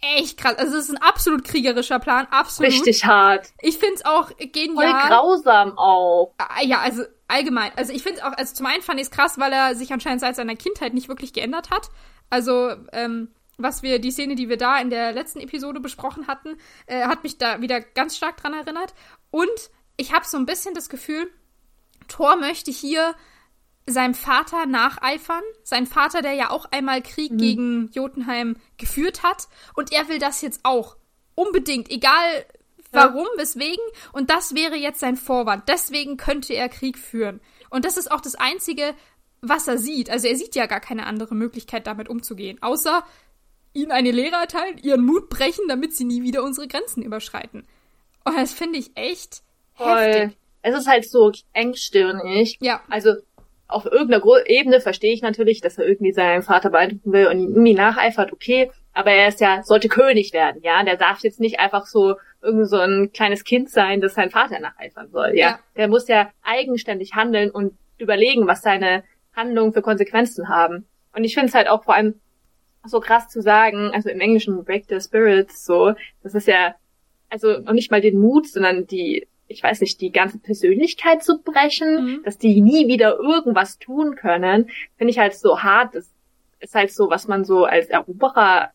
echt 0.00 0.38
krass. 0.38 0.56
Also 0.56 0.76
es 0.76 0.88
ist 0.88 0.96
ein 0.96 1.02
absolut 1.02 1.44
kriegerischer 1.44 1.98
Plan, 1.98 2.26
absolut. 2.30 2.72
Richtig 2.72 3.04
hart. 3.04 3.48
Ich 3.60 3.78
finde 3.78 3.94
es 3.96 4.04
auch 4.04 4.30
genial. 4.38 4.90
Voll 4.90 5.08
grausam 5.08 5.78
auch. 5.78 6.34
Ah, 6.38 6.62
ja, 6.62 6.80
also 6.80 7.02
allgemein. 7.28 7.72
Also 7.76 7.92
ich 7.92 8.02
finde 8.02 8.18
es 8.18 8.24
auch, 8.24 8.32
also 8.32 8.54
zum 8.54 8.66
einen 8.66 8.82
fand 8.82 9.00
ich 9.00 9.06
es 9.06 9.10
krass, 9.10 9.38
weil 9.38 9.52
er 9.52 9.74
sich 9.74 9.92
anscheinend 9.92 10.20
seit 10.20 10.36
seiner 10.36 10.56
Kindheit 10.56 10.94
nicht 10.94 11.08
wirklich 11.08 11.32
geändert 11.32 11.70
hat. 11.70 11.90
Also, 12.30 12.74
ähm, 12.92 13.28
was 13.58 13.82
wir, 13.82 13.98
die 13.98 14.10
Szene, 14.10 14.36
die 14.36 14.48
wir 14.48 14.56
da 14.56 14.78
in 14.78 14.88
der 14.88 15.12
letzten 15.12 15.40
Episode 15.40 15.80
besprochen 15.80 16.28
hatten, 16.28 16.56
äh, 16.86 17.02
hat 17.02 17.22
mich 17.22 17.36
da 17.36 17.60
wieder 17.60 17.80
ganz 17.80 18.16
stark 18.16 18.38
dran 18.38 18.54
erinnert. 18.54 18.94
Und 19.30 19.70
ich 19.96 20.14
habe 20.14 20.24
so 20.24 20.38
ein 20.38 20.46
bisschen 20.46 20.74
das 20.74 20.88
Gefühl, 20.88 21.30
Thor 22.08 22.36
möchte 22.36 22.70
hier 22.70 23.14
seinem 23.86 24.14
Vater 24.14 24.66
nacheifern. 24.66 25.42
Sein 25.62 25.86
Vater, 25.86 26.22
der 26.22 26.32
ja 26.34 26.50
auch 26.50 26.66
einmal 26.70 27.02
Krieg 27.02 27.32
mhm. 27.32 27.38
gegen 27.38 27.90
Jotunheim 27.92 28.56
geführt 28.78 29.22
hat. 29.22 29.48
Und 29.74 29.92
er 29.92 30.08
will 30.08 30.18
das 30.18 30.40
jetzt 30.42 30.60
auch. 30.62 30.96
Unbedingt. 31.34 31.90
Egal 31.90 32.44
warum, 32.92 33.26
ja. 33.36 33.42
weswegen. 33.42 33.84
Und 34.12 34.30
das 34.30 34.54
wäre 34.54 34.76
jetzt 34.76 35.00
sein 35.00 35.16
Vorwand. 35.16 35.68
Deswegen 35.68 36.16
könnte 36.16 36.54
er 36.54 36.68
Krieg 36.68 36.98
führen. 36.98 37.40
Und 37.70 37.84
das 37.84 37.96
ist 37.96 38.10
auch 38.10 38.20
das 38.20 38.34
Einzige, 38.34 38.94
was 39.40 39.68
er 39.68 39.78
sieht. 39.78 40.10
Also 40.10 40.26
er 40.26 40.36
sieht 40.36 40.54
ja 40.54 40.66
gar 40.66 40.80
keine 40.80 41.06
andere 41.06 41.34
Möglichkeit, 41.34 41.86
damit 41.86 42.08
umzugehen. 42.08 42.62
Außer 42.62 43.04
ihnen 43.72 43.92
eine 43.92 44.10
Lehre 44.10 44.36
erteilen, 44.36 44.78
ihren 44.78 45.04
Mut 45.04 45.28
brechen, 45.28 45.66
damit 45.68 45.94
sie 45.94 46.04
nie 46.04 46.22
wieder 46.22 46.42
unsere 46.42 46.68
Grenzen 46.68 47.02
überschreiten. 47.02 47.66
Und 48.24 48.36
das 48.36 48.52
finde 48.52 48.78
ich 48.78 48.90
echt 48.96 49.42
Voll. 49.74 49.98
heftig. 49.98 50.36
Es 50.62 50.76
ist 50.76 50.86
halt 50.86 51.08
so 51.08 51.32
engstirnig. 51.52 52.58
Ja. 52.60 52.82
Also 52.88 53.14
auf 53.70 53.86
irgendeiner 53.86 54.24
Ebene 54.46 54.80
verstehe 54.80 55.12
ich 55.12 55.22
natürlich, 55.22 55.60
dass 55.60 55.78
er 55.78 55.86
irgendwie 55.86 56.12
seinen 56.12 56.42
Vater 56.42 56.70
beeindrucken 56.70 57.12
will 57.12 57.26
und 57.26 57.38
ihm 57.38 57.50
irgendwie 57.50 57.74
nacheifert, 57.74 58.32
okay. 58.32 58.70
Aber 58.92 59.10
er 59.10 59.28
ist 59.28 59.40
ja, 59.40 59.62
sollte 59.62 59.88
König 59.88 60.32
werden, 60.32 60.60
ja. 60.62 60.82
Der 60.82 60.96
darf 60.96 61.20
jetzt 61.20 61.40
nicht 61.40 61.60
einfach 61.60 61.86
so 61.86 62.16
irgend 62.42 62.68
so 62.68 62.78
ein 62.78 63.12
kleines 63.12 63.44
Kind 63.44 63.70
sein, 63.70 64.00
das 64.00 64.14
sein 64.14 64.30
Vater 64.30 64.60
nacheifern 64.60 65.10
soll, 65.10 65.32
ja. 65.34 65.48
ja. 65.48 65.58
Der 65.76 65.88
muss 65.88 66.08
ja 66.08 66.30
eigenständig 66.42 67.14
handeln 67.14 67.50
und 67.50 67.74
überlegen, 67.98 68.46
was 68.46 68.62
seine 68.62 69.04
Handlungen 69.34 69.72
für 69.72 69.82
Konsequenzen 69.82 70.48
haben. 70.48 70.86
Und 71.14 71.24
ich 71.24 71.34
finde 71.34 71.48
es 71.48 71.54
halt 71.54 71.68
auch 71.68 71.84
vor 71.84 71.94
allem 71.94 72.20
so 72.84 73.00
krass 73.00 73.28
zu 73.28 73.42
sagen, 73.42 73.90
also 73.92 74.08
im 74.08 74.20
Englischen 74.20 74.64
Break 74.64 74.86
the 74.88 75.00
Spirits, 75.00 75.64
so, 75.64 75.94
das 76.22 76.34
ist 76.34 76.48
ja, 76.48 76.74
also 77.28 77.58
noch 77.58 77.72
nicht 77.72 77.90
mal 77.90 78.00
den 78.00 78.18
Mut, 78.18 78.48
sondern 78.48 78.86
die, 78.86 79.28
ich 79.50 79.62
weiß 79.62 79.80
nicht, 79.80 80.00
die 80.00 80.12
ganze 80.12 80.38
Persönlichkeit 80.38 81.24
zu 81.24 81.42
brechen, 81.42 82.04
mhm. 82.04 82.22
dass 82.24 82.38
die 82.38 82.60
nie 82.60 82.86
wieder 82.86 83.18
irgendwas 83.18 83.78
tun 83.78 84.14
können, 84.14 84.70
finde 84.96 85.10
ich 85.10 85.18
halt 85.18 85.34
so 85.34 85.60
hart. 85.60 85.94
Das 85.94 86.08
ist 86.60 86.74
halt 86.74 86.92
so, 86.92 87.10
was 87.10 87.26
man 87.26 87.44
so 87.44 87.64
als 87.64 87.88
Eroberer, 87.88 88.70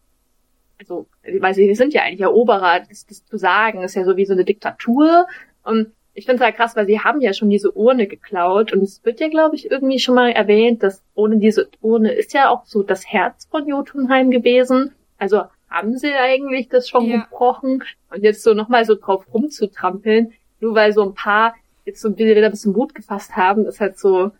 also, 0.77 1.07
weil 1.39 1.53
sie 1.53 1.73
sind 1.75 1.93
ja 1.93 2.03
eigentlich 2.03 2.21
Eroberer, 2.21 2.81
das, 2.81 3.05
das 3.05 3.25
zu 3.25 3.37
sagen, 3.37 3.83
ist 3.83 3.95
ja 3.95 4.03
so 4.03 4.17
wie 4.17 4.25
so 4.25 4.33
eine 4.33 4.43
Diktatur. 4.43 5.27
Und 5.63 5.93
ich 6.13 6.25
finde 6.25 6.41
es 6.41 6.45
halt 6.45 6.57
krass, 6.57 6.75
weil 6.75 6.87
sie 6.87 6.99
haben 6.99 7.21
ja 7.21 7.33
schon 7.33 7.49
diese 7.49 7.71
Urne 7.71 8.07
geklaut 8.07 8.73
und 8.73 8.81
es 8.81 9.03
wird 9.05 9.21
ja, 9.21 9.29
glaube 9.29 9.55
ich, 9.55 9.71
irgendwie 9.71 9.99
schon 9.99 10.15
mal 10.15 10.31
erwähnt, 10.31 10.83
dass 10.83 11.03
ohne 11.13 11.37
diese 11.37 11.69
Urne 11.81 12.11
ist 12.11 12.33
ja 12.33 12.49
auch 12.49 12.65
so 12.65 12.83
das 12.83 13.05
Herz 13.09 13.47
von 13.49 13.65
Jotunheim 13.65 14.29
gewesen. 14.29 14.93
Also 15.17 15.43
haben 15.69 15.97
sie 15.97 16.13
eigentlich 16.13 16.67
das 16.67 16.89
schon 16.89 17.05
ja. 17.05 17.21
gebrochen 17.21 17.83
und 18.09 18.23
jetzt 18.23 18.43
so 18.43 18.53
nochmal 18.53 18.83
so 18.83 18.95
drauf 18.95 19.25
rumzutrampeln, 19.33 20.33
nur 20.65 20.75
weil 20.75 20.93
so 20.93 21.03
ein 21.03 21.13
paar 21.13 21.55
jetzt 21.85 22.01
so 22.01 22.17
wieder 22.17 22.43
ein 22.43 22.51
bisschen 22.51 22.73
Mut 22.73 22.95
gefasst 22.95 23.35
haben, 23.35 23.65
ist 23.65 23.79
halt 23.79 23.99
so, 23.99 24.31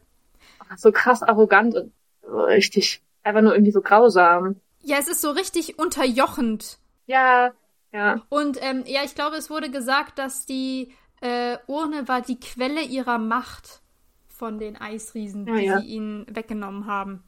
so 0.76 0.92
krass 0.92 1.22
arrogant 1.22 1.76
und 1.76 1.94
richtig, 2.28 3.02
einfach 3.24 3.42
nur 3.42 3.54
irgendwie 3.54 3.72
so 3.72 3.82
grausam. 3.82 4.56
Ja, 4.82 4.98
es 4.98 5.08
ist 5.08 5.22
so 5.22 5.30
richtig 5.30 5.78
unterjochend. 5.78 6.80
Ja, 7.06 7.52
ja. 7.92 8.24
Und 8.30 8.58
ähm, 8.62 8.84
ja, 8.88 9.02
ich 9.04 9.14
glaube, 9.14 9.36
es 9.38 9.52
wurde 9.52 9.70
gesagt, 9.70 10.18
dass 10.18 10.48
die 10.48 10.92
äh, 11.22 11.58
Urne 11.68 12.08
war 12.08 12.22
die 12.22 12.40
Quelle 12.40 12.82
ihrer 12.82 13.20
Macht 13.20 13.82
von 14.28 14.58
den 14.58 14.76
Eisriesen, 14.76 15.46
die 15.46 15.66
ja. 15.66 15.80
sie 15.80 15.86
ihnen 15.86 16.26
weggenommen 16.36 16.88
haben. 16.88 17.24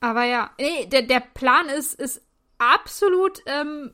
Aber 0.00 0.24
ja, 0.24 0.50
nee, 0.58 0.86
der, 0.86 1.02
der 1.02 1.20
Plan 1.20 1.68
ist, 1.68 1.94
ist 1.94 2.22
absolut 2.58 3.42
ähm, 3.46 3.92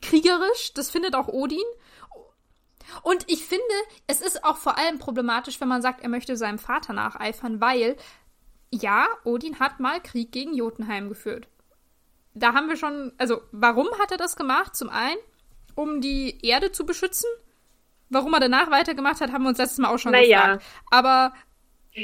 kriegerisch, 0.00 0.72
das 0.74 0.90
findet 0.90 1.16
auch 1.16 1.28
Odin. 1.28 1.58
Und 3.02 3.24
ich 3.28 3.44
finde, 3.44 3.64
es 4.06 4.20
ist 4.20 4.44
auch 4.44 4.56
vor 4.56 4.78
allem 4.78 4.98
problematisch, 4.98 5.60
wenn 5.60 5.68
man 5.68 5.82
sagt, 5.82 6.02
er 6.02 6.08
möchte 6.08 6.36
seinem 6.36 6.58
Vater 6.58 6.92
nacheifern, 6.92 7.60
weil, 7.60 7.96
ja, 8.70 9.06
Odin 9.24 9.58
hat 9.60 9.80
mal 9.80 10.00
Krieg 10.00 10.32
gegen 10.32 10.54
Jotunheim 10.54 11.08
geführt. 11.08 11.48
Da 12.34 12.52
haben 12.54 12.68
wir 12.68 12.76
schon, 12.76 13.12
also, 13.18 13.42
warum 13.52 13.88
hat 14.00 14.10
er 14.10 14.18
das 14.18 14.36
gemacht? 14.36 14.74
Zum 14.74 14.90
einen, 14.90 15.18
um 15.74 16.00
die 16.00 16.38
Erde 16.46 16.72
zu 16.72 16.84
beschützen. 16.86 17.28
Warum 18.10 18.34
er 18.34 18.40
danach 18.40 18.70
weitergemacht 18.70 19.20
hat, 19.20 19.32
haben 19.32 19.44
wir 19.44 19.48
uns 19.48 19.58
letztes 19.58 19.78
Mal 19.78 19.92
auch 19.92 19.98
schon 19.98 20.12
naja. 20.12 20.54
gefragt. 20.54 20.64
Aber 20.90 21.32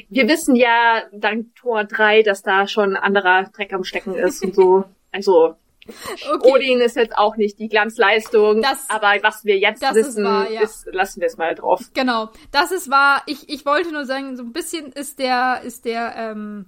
wir 0.09 0.29
wissen 0.29 0.55
ja 0.57 1.03
dank 1.13 1.55
Tor 1.57 1.85
3, 1.85 2.23
dass 2.23 2.43
da 2.43 2.69
schon 2.69 2.97
anderer 2.97 3.45
Dreck 3.45 3.73
am 3.73 3.85
Stecken 3.85 4.15
ist 4.15 4.43
und 4.45 4.55
so. 4.55 4.85
Also 5.13 5.57
Okay. 6.31 6.53
Odin 6.53 6.81
ist 6.81 6.97
jetzt 6.97 7.17
auch 7.17 7.37
nicht 7.37 7.59
die 7.59 7.69
Glanzleistung, 7.69 8.63
das, 8.63 8.89
aber 8.89 9.15
was 9.23 9.45
wir 9.45 9.59
jetzt 9.59 9.83
wissen, 9.83 10.21
ist, 10.21 10.23
wahr, 10.23 10.51
ja. 10.51 10.61
ist, 10.61 10.87
lassen 10.93 11.21
wir 11.21 11.27
es 11.27 11.37
mal 11.37 11.55
drauf. 11.55 11.81
Genau, 11.95 12.31
das 12.53 12.71
ist 12.71 12.91
wahr. 12.91 13.23
Ich, 13.27 13.49
ich 13.49 13.65
wollte 13.65 13.93
nur 13.93 14.05
sagen, 14.05 14.37
so 14.37 14.43
ein 14.43 14.53
bisschen 14.53 14.93
ist 14.93 15.19
der, 15.19 15.63
ist 15.65 15.85
der, 15.85 16.15
ähm, 16.17 16.67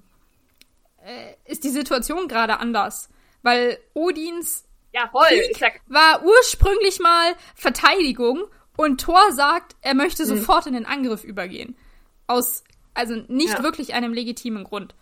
äh, 1.05 1.35
ist 1.51 1.65
die 1.65 1.71
Situation 1.71 2.29
gerade 2.29 2.59
anders. 2.59 3.11
Weil 3.43 3.79
Odins 3.95 4.65
ja, 4.93 5.09
voll. 5.11 5.27
Krieg 5.55 5.81
war 5.87 6.25
ursprünglich 6.25 7.01
mal 7.01 7.35
Verteidigung 7.55 8.45
und 8.77 9.01
Thor 9.01 9.33
sagt, 9.33 9.77
er 9.83 9.95
möchte 9.95 10.25
hm. 10.25 10.37
sofort 10.37 10.67
in 10.67 10.75
den 10.75 10.87
Angriff 10.87 11.25
übergehen. 11.25 11.77
Aus, 12.27 12.65
also 12.95 13.15
nicht 13.29 13.59
ja. 13.59 13.63
wirklich 13.63 13.95
einem 13.95 14.13
legitimen 14.13 14.65
Grund 14.65 14.95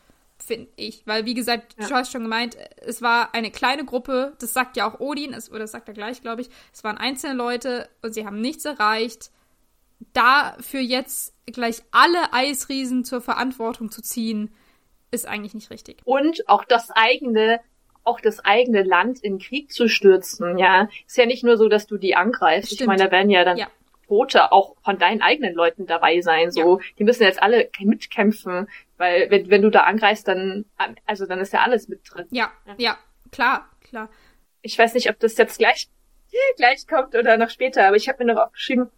finde 0.42 0.68
ich. 0.76 1.02
Weil, 1.06 1.26
wie 1.26 1.34
gesagt, 1.34 1.76
ja. 1.78 1.88
du 1.88 1.94
hast 1.94 2.12
schon 2.12 2.22
gemeint, 2.22 2.56
es 2.80 3.02
war 3.02 3.34
eine 3.34 3.50
kleine 3.50 3.84
Gruppe, 3.84 4.34
das 4.40 4.52
sagt 4.52 4.76
ja 4.76 4.90
auch 4.90 5.00
Odin, 5.00 5.32
es, 5.34 5.50
oder 5.50 5.60
das 5.60 5.72
sagt 5.72 5.88
er 5.88 5.94
gleich, 5.94 6.22
glaube 6.22 6.42
ich. 6.42 6.50
Es 6.72 6.84
waren 6.84 6.98
einzelne 6.98 7.34
Leute 7.34 7.88
und 8.02 8.14
sie 8.14 8.26
haben 8.26 8.40
nichts 8.40 8.64
erreicht. 8.64 9.30
Dafür 10.12 10.80
jetzt 10.80 11.34
gleich 11.46 11.82
alle 11.90 12.32
Eisriesen 12.32 13.04
zur 13.04 13.20
Verantwortung 13.20 13.90
zu 13.90 14.02
ziehen, 14.02 14.50
ist 15.10 15.26
eigentlich 15.26 15.54
nicht 15.54 15.70
richtig. 15.70 15.98
Und 16.04 16.48
auch 16.48 16.64
das 16.64 16.90
eigene, 16.90 17.60
auch 18.04 18.20
das 18.20 18.44
eigene 18.44 18.82
Land 18.82 19.20
in 19.20 19.38
Krieg 19.38 19.72
zu 19.72 19.88
stürzen, 19.88 20.58
ja. 20.58 20.88
Ist 21.06 21.16
ja 21.16 21.26
nicht 21.26 21.44
nur 21.44 21.56
so, 21.56 21.68
dass 21.68 21.86
du 21.86 21.98
die 21.98 22.16
angreifst. 22.16 22.68
Stimmt. 22.68 22.80
Ich 22.82 22.86
meine, 22.86 23.04
da 23.04 23.10
werden 23.10 23.30
ja 23.30 23.44
dann 23.44 23.58
ja. 23.58 23.68
Tote 24.10 24.50
auch 24.50 24.74
von 24.82 24.98
deinen 24.98 25.22
eigenen 25.22 25.54
Leuten 25.54 25.86
dabei 25.86 26.20
sein. 26.20 26.50
So, 26.50 26.80
ja. 26.80 26.86
die 26.98 27.04
müssen 27.04 27.22
jetzt 27.22 27.42
alle 27.42 27.70
mitkämpfen, 27.78 28.68
weil 29.00 29.30
wenn, 29.30 29.50
wenn 29.50 29.62
du 29.62 29.70
da 29.70 29.80
angreifst, 29.80 30.28
dann 30.28 30.66
also 31.06 31.26
dann 31.26 31.40
ist 31.40 31.52
ja 31.52 31.60
alles 31.60 31.88
mit 31.88 32.02
drin. 32.08 32.26
Ja, 32.30 32.52
ja, 32.66 32.74
ja 32.78 32.98
klar, 33.32 33.68
klar. 33.80 34.10
Ich 34.62 34.78
weiß 34.78 34.94
nicht, 34.94 35.08
ob 35.08 35.18
das 35.18 35.36
jetzt 35.38 35.58
gleich 35.58 35.88
gleich 36.56 36.86
kommt 36.86 37.14
oder 37.14 37.36
noch 37.36 37.50
später, 37.50 37.86
aber 37.86 37.96
ich 37.96 38.08
habe 38.08 38.24
mir 38.24 38.34
noch 38.34 38.42
aufgeschrieben, 38.42 38.90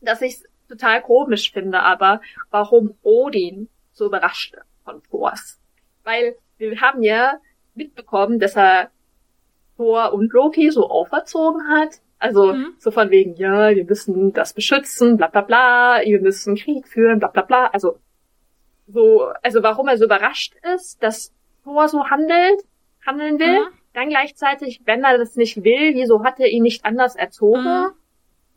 dass 0.00 0.22
ich 0.22 0.34
es 0.34 0.44
total 0.68 1.02
komisch 1.02 1.50
finde, 1.52 1.80
aber 1.80 2.20
warum 2.50 2.94
Odin 3.02 3.68
so 3.92 4.06
überrascht 4.06 4.54
von 4.84 5.02
Thors. 5.04 5.58
Weil 6.04 6.36
wir 6.58 6.80
haben 6.80 7.02
ja 7.02 7.40
mitbekommen, 7.74 8.38
dass 8.38 8.56
er 8.56 8.90
Thor 9.76 10.12
und 10.12 10.32
Loki 10.32 10.70
so 10.70 10.88
auferzogen 10.88 11.68
hat 11.68 12.00
also 12.18 12.52
mhm. 12.52 12.74
so 12.78 12.90
von 12.90 13.10
wegen, 13.10 13.36
ja, 13.36 13.70
wir 13.70 13.84
müssen 13.84 14.32
das 14.32 14.52
beschützen, 14.52 15.16
bla 15.16 15.28
bla 15.28 15.42
bla, 15.42 16.00
wir 16.04 16.20
müssen 16.20 16.56
Krieg 16.56 16.88
führen, 16.88 17.20
bla 17.20 17.28
bla 17.28 17.42
bla. 17.42 17.66
Also 17.66 17.98
so, 18.88 19.30
also 19.42 19.62
warum 19.62 19.88
er 19.88 19.96
so 19.96 20.04
überrascht 20.04 20.54
ist, 20.74 21.02
dass 21.02 21.32
Thor 21.64 21.88
so 21.88 22.08
handelt, 22.08 22.62
handeln 23.06 23.38
will. 23.38 23.60
Mhm. 23.60 23.74
Dann 23.94 24.08
gleichzeitig, 24.08 24.82
wenn 24.84 25.04
er 25.04 25.18
das 25.18 25.36
nicht 25.36 25.64
will, 25.64 25.94
wieso 25.94 26.24
hat 26.24 26.40
er 26.40 26.48
ihn 26.48 26.62
nicht 26.62 26.84
anders 26.84 27.16
erzogen? 27.16 27.62
Mhm. 27.62 27.92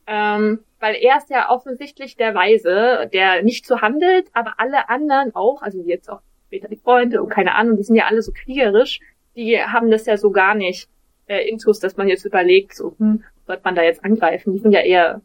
Ähm, 0.08 0.60
weil 0.80 0.96
er 0.96 1.18
ist 1.18 1.30
ja 1.30 1.50
offensichtlich 1.50 2.16
der 2.16 2.34
Weise, 2.34 3.10
der 3.14 3.44
nicht 3.44 3.66
so 3.66 3.82
handelt, 3.82 4.28
aber 4.34 4.56
alle 4.58 4.90
anderen 4.90 5.36
auch, 5.36 5.62
also 5.62 5.82
jetzt 5.84 6.10
auch 6.10 6.22
später 6.48 6.68
die 6.68 6.76
Freunde 6.76 7.22
und 7.22 7.30
keine 7.30 7.56
Ahnung, 7.56 7.78
die 7.78 7.84
sind 7.84 7.96
ja 7.96 8.08
alle 8.08 8.22
so 8.22 8.32
kriegerisch, 8.34 9.00
die 9.36 9.62
haben 9.62 9.92
das 9.92 10.06
ja 10.06 10.18
so 10.18 10.32
gar 10.32 10.56
nicht 10.56 10.90
äh, 11.28 11.48
Intus, 11.48 11.80
dass 11.80 11.98
man 11.98 12.10
jetzt 12.10 12.26
überlegt, 12.26 12.76
so, 12.76 12.96
hm, 12.98 13.24
sollte 13.46 13.62
man 13.64 13.76
da 13.76 13.84
jetzt 13.84 14.04
angreifen? 14.04 14.54
Die 14.54 14.60
sind 14.60 14.72
ja 14.72 14.82
eher, 14.82 15.22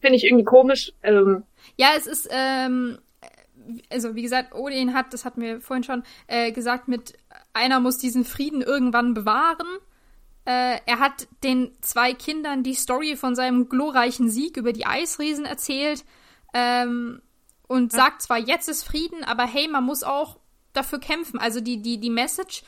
finde 0.00 0.16
ich 0.16 0.24
irgendwie 0.24 0.44
komisch. 0.44 0.92
Ähm. 1.02 1.44
Ja, 1.76 1.88
es 1.96 2.06
ist, 2.06 2.28
ähm, 2.30 2.98
also 3.90 4.14
wie 4.14 4.22
gesagt, 4.22 4.54
Odin 4.54 4.94
hat, 4.94 5.12
das 5.12 5.24
hatten 5.24 5.40
wir 5.40 5.60
vorhin 5.60 5.84
schon 5.84 6.02
äh, 6.26 6.52
gesagt, 6.52 6.88
mit 6.88 7.14
einer 7.52 7.80
muss 7.80 7.98
diesen 7.98 8.24
Frieden 8.24 8.62
irgendwann 8.62 9.14
bewahren. 9.14 9.66
Äh, 10.44 10.78
er 10.86 10.98
hat 10.98 11.28
den 11.42 11.72
zwei 11.80 12.14
Kindern 12.14 12.62
die 12.62 12.74
Story 12.74 13.16
von 13.16 13.34
seinem 13.34 13.68
glorreichen 13.68 14.30
Sieg 14.30 14.56
über 14.56 14.72
die 14.72 14.86
Eisriesen 14.86 15.44
erzählt 15.44 16.04
ähm, 16.54 17.20
und 17.66 17.92
ja. 17.92 17.98
sagt 17.98 18.22
zwar, 18.22 18.38
jetzt 18.38 18.68
ist 18.68 18.84
Frieden, 18.84 19.24
aber 19.24 19.44
hey, 19.44 19.68
man 19.68 19.84
muss 19.84 20.02
auch 20.02 20.38
dafür 20.72 21.00
kämpfen. 21.00 21.38
Also 21.38 21.60
die, 21.60 21.82
die, 21.82 21.98
die 21.98 22.10
Message 22.10 22.62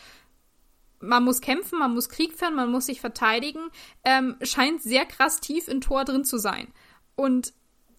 man 1.01 1.25
muss 1.25 1.41
kämpfen, 1.41 1.79
man 1.79 1.95
muss 1.95 2.09
Krieg 2.09 2.33
führen, 2.35 2.55
man 2.55 2.71
muss 2.71 2.87
sich 2.87 3.01
verteidigen, 3.01 3.71
ähm, 4.05 4.37
scheint 4.43 4.83
sehr 4.83 5.07
krass 5.07 5.41
tief 5.41 5.69
in 5.69 5.81
Thor 5.81 6.05
drin 6.05 6.25
zu 6.25 6.39
sein. 6.39 6.73
Und 7.15 7.53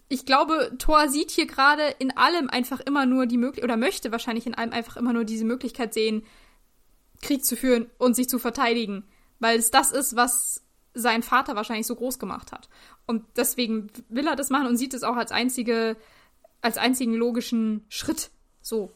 ich 0.09 0.25
glaube, 0.25 0.71
Thor 0.79 1.07
sieht 1.07 1.29
hier 1.29 1.45
gerade 1.45 1.83
in 1.99 2.17
allem 2.17 2.49
einfach 2.49 2.79
immer 2.79 3.05
nur 3.05 3.27
die 3.27 3.37
Möglichkeit, 3.37 3.63
oder 3.63 3.77
möchte 3.77 4.11
wahrscheinlich 4.11 4.47
in 4.47 4.55
allem 4.55 4.73
einfach 4.73 4.97
immer 4.97 5.13
nur 5.13 5.23
diese 5.23 5.45
Möglichkeit 5.45 5.93
sehen, 5.93 6.25
Krieg 7.21 7.45
zu 7.45 7.55
führen 7.55 7.89
und 7.99 8.15
sich 8.15 8.27
zu 8.27 8.39
verteidigen. 8.39 9.07
Weil 9.39 9.59
es 9.59 9.69
das 9.69 9.91
ist, 9.91 10.15
was 10.15 10.63
sein 10.95 11.21
Vater 11.21 11.55
wahrscheinlich 11.55 11.85
so 11.85 11.95
groß 11.95 12.17
gemacht 12.17 12.51
hat. 12.51 12.69
Und 13.05 13.23
deswegen 13.35 13.91
will 14.09 14.27
er 14.27 14.35
das 14.35 14.49
machen 14.49 14.67
und 14.67 14.77
sieht 14.77 14.95
es 14.95 15.03
auch 15.03 15.15
als 15.15 15.31
einzige, 15.31 15.95
als 16.61 16.77
einzigen 16.77 17.13
logischen 17.13 17.85
Schritt. 17.87 18.31
So. 18.63 18.91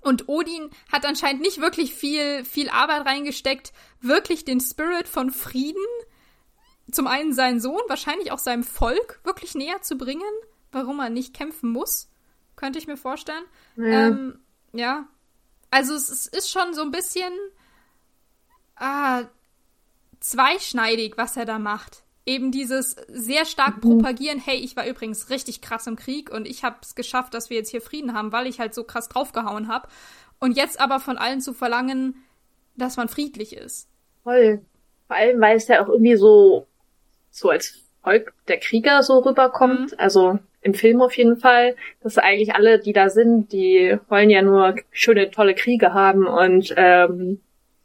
Und 0.00 0.28
Odin 0.28 0.68
hat 0.92 1.06
anscheinend 1.06 1.42
nicht 1.42 1.60
wirklich 1.60 1.94
viel, 1.94 2.44
viel 2.44 2.68
Arbeit 2.68 3.06
reingesteckt, 3.06 3.72
wirklich 4.00 4.44
den 4.44 4.60
Spirit 4.60 5.06
von 5.08 5.30
Frieden, 5.30 5.80
zum 6.90 7.06
einen 7.06 7.32
seinen 7.32 7.60
Sohn, 7.60 7.80
wahrscheinlich 7.88 8.32
auch 8.32 8.38
seinem 8.38 8.64
Volk, 8.64 9.20
wirklich 9.24 9.54
näher 9.54 9.82
zu 9.82 9.96
bringen, 9.96 10.22
warum 10.72 11.00
er 11.00 11.10
nicht 11.10 11.34
kämpfen 11.34 11.70
muss, 11.70 12.10
könnte 12.56 12.78
ich 12.78 12.86
mir 12.86 12.96
vorstellen. 12.96 13.44
Ja. 13.76 14.08
Ähm, 14.08 14.38
ja. 14.72 15.06
Also 15.70 15.94
es, 15.94 16.08
es, 16.08 16.26
ist 16.26 16.50
schon 16.50 16.74
so 16.74 16.82
ein 16.82 16.90
bisschen 16.90 17.32
ah, 18.76 19.24
zweischneidig, 20.20 21.14
was 21.16 21.36
er 21.36 21.44
da 21.44 21.58
macht 21.58 22.04
eben 22.26 22.50
dieses 22.50 22.96
sehr 23.08 23.44
stark 23.44 23.76
mhm. 23.76 23.80
propagieren, 23.80 24.38
hey, 24.38 24.56
ich 24.56 24.76
war 24.76 24.86
übrigens 24.86 25.30
richtig 25.30 25.60
krass 25.60 25.86
im 25.86 25.96
Krieg 25.96 26.30
und 26.30 26.46
ich 26.46 26.64
habe 26.64 26.76
es 26.82 26.94
geschafft, 26.94 27.34
dass 27.34 27.50
wir 27.50 27.58
jetzt 27.58 27.70
hier 27.70 27.82
Frieden 27.82 28.14
haben, 28.14 28.32
weil 28.32 28.46
ich 28.46 28.60
halt 28.60 28.74
so 28.74 28.84
krass 28.84 29.08
draufgehauen 29.08 29.68
habe. 29.68 29.88
Und 30.40 30.56
jetzt 30.56 30.80
aber 30.80 31.00
von 31.00 31.16
allen 31.16 31.40
zu 31.40 31.52
verlangen, 31.52 32.16
dass 32.76 32.96
man 32.96 33.08
friedlich 33.08 33.56
ist. 33.56 33.88
Voll. 34.22 34.62
Vor 35.06 35.16
allem, 35.16 35.40
weil 35.40 35.56
es 35.56 35.68
ja 35.68 35.82
auch 35.82 35.88
irgendwie 35.88 36.16
so, 36.16 36.66
so 37.34 37.50
als 37.50 37.82
Volk 38.02 38.32
der 38.48 38.58
Krieger 38.58 39.02
so 39.02 39.18
rüberkommt. 39.18 39.92
Mhm. 39.92 39.98
Also 39.98 40.38
im 40.62 40.74
Film 40.74 41.02
auf 41.02 41.16
jeden 41.16 41.36
Fall, 41.36 41.74
dass 42.02 42.16
eigentlich 42.16 42.54
alle, 42.54 42.78
die 42.78 42.92
da 42.92 43.10
sind, 43.10 43.52
die 43.52 43.98
wollen 44.08 44.30
ja 44.30 44.40
nur 44.40 44.76
schöne, 44.92 45.30
tolle 45.30 45.54
Kriege 45.54 45.92
haben 45.92 46.26
und 46.26 46.72
ähm, 46.76 47.40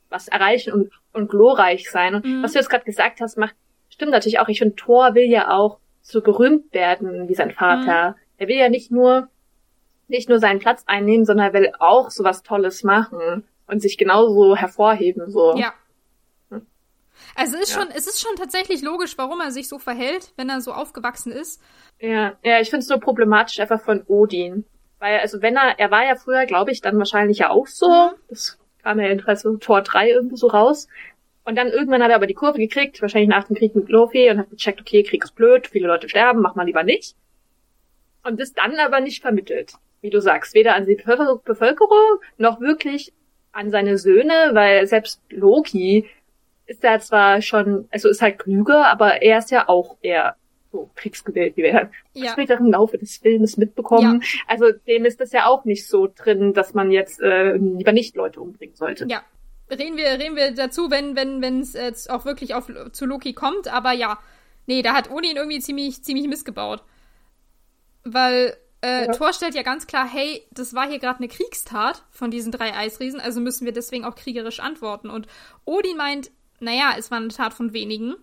was 0.09 0.27
erreichen 0.27 0.71
und, 0.71 0.91
und 1.13 1.29
glorreich 1.29 1.89
sein. 1.89 2.15
Und 2.15 2.25
mhm. 2.25 2.43
was 2.43 2.53
du 2.53 2.59
jetzt 2.59 2.69
gerade 2.69 2.85
gesagt 2.85 3.21
hast, 3.21 3.37
macht 3.37 3.55
stimmt 3.89 4.11
natürlich 4.11 4.39
auch. 4.39 4.47
Ich 4.47 4.59
finde, 4.59 4.75
Thor 4.75 5.15
will 5.15 5.25
ja 5.25 5.51
auch 5.51 5.79
so 6.01 6.21
gerühmt 6.21 6.73
werden 6.73 7.27
wie 7.27 7.35
sein 7.35 7.51
Vater. 7.51 8.11
Mhm. 8.11 8.15
Er 8.37 8.47
will 8.47 8.55
ja 8.55 8.69
nicht 8.69 8.91
nur, 8.91 9.27
nicht 10.07 10.29
nur 10.29 10.39
seinen 10.39 10.59
Platz 10.59 10.83
einnehmen, 10.85 11.25
sondern 11.25 11.47
er 11.47 11.53
will 11.53 11.71
auch 11.79 12.09
so 12.11 12.23
was 12.23 12.43
Tolles 12.43 12.83
machen 12.83 13.43
und 13.67 13.81
sich 13.81 13.97
genauso 13.97 14.55
hervorheben, 14.55 15.29
so. 15.29 15.55
Ja. 15.57 15.73
Also 17.35 17.55
es 17.55 17.63
ist 17.63 17.75
ja. 17.75 17.81
schon, 17.81 17.91
es 17.91 18.07
ist 18.07 18.21
schon 18.21 18.35
tatsächlich 18.35 18.81
logisch, 18.81 19.17
warum 19.17 19.39
er 19.41 19.51
sich 19.51 19.67
so 19.67 19.79
verhält, 19.79 20.33
wenn 20.37 20.49
er 20.49 20.61
so 20.61 20.73
aufgewachsen 20.73 21.31
ist. 21.31 21.61
Ja, 21.99 22.37
ja, 22.43 22.59
ich 22.59 22.69
finde 22.69 22.83
es 22.83 22.89
nur 22.89 22.99
problematisch 22.99 23.59
einfach 23.59 23.81
von 23.81 24.03
Odin. 24.07 24.65
Weil, 24.99 25.19
also 25.19 25.41
wenn 25.41 25.55
er, 25.55 25.79
er 25.79 25.91
war 25.91 26.05
ja 26.05 26.15
früher, 26.15 26.45
glaube 26.45 26.71
ich, 26.71 26.81
dann 26.81 26.97
wahrscheinlich 26.97 27.39
ja 27.39 27.49
auch 27.49 27.67
so. 27.67 27.89
Mhm. 27.89 28.15
Das 28.29 28.57
kam 28.83 28.99
ja 28.99 29.07
jedenfalls 29.07 29.41
so 29.41 29.57
Tor 29.57 29.81
3 29.81 30.09
irgendwie 30.09 30.37
so 30.37 30.47
raus. 30.47 30.87
Und 31.45 31.55
dann 31.55 31.69
irgendwann 31.69 32.03
hat 32.03 32.09
er 32.09 32.15
aber 32.15 32.27
die 32.27 32.33
Kurve 32.33 32.59
gekriegt, 32.59 33.01
wahrscheinlich 33.01 33.29
nach 33.29 33.45
dem 33.45 33.55
Krieg 33.55 33.75
mit 33.75 33.89
Lofi 33.89 34.29
und 34.29 34.37
hat 34.37 34.49
gecheckt, 34.49 34.81
okay, 34.81 35.03
Krieg 35.03 35.23
ist 35.23 35.35
blöd, 35.35 35.67
viele 35.67 35.87
Leute 35.87 36.07
sterben, 36.07 36.41
mach 36.41 36.55
mal 36.55 36.65
lieber 36.65 36.83
nicht. 36.83 37.15
Und 38.23 38.39
das 38.39 38.53
dann 38.53 38.77
aber 38.77 38.99
nicht 38.99 39.21
vermittelt, 39.21 39.73
wie 40.01 40.09
du 40.09 40.21
sagst, 40.21 40.53
weder 40.53 40.75
an 40.75 40.85
die 40.85 40.95
Bevölkerung 40.95 42.19
noch 42.37 42.59
wirklich 42.59 43.13
an 43.51 43.71
seine 43.71 43.97
Söhne, 43.97 44.51
weil 44.53 44.85
selbst 44.85 45.21
Loki 45.29 46.07
ist 46.69 46.83
ja 46.83 46.99
zwar 46.99 47.41
schon, 47.41 47.87
also 47.91 48.09
ist 48.09 48.21
halt 48.21 48.39
klüger, 48.39 48.87
aber 48.87 49.21
er 49.21 49.39
ist 49.39 49.49
ja 49.51 49.67
auch 49.67 49.97
eher 50.01 50.35
so 50.71 50.89
kriegsgewillt, 50.95 51.57
wie 51.57 51.63
wir 51.63 51.71
ja. 51.71 51.89
im 52.13 52.27
späteren 52.27 52.69
Laufe 52.71 52.99
des 52.99 53.17
Filmes 53.17 53.57
mitbekommen. 53.57 54.21
Ja. 54.21 54.29
Also 54.47 54.71
dem 54.87 55.05
ist 55.05 55.19
das 55.19 55.31
ja 55.31 55.47
auch 55.47 55.65
nicht 55.65 55.87
so 55.87 56.07
drin, 56.07 56.53
dass 56.53 56.75
man 56.75 56.91
jetzt 56.91 57.19
äh, 57.21 57.55
lieber 57.57 57.91
nicht 57.91 58.15
Leute 58.15 58.39
umbringen 58.39 58.75
sollte. 58.75 59.07
Ja, 59.09 59.23
reden 59.71 59.97
wir, 59.97 60.05
reden 60.05 60.35
wir 60.35 60.53
dazu, 60.53 60.91
wenn, 60.91 61.15
wenn, 61.15 61.41
wenn 61.41 61.59
es 61.59 61.73
äh, 61.73 61.91
auch 62.09 62.25
wirklich 62.25 62.53
auf, 62.53 62.71
zu 62.91 63.05
Loki 63.07 63.33
kommt. 63.33 63.67
Aber 63.73 63.91
ja, 63.91 64.19
nee, 64.67 64.83
da 64.83 64.93
hat 64.93 65.09
Odin 65.09 65.37
irgendwie 65.37 65.59
ziemlich, 65.59 66.03
ziemlich 66.03 66.27
missgebaut. 66.27 66.83
Weil 68.03 68.55
äh, 68.81 69.07
ja. 69.07 69.11
Thor 69.11 69.33
stellt 69.33 69.55
ja 69.55 69.63
ganz 69.63 69.87
klar, 69.87 70.07
hey, 70.07 70.43
das 70.51 70.75
war 70.75 70.87
hier 70.87 70.99
gerade 70.99 71.17
eine 71.17 71.27
Kriegstat 71.27 72.03
von 72.11 72.29
diesen 72.29 72.51
drei 72.51 72.75
Eisriesen, 72.75 73.19
also 73.19 73.41
müssen 73.41 73.65
wir 73.65 73.73
deswegen 73.73 74.05
auch 74.05 74.15
kriegerisch 74.15 74.59
antworten. 74.59 75.09
Und 75.09 75.27
Odin 75.65 75.97
meint, 75.97 76.31
naja, 76.59 76.93
es 76.97 77.11
war 77.11 77.17
eine 77.17 77.29
Tat 77.29 77.53
von 77.53 77.73
wenigen. 77.73 78.15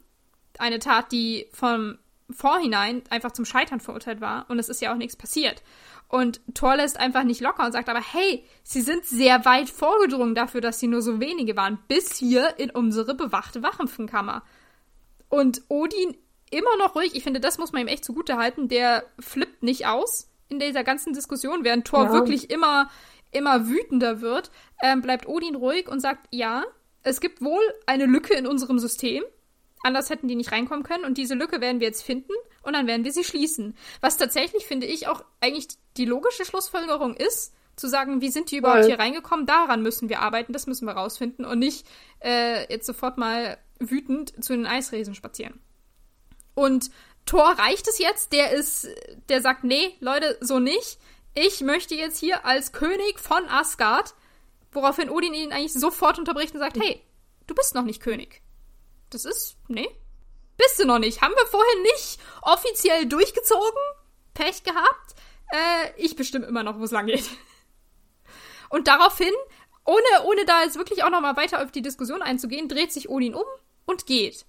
Eine 0.59 0.79
Tat, 0.79 1.13
die 1.13 1.47
vom 1.53 1.99
Vorhinein 2.31 3.03
einfach 3.11 3.33
zum 3.33 3.45
Scheitern 3.45 3.81
verurteilt 3.81 4.21
war. 4.21 4.47
Und 4.49 4.59
es 4.59 4.69
ist 4.69 4.81
ja 4.81 4.93
auch 4.93 4.97
nichts 4.97 5.17
passiert. 5.17 5.63
Und 6.09 6.41
Thor 6.55 6.77
lässt 6.77 6.99
einfach 6.99 7.25
nicht 7.25 7.41
locker 7.41 7.67
und 7.67 7.73
sagt 7.73 7.89
aber, 7.89 8.01
hey, 8.01 8.45
sie 8.63 8.81
sind 8.81 9.05
sehr 9.05 9.45
weit 9.45 9.69
vorgedrungen 9.69 10.35
dafür, 10.35 10.61
dass 10.61 10.79
sie 10.79 10.87
nur 10.87 11.03
so 11.03 11.21
wenige 11.21 11.57
waren, 11.57 11.79
bis 11.89 12.17
hier 12.17 12.59
in 12.59 12.71
unsere 12.71 13.15
bewachte 13.15 13.63
Waffenkammer. 13.63 14.43
Und 15.29 15.63
Odin 15.69 16.17
immer 16.51 16.77
noch 16.79 16.95
ruhig, 16.95 17.15
ich 17.15 17.25
finde, 17.25 17.41
das 17.41 17.59
muss 17.59 17.73
man 17.73 17.83
ihm 17.83 17.89
echt 17.89 18.05
zugute 18.05 18.37
halten, 18.37 18.69
der 18.69 19.05
flippt 19.19 19.65
nicht 19.65 19.87
aus 19.87 20.31
in 20.49 20.61
dieser 20.61 20.85
ganzen 20.85 21.13
Diskussion, 21.13 21.65
während 21.65 21.87
Thor 21.87 22.05
ja. 22.05 22.13
wirklich 22.13 22.51
immer, 22.51 22.89
immer 23.33 23.67
wütender 23.67 24.21
wird, 24.21 24.53
ähm, 24.81 25.03
bleibt 25.03 25.27
Odin 25.27 25.57
ruhig 25.57 25.89
und 25.89 25.99
sagt, 25.99 26.29
ja, 26.31 26.63
es 27.07 27.21
gibt 27.21 27.41
wohl 27.41 27.63
eine 27.87 28.07
Lücke 28.07 28.35
in 28.35 28.49
unserem 28.49 28.81
System. 28.81 29.23
Anders 29.85 30.11
hätten 30.11 30.27
die 30.27 30.35
nicht 30.35 30.51
reinkommen 30.51 30.83
können. 30.83 31.05
Und 31.05 31.19
diese 31.19 31.35
Lücke 31.35 31.61
werden 31.61 31.79
wir 31.79 31.87
jetzt 31.87 32.03
finden 32.03 32.33
und 32.63 32.73
dann 32.73 32.89
werden 32.89 33.05
wir 33.05 33.13
sie 33.13 33.23
schließen. 33.23 33.77
Was 34.01 34.17
tatsächlich, 34.17 34.67
finde 34.67 34.89
ich, 34.89 35.07
auch 35.07 35.25
eigentlich 35.41 35.69
die 35.97 36.05
logische 36.05 36.45
Schlussfolgerung 36.45 37.15
ist, 37.15 37.55
zu 37.77 37.87
sagen, 37.87 38.23
wie 38.23 38.31
sind 38.31 38.51
die 38.51 38.57
überhaupt 38.57 38.81
Voll. 38.81 38.89
hier 38.89 38.99
reingekommen, 38.99 39.47
daran 39.47 39.83
müssen 39.83 40.09
wir 40.09 40.21
arbeiten, 40.21 40.53
das 40.53 40.67
müssen 40.67 40.87
wir 40.87 40.95
rausfinden 40.95 41.45
und 41.45 41.61
nicht 41.61 41.87
äh, 42.25 42.73
jetzt 42.73 42.87
sofort 42.87 43.19
mal 43.19 43.59
wütend 43.79 44.43
zu 44.43 44.55
den 44.55 44.67
Eisriesen 44.67 45.15
spazieren. 45.15 45.61
Und 46.55 46.91
Thor 47.25 47.51
reicht 47.51 47.87
es 47.87 47.99
jetzt, 47.99 48.33
der 48.33 48.51
ist, 48.53 48.89
der 49.29 49.43
sagt, 49.43 49.63
nee, 49.63 49.95
Leute, 50.01 50.39
so 50.41 50.59
nicht. 50.59 50.99
Ich 51.35 51.61
möchte 51.61 51.95
jetzt 51.95 52.19
hier 52.19 52.47
als 52.47 52.73
König 52.73 53.21
von 53.21 53.47
Asgard, 53.49 54.15
woraufhin 54.77 55.11
Odin 55.11 55.35
ihn 55.35 55.53
eigentlich 55.53 55.73
sofort 55.73 56.19
unterbricht 56.19 56.55
und 56.55 56.61
sagt, 56.61 56.79
hey, 56.79 57.03
du 57.47 57.55
bist 57.55 57.75
noch 57.75 57.85
nicht 57.85 58.01
König. 58.01 58.43
Das 59.11 59.25
ist, 59.25 59.57
nee, 59.67 59.89
bist 60.57 60.79
du 60.79 60.87
noch 60.87 60.99
nicht. 60.99 61.21
Haben 61.21 61.35
wir 61.35 61.47
vorhin 61.47 61.83
nicht 61.83 62.19
offiziell 62.43 63.07
durchgezogen? 63.07 63.81
Pech 64.35 64.63
gehabt? 64.63 65.15
Äh, 65.51 65.93
ich 65.97 66.17
bestimme 66.17 66.47
immer 66.47 66.63
noch, 66.63 66.79
wo 66.79 66.85
es 66.85 66.91
lang 66.91 67.07
geht. 67.07 67.29
Und 68.69 68.89
daraufhin, 68.89 69.33
ohne, 69.85 70.25
ohne 70.25 70.45
da 70.45 70.63
jetzt 70.63 70.77
wirklich 70.77 71.05
auch 71.05 71.11
noch 71.11 71.21
mal 71.21 71.37
weiter 71.37 71.63
auf 71.63 71.73
die 71.73 71.83
Diskussion 71.83 72.23
einzugehen, 72.23 72.69
dreht 72.69 72.93
sich 72.93 73.09
Odin 73.09 73.35
um 73.35 73.45
und 73.85 74.07
geht. 74.07 74.45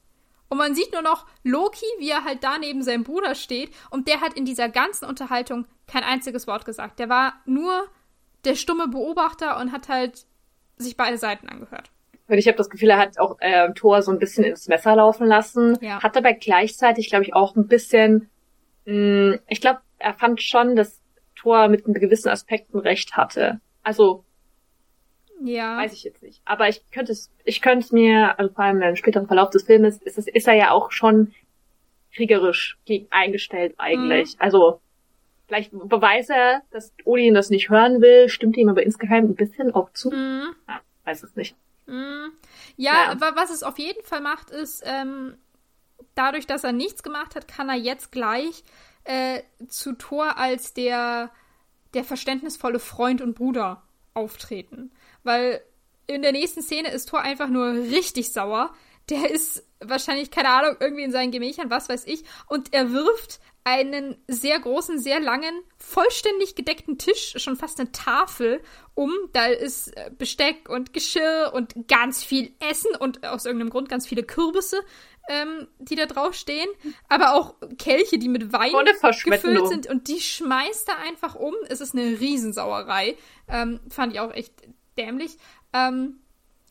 Und 0.50 0.58
man 0.58 0.76
sieht 0.76 0.94
nur 0.94 1.02
noch 1.02 1.26
Loki, 1.44 1.86
wie 2.00 2.10
er 2.10 2.24
halt 2.24 2.44
da 2.44 2.58
neben 2.58 2.82
seinem 2.82 3.04
Bruder 3.04 3.36
steht. 3.36 3.74
Und 3.90 4.08
der 4.08 4.22
hat 4.22 4.34
in 4.34 4.46
dieser 4.46 4.70
ganzen 4.70 5.06
Unterhaltung 5.06 5.68
kein 5.88 6.04
einziges 6.04 6.48
Wort 6.48 6.66
gesagt. 6.66 7.00
Der 7.00 7.10
war 7.10 7.42
nur 7.46 7.90
der 8.48 8.56
stumme 8.56 8.88
Beobachter 8.88 9.60
und 9.60 9.72
hat 9.72 9.90
halt 9.90 10.26
sich 10.78 10.98
beide 10.98 11.18
Seiten 11.18 11.50
angehört. 11.50 11.92
Und 12.28 12.38
ich 12.38 12.48
habe 12.48 12.58
das 12.58 12.70
Gefühl, 12.70 12.90
er 12.90 12.98
hat 12.98 13.20
auch 13.20 13.38
äh, 13.40 13.72
Thor 13.74 14.02
so 14.02 14.12
ein 14.12 14.20
bisschen 14.20 14.44
ins 14.44 14.68
Messer 14.68 14.96
laufen 14.96 15.28
lassen. 15.28 15.78
Ja. 15.82 16.02
Hat 16.02 16.18
aber 16.18 16.34
gleichzeitig, 16.34 17.10
glaube 17.10 17.24
ich, 17.24 17.34
auch 17.34 17.56
ein 17.56 17.68
bisschen. 17.68 18.30
Mh, 18.86 19.36
mm, 19.36 19.40
ich 19.48 19.62
glaube, 19.62 19.80
er 20.00 20.14
fand 20.14 20.42
schon, 20.42 20.76
dass 20.76 21.02
Thor 21.36 21.68
mit 21.68 21.86
gewissen 21.86 22.30
Aspekten 22.30 22.80
recht 22.80 23.16
hatte. 23.16 23.60
Also 23.84 24.24
ja. 25.44 25.78
Weiß 25.78 25.94
ich 25.94 26.04
jetzt 26.04 26.24
nicht. 26.24 26.42
Aber 26.46 26.68
ich 26.68 26.82
könnte 26.92 27.12
es, 27.12 27.32
ich 27.44 27.62
könnte 27.62 27.86
es 27.86 27.92
mir, 27.92 28.40
also 28.40 28.54
vor 28.54 28.64
allem 28.64 28.82
im 28.82 28.96
späteren 28.96 29.28
Verlauf 29.28 29.50
des 29.50 29.64
Filmes, 29.64 29.98
ist, 30.02 30.18
es, 30.18 30.28
ist 30.28 30.48
er 30.48 30.56
ja 30.56 30.72
auch 30.72 30.92
schon 30.92 31.34
kriegerisch 32.14 32.80
eingestellt 33.12 33.76
eigentlich. 33.78 34.36
Mhm. 34.36 34.42
Also 34.42 34.82
vielleicht 35.48 35.72
beweist 35.72 36.30
er, 36.30 36.62
dass 36.72 36.94
Odin 37.06 37.34
das 37.34 37.50
nicht 37.50 37.70
hören 37.70 38.02
will, 38.02 38.30
stimmt 38.30 38.58
ihm 38.58 38.70
aber 38.70 38.84
insgeheim 38.84 39.26
ein 39.26 39.36
bisschen 39.36 39.74
auch 39.74 39.92
zu. 39.94 40.12
Mhm. 40.12 40.56
Ja, 40.68 40.82
weiß 41.06 41.24
es 41.24 41.36
nicht. 41.36 41.56
Mhm. 41.86 42.34
Ja, 42.76 43.14
ja, 43.14 43.36
was 43.36 43.50
es 43.50 43.64
auf 43.64 43.80
jeden 43.80 44.04
Fall 44.04 44.22
macht, 44.22 44.52
ist, 44.52 44.84
ähm, 44.86 45.38
dadurch, 46.16 46.46
dass 46.46 46.64
er 46.64 46.74
nichts 46.74 47.02
gemacht 47.04 47.36
hat, 47.36 47.48
kann 47.48 47.70
er 47.70 47.76
jetzt 47.76 48.12
gleich 48.12 48.64
äh, 49.06 49.42
zu 49.68 49.94
Thor 49.94 50.38
als 50.38 50.74
der, 50.74 51.32
der 51.94 52.04
verständnisvolle 52.04 52.80
Freund 52.80 53.22
und 53.22 53.36
Bruder 53.36 53.84
auftreten. 54.14 54.92
Weil 55.24 55.62
in 56.08 56.22
der 56.22 56.32
nächsten 56.32 56.62
Szene 56.62 56.90
ist 56.90 57.10
Thor 57.10 57.22
einfach 57.22 57.50
nur 57.50 57.72
richtig 57.72 58.34
sauer. 58.34 58.74
Der 59.10 59.32
ist 59.32 59.66
wahrscheinlich, 59.80 60.32
keine 60.32 60.50
Ahnung, 60.50 60.76
irgendwie 60.80 61.04
in 61.04 61.12
seinen 61.12 61.32
Gemächern, 61.32 61.70
was 61.70 61.88
weiß 61.88 62.06
ich. 62.08 62.24
Und 62.48 62.74
er 62.74 62.92
wirft 62.92 63.40
einen 63.68 64.16
sehr 64.30 64.58
großen, 64.62 64.98
sehr 64.98 65.20
langen, 65.20 65.54
vollständig 65.78 66.56
gedeckten 66.56 66.98
Tisch, 66.98 67.34
schon 67.36 67.58
fast 67.58 67.82
eine 67.82 67.92
Tafel 67.92 68.62
um. 68.94 69.12
Da 69.34 69.48
ist 69.48 69.90
äh, 69.98 70.10
Besteck 70.18 70.70
und 70.70 70.94
Geschirr 70.94 71.52
und 71.54 71.90
ganz 71.90 72.24
viel 72.24 72.54
Essen 72.60 72.96
und 72.98 73.26
aus 73.26 73.44
irgendeinem 73.44 73.72
Grund 73.72 73.90
ganz 73.90 74.08
viele 74.08 74.24
Kürbisse, 74.24 74.80
ähm, 75.28 75.68
die 75.80 75.96
da 75.98 76.06
drauf 76.06 76.34
stehen. 76.34 76.70
Aber 77.10 77.34
auch 77.34 77.56
Kelche, 77.78 78.18
die 78.20 78.30
mit 78.30 78.54
Wein 78.54 78.72
gefüllt 79.26 79.68
sind. 79.68 79.88
Und 79.88 80.08
die 80.08 80.22
schmeißt 80.22 80.88
er 80.88 81.00
einfach 81.00 81.36
um. 81.36 81.54
Es 81.68 81.82
ist 81.82 81.94
eine 81.94 82.22
Riesensauerei. 82.22 83.18
Ähm, 83.50 83.82
fand 83.90 84.14
ich 84.14 84.22
auch 84.22 84.34
echt 84.34 84.54
dämlich. 84.98 85.38
Ähm, 85.74 86.22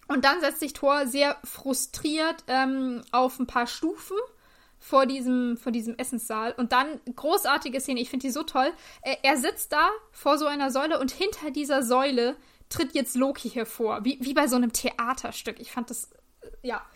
und 0.09 0.24
dann 0.24 0.40
setzt 0.40 0.61
sich 0.61 0.72
Thor 0.72 1.07
sehr 1.07 1.36
frustriert 1.44 2.36
ähm, 2.47 3.03
auf 3.12 3.38
ein 3.38 3.47
paar 3.47 3.66
Stufen 3.66 4.16
vor 4.87 5.05
diesem, 5.05 5.57
vor 5.57 5.72
diesem 5.72 5.97
Essenssaal. 5.97 6.55
Und 6.57 6.70
dann 6.70 7.01
großartige 7.16 7.80
Szene, 7.80 8.01
ich 8.01 8.09
finde 8.09 8.24
die 8.24 8.30
so 8.30 8.45
toll. 8.45 8.72
Er, 9.03 9.24
er, 9.24 9.37
sitzt 9.37 9.72
da 9.72 9.91
vor 10.12 10.39
so 10.39 10.47
einer 10.47 10.70
Säule 10.70 11.01
und 11.01 11.11
hinter 11.11 11.51
dieser 11.51 11.82
Säule 11.82 12.37
tritt 12.68 12.95
jetzt 12.95 13.16
Loki 13.16 13.51
hervor. 13.51 14.05
Wie, 14.05 14.18
wie 14.20 14.32
bei 14.32 14.47
so 14.47 14.55
einem 14.55 14.72
Theaterstück. 14.72 15.59
Ich 15.59 15.72
fand 15.72 15.91
das, 15.91 16.12
äh, 16.41 16.51
ja. 16.62 16.87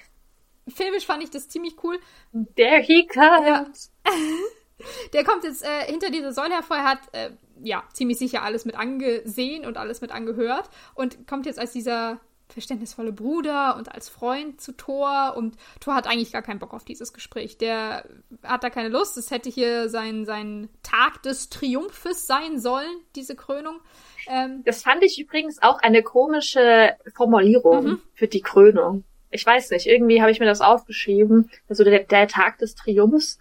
Filmisch 0.68 1.04
fand 1.04 1.24
ich 1.24 1.30
das 1.30 1.48
ziemlich 1.48 1.82
cool. 1.82 1.98
Der 2.32 2.78
he 2.78 3.08
comes. 3.08 3.90
Ja. 4.06 4.12
Der 5.12 5.24
kommt 5.24 5.42
jetzt 5.42 5.64
äh, 5.64 5.86
hinter 5.86 6.10
dieser 6.10 6.32
Säule 6.32 6.54
hervor. 6.54 6.76
Er 6.76 6.84
hat 6.84 7.00
äh, 7.12 7.32
ja 7.60 7.82
ziemlich 7.92 8.18
sicher 8.18 8.42
alles 8.42 8.64
mit 8.64 8.76
angesehen 8.76 9.66
und 9.66 9.76
alles 9.76 10.00
mit 10.00 10.12
angehört 10.12 10.70
und 10.94 11.26
kommt 11.26 11.44
jetzt 11.44 11.58
als 11.58 11.72
dieser 11.72 12.20
verständnisvolle 12.52 13.12
Bruder 13.12 13.76
und 13.76 13.92
als 13.92 14.08
Freund 14.08 14.60
zu 14.60 14.72
Thor 14.72 15.34
und 15.36 15.56
Thor 15.80 15.94
hat 15.94 16.06
eigentlich 16.06 16.32
gar 16.32 16.42
keinen 16.42 16.58
Bock 16.58 16.74
auf 16.74 16.84
dieses 16.84 17.12
Gespräch. 17.12 17.58
Der 17.58 18.04
hat 18.42 18.64
da 18.64 18.70
keine 18.70 18.88
Lust. 18.88 19.16
Es 19.16 19.30
hätte 19.30 19.50
hier 19.50 19.88
sein, 19.88 20.24
sein 20.24 20.68
Tag 20.82 21.22
des 21.22 21.48
Triumphes 21.48 22.26
sein 22.26 22.58
sollen, 22.58 23.00
diese 23.16 23.36
Krönung. 23.36 23.80
Ähm, 24.28 24.62
das 24.64 24.82
fand 24.82 25.02
ich 25.02 25.20
übrigens 25.20 25.62
auch 25.62 25.78
eine 25.80 26.02
komische 26.02 26.94
Formulierung 27.14 27.84
mhm. 27.84 28.02
für 28.14 28.28
die 28.28 28.42
Krönung. 28.42 29.04
Ich 29.30 29.46
weiß 29.46 29.70
nicht, 29.70 29.86
irgendwie 29.86 30.20
habe 30.20 30.30
ich 30.30 30.40
mir 30.40 30.46
das 30.46 30.60
aufgeschrieben. 30.60 31.50
Also 31.68 31.84
der, 31.84 32.00
der 32.00 32.28
Tag 32.28 32.58
des 32.58 32.74
Triumphs. 32.74 33.38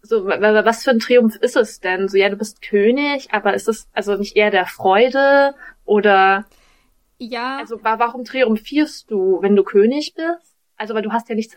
So, 0.00 0.24
was 0.26 0.84
für 0.84 0.90
ein 0.90 1.00
Triumph 1.00 1.36
ist 1.36 1.56
es 1.56 1.80
denn? 1.80 2.08
So, 2.08 2.16
ja, 2.16 2.28
du 2.28 2.36
bist 2.36 2.62
König, 2.62 3.28
aber 3.32 3.54
ist 3.54 3.68
es 3.68 3.88
also 3.92 4.16
nicht 4.16 4.36
eher 4.36 4.50
der 4.50 4.64
Freude 4.64 5.54
oder 5.84 6.46
ja. 7.18 7.58
Also 7.58 7.78
warum 7.82 8.24
triumphierst 8.24 9.10
du, 9.10 9.42
wenn 9.42 9.56
du 9.56 9.64
König 9.64 10.14
bist? 10.14 10.56
Also 10.76 10.94
weil 10.94 11.02
du 11.02 11.12
hast 11.12 11.28
ja 11.28 11.34
nichts 11.34 11.54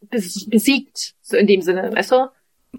besiegt, 0.00 1.14
so 1.22 1.36
in 1.36 1.46
dem 1.46 1.62
Sinne, 1.62 1.92
weißt 1.94 2.12
du? 2.12 2.30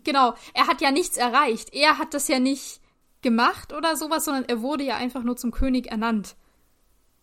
Genau, 0.04 0.34
er 0.54 0.68
hat 0.68 0.82
ja 0.82 0.92
nichts 0.92 1.18
erreicht. 1.18 1.74
Er 1.74 1.98
hat 1.98 2.14
das 2.14 2.28
ja 2.28 2.40
nicht 2.40 2.82
gemacht 3.22 3.74
oder 3.74 3.96
sowas, 3.96 4.26
sondern 4.26 4.46
er 4.46 4.62
wurde 4.62 4.84
ja 4.84 4.98
einfach 4.98 5.24
nur 5.24 5.38
zum 5.38 5.52
König 5.52 5.88
ernannt. 5.88 6.36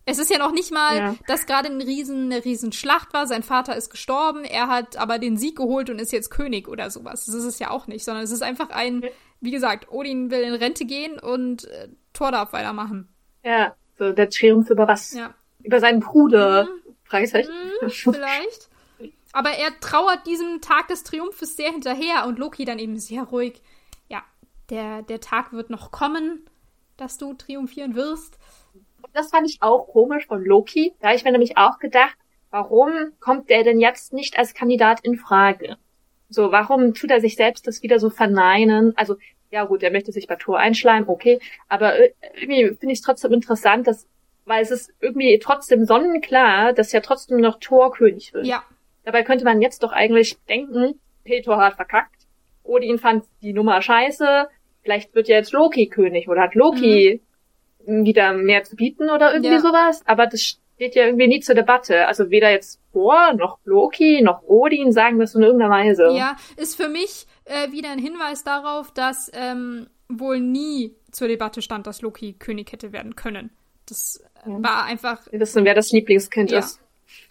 Es 0.07 0.19
ist 0.19 0.29
ja 0.29 0.37
noch 0.37 0.51
nicht 0.51 0.71
mal, 0.71 0.97
ja. 0.97 1.15
dass 1.27 1.47
gerade 1.47 1.67
ein 1.67 1.81
riesen, 1.81 2.31
eine 2.31 2.45
riesen 2.45 2.71
Schlacht 2.71 3.13
war. 3.13 3.25
Sein 3.25 3.41
Vater 3.41 3.75
ist 3.75 3.89
gestorben, 3.89 4.43
er 4.43 4.67
hat 4.67 4.97
aber 4.97 5.17
den 5.17 5.35
Sieg 5.35 5.55
geholt 5.55 5.89
und 5.89 5.99
ist 5.99 6.11
jetzt 6.11 6.29
König 6.29 6.67
oder 6.67 6.91
sowas. 6.91 7.25
Das 7.25 7.33
ist 7.33 7.45
es 7.45 7.57
ja 7.57 7.71
auch 7.71 7.87
nicht, 7.87 8.05
sondern 8.05 8.23
es 8.23 8.31
ist 8.31 8.43
einfach 8.43 8.69
ein, 8.69 9.03
wie 9.41 9.51
gesagt, 9.51 9.91
Odin 9.91 10.29
will 10.29 10.41
in 10.41 10.53
Rente 10.53 10.85
gehen 10.85 11.17
und 11.19 11.65
äh, 11.65 11.87
Thor 12.13 12.31
darf 12.31 12.53
weitermachen. 12.53 13.09
Ja, 13.43 13.75
so 13.97 14.11
der 14.11 14.29
Triumph 14.29 14.69
über 14.69 14.87
was? 14.87 15.13
Ja. 15.13 15.33
Über 15.63 15.79
seinen 15.79 15.99
Bruder. 15.99 16.65
Mhm. 16.65 16.85
Fragezeichen. 17.05 17.51
Mhm, 17.81 17.89
vielleicht. 17.89 18.69
Aber 19.31 19.49
er 19.51 19.79
trauert 19.79 20.25
diesem 20.25 20.61
Tag 20.61 20.87
des 20.87 21.03
Triumphes 21.03 21.55
sehr 21.55 21.71
hinterher 21.71 22.25
und 22.25 22.39
Loki 22.39 22.65
dann 22.65 22.79
eben 22.79 22.97
sehr 22.97 23.23
ruhig. 23.23 23.61
Ja, 24.09 24.23
der, 24.69 25.01
der 25.03 25.19
Tag 25.19 25.53
wird 25.53 25.69
noch 25.69 25.91
kommen, 25.91 26.49
dass 26.97 27.17
du 27.17 27.33
triumphieren 27.33 27.95
wirst. 27.95 28.39
Das 29.13 29.29
fand 29.29 29.47
ich 29.49 29.61
auch 29.61 29.87
komisch 29.87 30.25
von 30.27 30.43
Loki. 30.43 30.93
Da 30.99 31.07
habe 31.07 31.17
ich 31.17 31.23
mir 31.23 31.31
nämlich 31.31 31.57
auch 31.57 31.79
gedacht, 31.79 32.15
warum 32.49 32.91
kommt 33.19 33.49
der 33.49 33.63
denn 33.63 33.79
jetzt 33.79 34.13
nicht 34.13 34.37
als 34.37 34.53
Kandidat 34.53 35.01
in 35.01 35.17
Frage? 35.17 35.77
So, 36.29 36.51
warum 36.51 36.93
tut 36.93 37.11
er 37.11 37.21
sich 37.21 37.35
selbst 37.35 37.67
das 37.67 37.83
wieder 37.83 37.99
so 37.99 38.09
verneinen? 38.09 38.93
Also 38.97 39.17
ja 39.51 39.65
gut, 39.65 39.83
er 39.83 39.91
möchte 39.91 40.11
sich 40.11 40.27
bei 40.27 40.35
Thor 40.35 40.59
einschleimen, 40.59 41.07
okay, 41.07 41.39
aber 41.67 41.97
irgendwie 42.33 42.75
finde 42.75 42.93
ich 42.93 42.99
es 42.99 43.01
trotzdem 43.01 43.33
interessant, 43.33 43.87
dass 43.87 44.07
weil 44.45 44.61
es 44.61 44.71
ist 44.71 44.93
irgendwie 45.01 45.39
trotzdem 45.39 45.85
sonnenklar, 45.85 46.73
dass 46.73 46.91
ja 46.91 47.01
trotzdem 47.01 47.39
noch 47.39 47.59
Thor 47.59 47.91
König 47.91 48.33
wird. 48.33 48.45
Ja. 48.45 48.63
Dabei 49.03 49.23
könnte 49.23 49.43
man 49.43 49.61
jetzt 49.61 49.83
doch 49.83 49.91
eigentlich 49.91 50.37
denken, 50.47 50.99
hey, 51.25 51.41
Thor 51.41 51.57
hat 51.57 51.75
verkackt. 51.75 52.27
Odin 52.63 52.97
fand 52.97 53.25
die 53.41 53.53
Nummer 53.53 53.81
scheiße. 53.81 54.47
Vielleicht 54.83 55.13
wird 55.15 55.27
ja 55.27 55.37
jetzt 55.37 55.51
Loki 55.51 55.87
König 55.87 56.27
oder 56.29 56.41
hat 56.41 56.55
Loki 56.55 57.21
mhm. 57.85 58.05
wieder 58.05 58.33
mehr 58.33 58.63
zu 58.63 58.75
bieten 58.75 59.09
oder 59.09 59.33
irgendwie 59.33 59.53
ja. 59.53 59.59
sowas. 59.59 60.03
Aber 60.05 60.27
das 60.27 60.59
steht 60.75 60.95
ja 60.95 61.05
irgendwie 61.05 61.27
nie 61.27 61.39
zur 61.39 61.55
Debatte. 61.55 62.07
Also 62.07 62.29
weder 62.29 62.51
jetzt 62.51 62.79
Thor 62.91 63.33
noch 63.33 63.59
Loki 63.63 64.21
noch 64.21 64.43
Odin 64.43 64.91
sagen 64.91 65.19
das 65.19 65.35
in 65.35 65.43
irgendeiner 65.43 65.71
Weise. 65.71 66.11
Ja, 66.15 66.35
ist 66.57 66.75
für 66.75 66.89
mich 66.89 67.25
äh, 67.45 67.71
wieder 67.71 67.89
ein 67.89 67.99
Hinweis 67.99 68.43
darauf, 68.43 68.91
dass 68.91 69.31
ähm, 69.33 69.87
wohl 70.09 70.39
nie 70.39 70.95
zur 71.11 71.27
Debatte 71.27 71.61
stand, 71.61 71.87
dass 71.87 72.01
Loki 72.01 72.33
König 72.33 72.71
hätte 72.71 72.91
werden 72.91 73.15
können. 73.15 73.51
Das 73.85 74.21
ja. 74.45 74.63
war 74.63 74.83
einfach. 74.83 75.21
Wir 75.31 75.39
wissen, 75.39 75.65
wer 75.65 75.73
das 75.73 75.91
Lieblingskind 75.91 76.51
ja. 76.51 76.59
ist. 76.59 76.79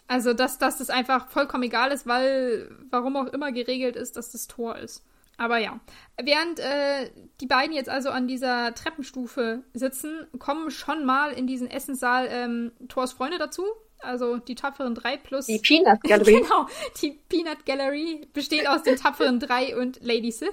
Also, 0.07 0.33
dass, 0.33 0.57
dass 0.57 0.77
das 0.77 0.89
einfach 0.89 1.29
vollkommen 1.29 1.63
egal 1.63 1.91
ist, 1.91 2.07
weil 2.07 2.69
warum 2.91 3.15
auch 3.17 3.27
immer 3.27 3.51
geregelt 3.51 3.95
ist, 3.95 4.17
dass 4.17 4.31
das 4.31 4.47
Tor 4.47 4.77
ist. 4.77 5.03
Aber 5.37 5.57
ja. 5.57 5.79
Während 6.21 6.59
äh, 6.59 7.11
die 7.41 7.47
beiden 7.47 7.75
jetzt 7.75 7.89
also 7.89 8.09
an 8.09 8.27
dieser 8.27 8.73
Treppenstufe 8.73 9.63
sitzen, 9.73 10.27
kommen 10.39 10.71
schon 10.71 11.05
mal 11.05 11.31
in 11.31 11.47
diesen 11.47 11.69
Essenssaal 11.69 12.27
ähm, 12.29 12.71
Thors 12.87 13.13
Freunde 13.13 13.37
dazu. 13.37 13.63
Also 13.99 14.37
die 14.37 14.55
tapferen 14.55 14.95
drei 14.95 15.17
plus. 15.17 15.47
Die 15.47 15.59
Peanut 15.59 16.01
Gallery. 16.03 16.41
genau, 16.41 16.67
die 17.01 17.19
Peanut 17.29 17.65
Gallery 17.65 18.27
besteht 18.33 18.67
aus 18.67 18.83
den 18.83 18.97
tapferen 18.97 19.39
drei 19.39 19.75
und 19.77 19.99
Lady 20.03 20.31
Sith. 20.31 20.49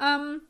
Ähm, 0.00 0.42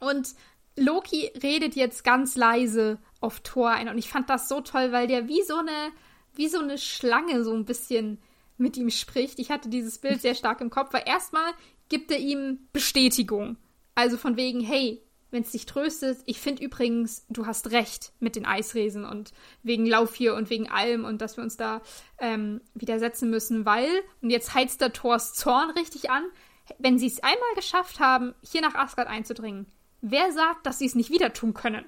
und 0.00 0.34
Loki 0.76 1.30
redet 1.42 1.76
jetzt 1.76 2.04
ganz 2.04 2.36
leise 2.36 2.98
auf 3.20 3.40
Thor 3.40 3.70
ein. 3.70 3.88
Und 3.88 3.98
ich 3.98 4.08
fand 4.08 4.30
das 4.30 4.48
so 4.48 4.60
toll, 4.60 4.92
weil 4.92 5.06
der 5.06 5.28
wie 5.28 5.42
so 5.42 5.56
eine, 5.56 5.92
wie 6.34 6.48
so 6.48 6.58
eine 6.58 6.78
Schlange 6.78 7.44
so 7.44 7.52
ein 7.52 7.64
bisschen 7.64 8.18
mit 8.56 8.76
ihm 8.76 8.90
spricht. 8.90 9.38
Ich 9.38 9.50
hatte 9.50 9.68
dieses 9.68 9.98
Bild 9.98 10.20
sehr 10.20 10.34
stark 10.34 10.60
im 10.60 10.70
Kopf, 10.70 10.92
weil 10.92 11.04
erstmal 11.06 11.52
gibt 11.88 12.10
er 12.10 12.18
ihm 12.18 12.68
Bestätigung. 12.72 13.56
Also 13.94 14.16
von 14.16 14.36
wegen, 14.36 14.60
hey, 14.60 15.02
wenn 15.30 15.42
es 15.42 15.52
dich 15.52 15.66
tröstet, 15.66 16.18
ich 16.26 16.40
finde 16.40 16.64
übrigens, 16.64 17.24
du 17.28 17.46
hast 17.46 17.70
recht 17.70 18.12
mit 18.20 18.36
den 18.36 18.46
Eisriesen 18.46 19.04
und 19.04 19.32
wegen 19.62 19.86
Lauf 19.86 20.14
hier 20.14 20.34
und 20.34 20.50
wegen 20.50 20.68
allem 20.68 21.04
und 21.04 21.20
dass 21.20 21.36
wir 21.36 21.44
uns 21.44 21.56
da 21.56 21.82
ähm, 22.18 22.60
widersetzen 22.74 23.30
müssen, 23.30 23.64
weil, 23.64 23.88
und 24.22 24.30
jetzt 24.30 24.54
heizt 24.54 24.80
der 24.80 24.92
Thors 24.92 25.34
Zorn 25.34 25.70
richtig 25.70 26.10
an, 26.10 26.24
wenn 26.78 26.98
sie 26.98 27.06
es 27.06 27.22
einmal 27.22 27.54
geschafft 27.54 28.00
haben, 28.00 28.34
hier 28.42 28.60
nach 28.60 28.74
Asgard 28.74 29.08
einzudringen, 29.08 29.66
wer 30.00 30.32
sagt, 30.32 30.66
dass 30.66 30.78
sie 30.78 30.86
es 30.86 30.94
nicht 30.94 31.10
wieder 31.10 31.32
tun 31.32 31.54
können? 31.54 31.84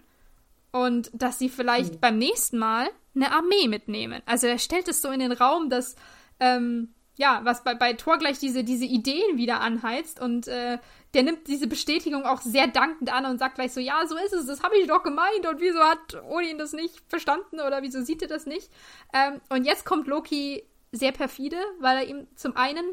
Und 0.71 1.11
dass 1.13 1.39
sie 1.39 1.51
vielleicht 1.51 1.95
mhm. 1.95 2.01
beim 2.01 2.19
nächsten 2.19 2.59
Mal 2.59 2.89
eine 3.15 3.31
Armee 3.33 3.69
mitnehmen. 3.69 4.23
Also 4.25 4.47
er 4.47 4.59
stellt 4.59 4.89
es 4.89 5.03
so 5.03 5.11
in 5.11 5.21
den 5.21 5.33
Raum, 5.33 5.69
dass 5.69 5.97
ähm, 6.41 6.95
ja, 7.17 7.41
was 7.45 7.63
bei, 7.63 7.75
bei 7.75 7.93
Thor 7.93 8.19
gleich 8.19 8.39
diese, 8.39 8.65
diese 8.65 8.85
Ideen 8.85 9.37
wieder 9.37 9.61
anheizt 9.61 10.21
und 10.21 10.49
äh, 10.49 10.79
der 11.15 11.23
nimmt 11.23 11.47
diese 11.47 11.67
Bestätigung 11.67 12.25
auch 12.25 12.41
sehr 12.41 12.67
dankend 12.67 13.13
an 13.13 13.27
und 13.27 13.39
sagt 13.39 13.57
gleich 13.57 13.73
so, 13.73 13.81
ja, 13.81 14.07
so 14.07 14.17
ist 14.17 14.33
es, 14.33 14.47
das 14.47 14.63
habe 14.63 14.79
ich 14.79 14.87
doch 14.87 15.03
gemeint 15.03 15.47
und 15.47 15.61
wieso 15.61 15.81
hat 15.81 16.23
Odin 16.25 16.59
das 16.59 16.73
nicht 16.73 17.03
verstanden 17.09 17.61
oder 17.61 17.83
wieso 17.83 18.03
sieht 18.03 18.23
er 18.23 18.29
das 18.29 18.47
nicht? 18.47 18.71
Ähm, 19.13 19.41
und 19.51 19.65
jetzt 19.65 19.85
kommt 19.85 20.07
Loki 20.07 20.65
sehr 20.91 21.13
perfide, 21.13 21.59
weil 21.81 21.99
er 21.99 22.07
ihm 22.07 22.27
zum 22.35 22.57
einen 22.57 22.85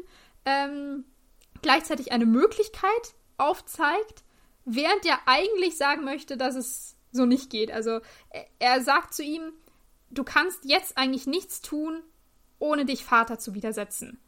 ähm, 0.44 1.04
gleichzeitig 1.62 2.12
eine 2.12 2.26
Möglichkeit 2.26 3.14
aufzeigt, 3.38 4.22
während 4.64 5.04
er 5.06 5.18
eigentlich 5.26 5.76
sagen 5.78 6.04
möchte, 6.04 6.36
dass 6.36 6.56
es 6.56 6.96
so 7.12 7.24
nicht 7.24 7.50
geht. 7.50 7.70
Also 7.70 8.00
er 8.58 8.82
sagt 8.82 9.14
zu 9.14 9.22
ihm, 9.22 9.52
du 10.10 10.24
kannst 10.24 10.64
jetzt 10.64 10.98
eigentlich 10.98 11.26
nichts 11.26 11.60
tun, 11.60 12.02
ohne 12.60 12.84
dich 12.84 13.04
Vater 13.04 13.40
zu 13.40 13.54
widersetzen. 13.54 14.20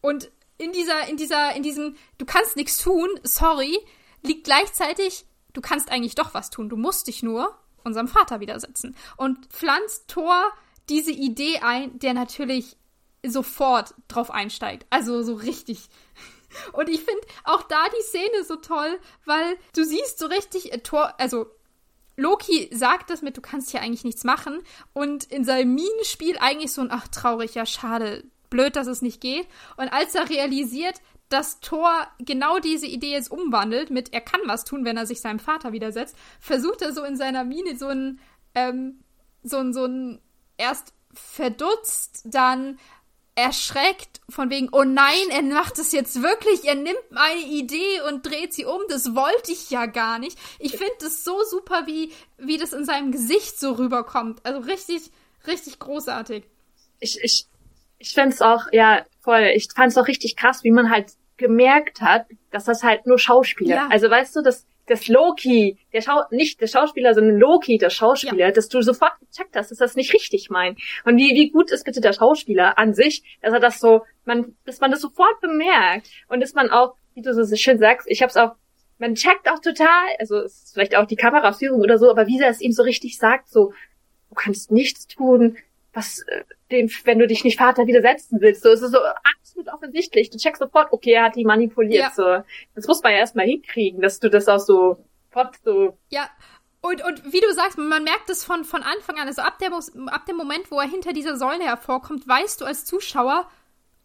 Und 0.00 0.30
in 0.56 0.70
dieser, 0.70 1.08
in 1.08 1.16
dieser, 1.16 1.56
in 1.56 1.64
diesem, 1.64 1.96
du 2.18 2.24
kannst 2.24 2.54
nichts 2.54 2.76
tun, 2.76 3.08
sorry, 3.24 3.76
liegt 4.22 4.44
gleichzeitig, 4.44 5.26
du 5.52 5.60
kannst 5.60 5.90
eigentlich 5.90 6.14
doch 6.14 6.34
was 6.34 6.50
tun. 6.50 6.68
Du 6.68 6.76
musst 6.76 7.08
dich 7.08 7.24
nur 7.24 7.58
unserem 7.82 8.06
Vater 8.06 8.40
widersetzen. 8.40 8.96
Und 9.16 9.46
pflanzt 9.46 10.08
Thor 10.08 10.52
diese 10.88 11.10
Idee 11.10 11.58
ein, 11.58 11.98
der 11.98 12.14
natürlich 12.14 12.76
sofort 13.26 13.94
drauf 14.08 14.30
einsteigt. 14.30 14.86
Also 14.90 15.22
so 15.22 15.34
richtig. 15.34 15.88
Und 16.72 16.88
ich 16.88 17.00
finde 17.00 17.26
auch 17.44 17.62
da 17.62 17.88
die 17.88 18.02
Szene 18.02 18.44
so 18.44 18.56
toll, 18.56 19.00
weil 19.24 19.56
du 19.74 19.84
siehst 19.84 20.18
so 20.18 20.26
richtig 20.26 20.72
äh, 20.72 20.78
Thor, 20.78 21.14
also 21.18 21.46
Loki 22.16 22.68
sagt 22.72 23.10
das 23.10 23.22
mit, 23.22 23.36
du 23.36 23.40
kannst 23.40 23.70
hier 23.70 23.80
eigentlich 23.80 24.04
nichts 24.04 24.24
machen. 24.24 24.62
Und 24.92 25.24
in 25.24 25.44
seinem 25.44 25.74
Minenspiel 25.74 26.36
eigentlich 26.38 26.72
so 26.72 26.82
ein, 26.82 26.90
ach, 26.90 27.08
traurig, 27.08 27.54
ja, 27.54 27.66
schade, 27.66 28.24
blöd, 28.50 28.76
dass 28.76 28.86
es 28.86 29.02
nicht 29.02 29.20
geht. 29.20 29.46
Und 29.76 29.92
als 29.92 30.14
er 30.14 30.28
realisiert, 30.28 31.00
dass 31.28 31.60
Thor 31.60 32.06
genau 32.18 32.58
diese 32.58 32.86
Idee 32.86 33.12
jetzt 33.12 33.30
umwandelt, 33.30 33.90
mit 33.90 34.12
er 34.12 34.20
kann 34.20 34.40
was 34.44 34.64
tun, 34.64 34.84
wenn 34.84 34.96
er 34.96 35.06
sich 35.06 35.20
seinem 35.20 35.38
Vater 35.38 35.72
widersetzt, 35.72 36.16
versucht 36.38 36.82
er 36.82 36.92
so 36.92 37.02
in 37.02 37.16
seiner 37.16 37.44
Mine 37.44 37.76
so 37.76 37.88
ein, 37.88 38.20
ähm, 38.54 39.00
so 39.42 39.58
ein, 39.58 39.72
so 39.72 39.86
ein, 39.86 40.20
erst 40.56 40.92
verdutzt, 41.12 42.22
dann 42.26 42.78
erschreckt 43.36 44.20
von 44.28 44.48
wegen, 44.50 44.68
oh 44.72 44.84
nein, 44.84 45.28
er 45.30 45.42
macht 45.42 45.78
es 45.78 45.92
jetzt 45.92 46.22
wirklich, 46.22 46.64
er 46.64 46.76
nimmt 46.76 47.10
meine 47.10 47.40
Idee 47.40 48.00
und 48.08 48.24
dreht 48.24 48.54
sie 48.54 48.64
um, 48.64 48.80
das 48.88 49.14
wollte 49.14 49.52
ich 49.52 49.70
ja 49.70 49.86
gar 49.86 50.18
nicht. 50.18 50.38
Ich 50.58 50.72
finde 50.72 51.06
es 51.06 51.24
so 51.24 51.42
super, 51.44 51.86
wie, 51.86 52.12
wie 52.38 52.58
das 52.58 52.72
in 52.72 52.84
seinem 52.84 53.12
Gesicht 53.12 53.58
so 53.58 53.72
rüberkommt. 53.72 54.44
Also 54.44 54.60
richtig, 54.60 55.10
richtig 55.46 55.78
großartig. 55.78 56.44
Ich, 57.00 57.18
ich, 57.22 57.46
ich 57.98 58.14
fände 58.14 58.34
es 58.34 58.40
auch, 58.40 58.66
ja, 58.72 59.04
voll, 59.20 59.50
ich 59.54 59.68
fand 59.74 59.90
es 59.90 59.98
auch 59.98 60.06
richtig 60.06 60.36
krass, 60.36 60.62
wie 60.62 60.70
man 60.70 60.90
halt 60.90 61.12
gemerkt 61.36 62.00
hat, 62.00 62.26
dass 62.50 62.64
das 62.64 62.84
halt 62.84 63.06
nur 63.06 63.18
Schauspieler. 63.18 63.76
Ja. 63.76 63.88
Also 63.90 64.08
weißt 64.08 64.36
du, 64.36 64.42
das, 64.42 64.64
das 64.86 65.08
Loki, 65.08 65.78
der 65.92 66.02
Schau 66.02 66.22
nicht 66.30 66.60
der 66.60 66.66
Schauspieler, 66.66 67.14
sondern 67.14 67.38
Loki, 67.38 67.78
der 67.78 67.90
Schauspieler, 67.90 68.46
ja. 68.46 68.50
dass 68.50 68.68
du 68.68 68.82
sofort 68.82 69.12
gecheckt 69.20 69.56
hast, 69.56 69.70
dass 69.70 69.78
das 69.78 69.96
nicht 69.96 70.12
richtig 70.12 70.50
meint. 70.50 70.78
Und 71.04 71.16
wie, 71.16 71.34
wie 71.34 71.50
gut 71.50 71.70
ist 71.70 71.84
bitte 71.84 72.00
der 72.00 72.12
Schauspieler 72.12 72.78
an 72.78 72.94
sich, 72.94 73.22
dass 73.42 73.52
er 73.52 73.60
das 73.60 73.80
so, 73.80 74.04
man, 74.24 74.56
dass 74.64 74.80
man 74.80 74.90
das 74.90 75.00
sofort 75.00 75.40
bemerkt 75.40 76.08
und 76.28 76.40
dass 76.40 76.54
man 76.54 76.70
auch, 76.70 76.94
wie 77.14 77.22
du 77.22 77.32
so 77.32 77.56
schön 77.56 77.78
sagst, 77.78 78.06
ich 78.10 78.22
hab's 78.22 78.36
auch, 78.36 78.52
man 78.98 79.14
checkt 79.14 79.48
auch 79.50 79.60
total, 79.60 80.06
also 80.18 80.38
es 80.38 80.64
ist 80.64 80.74
vielleicht 80.74 80.96
auch 80.96 81.06
die 81.06 81.16
Kameraführung 81.16 81.80
oder 81.80 81.98
so, 81.98 82.10
aber 82.10 82.26
wie 82.26 82.40
er 82.40 82.50
es 82.50 82.60
ihm 82.60 82.72
so 82.72 82.82
richtig 82.82 83.18
sagt, 83.18 83.48
so, 83.48 83.72
du 84.28 84.34
kannst 84.34 84.70
nichts 84.70 85.06
tun, 85.06 85.56
was 85.94 86.20
äh, 86.20 86.44
dem, 86.70 86.90
wenn 87.04 87.18
du 87.18 87.26
dich 87.26 87.44
nicht 87.44 87.58
Vater 87.58 87.86
widersetzen 87.86 88.40
willst. 88.40 88.62
So, 88.62 88.70
es 88.70 88.82
ist 88.82 88.92
so 88.92 88.98
absolut 88.98 89.68
offensichtlich. 89.72 90.30
Du 90.30 90.38
checkst 90.38 90.60
sofort, 90.60 90.92
okay, 90.92 91.12
er 91.12 91.24
hat 91.24 91.36
die 91.36 91.44
manipuliert. 91.44 92.02
Ja. 92.02 92.12
So, 92.14 92.44
das 92.74 92.86
muss 92.86 93.02
man 93.02 93.12
ja 93.12 93.18
erstmal 93.18 93.46
hinkriegen, 93.46 94.00
dass 94.00 94.20
du 94.20 94.28
das 94.28 94.48
auch 94.48 94.58
so, 94.58 95.04
so. 95.64 95.96
Ja. 96.10 96.28
Und, 96.80 97.02
und 97.02 97.32
wie 97.32 97.40
du 97.40 97.50
sagst, 97.54 97.78
man 97.78 98.04
merkt 98.04 98.28
es 98.28 98.44
von, 98.44 98.64
von 98.64 98.82
Anfang 98.82 99.18
an, 99.18 99.26
also 99.26 99.40
ab, 99.40 99.58
der, 99.58 99.72
ab 99.72 100.26
dem 100.26 100.36
Moment, 100.36 100.70
wo 100.70 100.78
er 100.78 100.88
hinter 100.88 101.14
dieser 101.14 101.38
Säule 101.38 101.64
hervorkommt, 101.64 102.28
weißt 102.28 102.60
du 102.60 102.66
als 102.66 102.84
Zuschauer, 102.84 103.48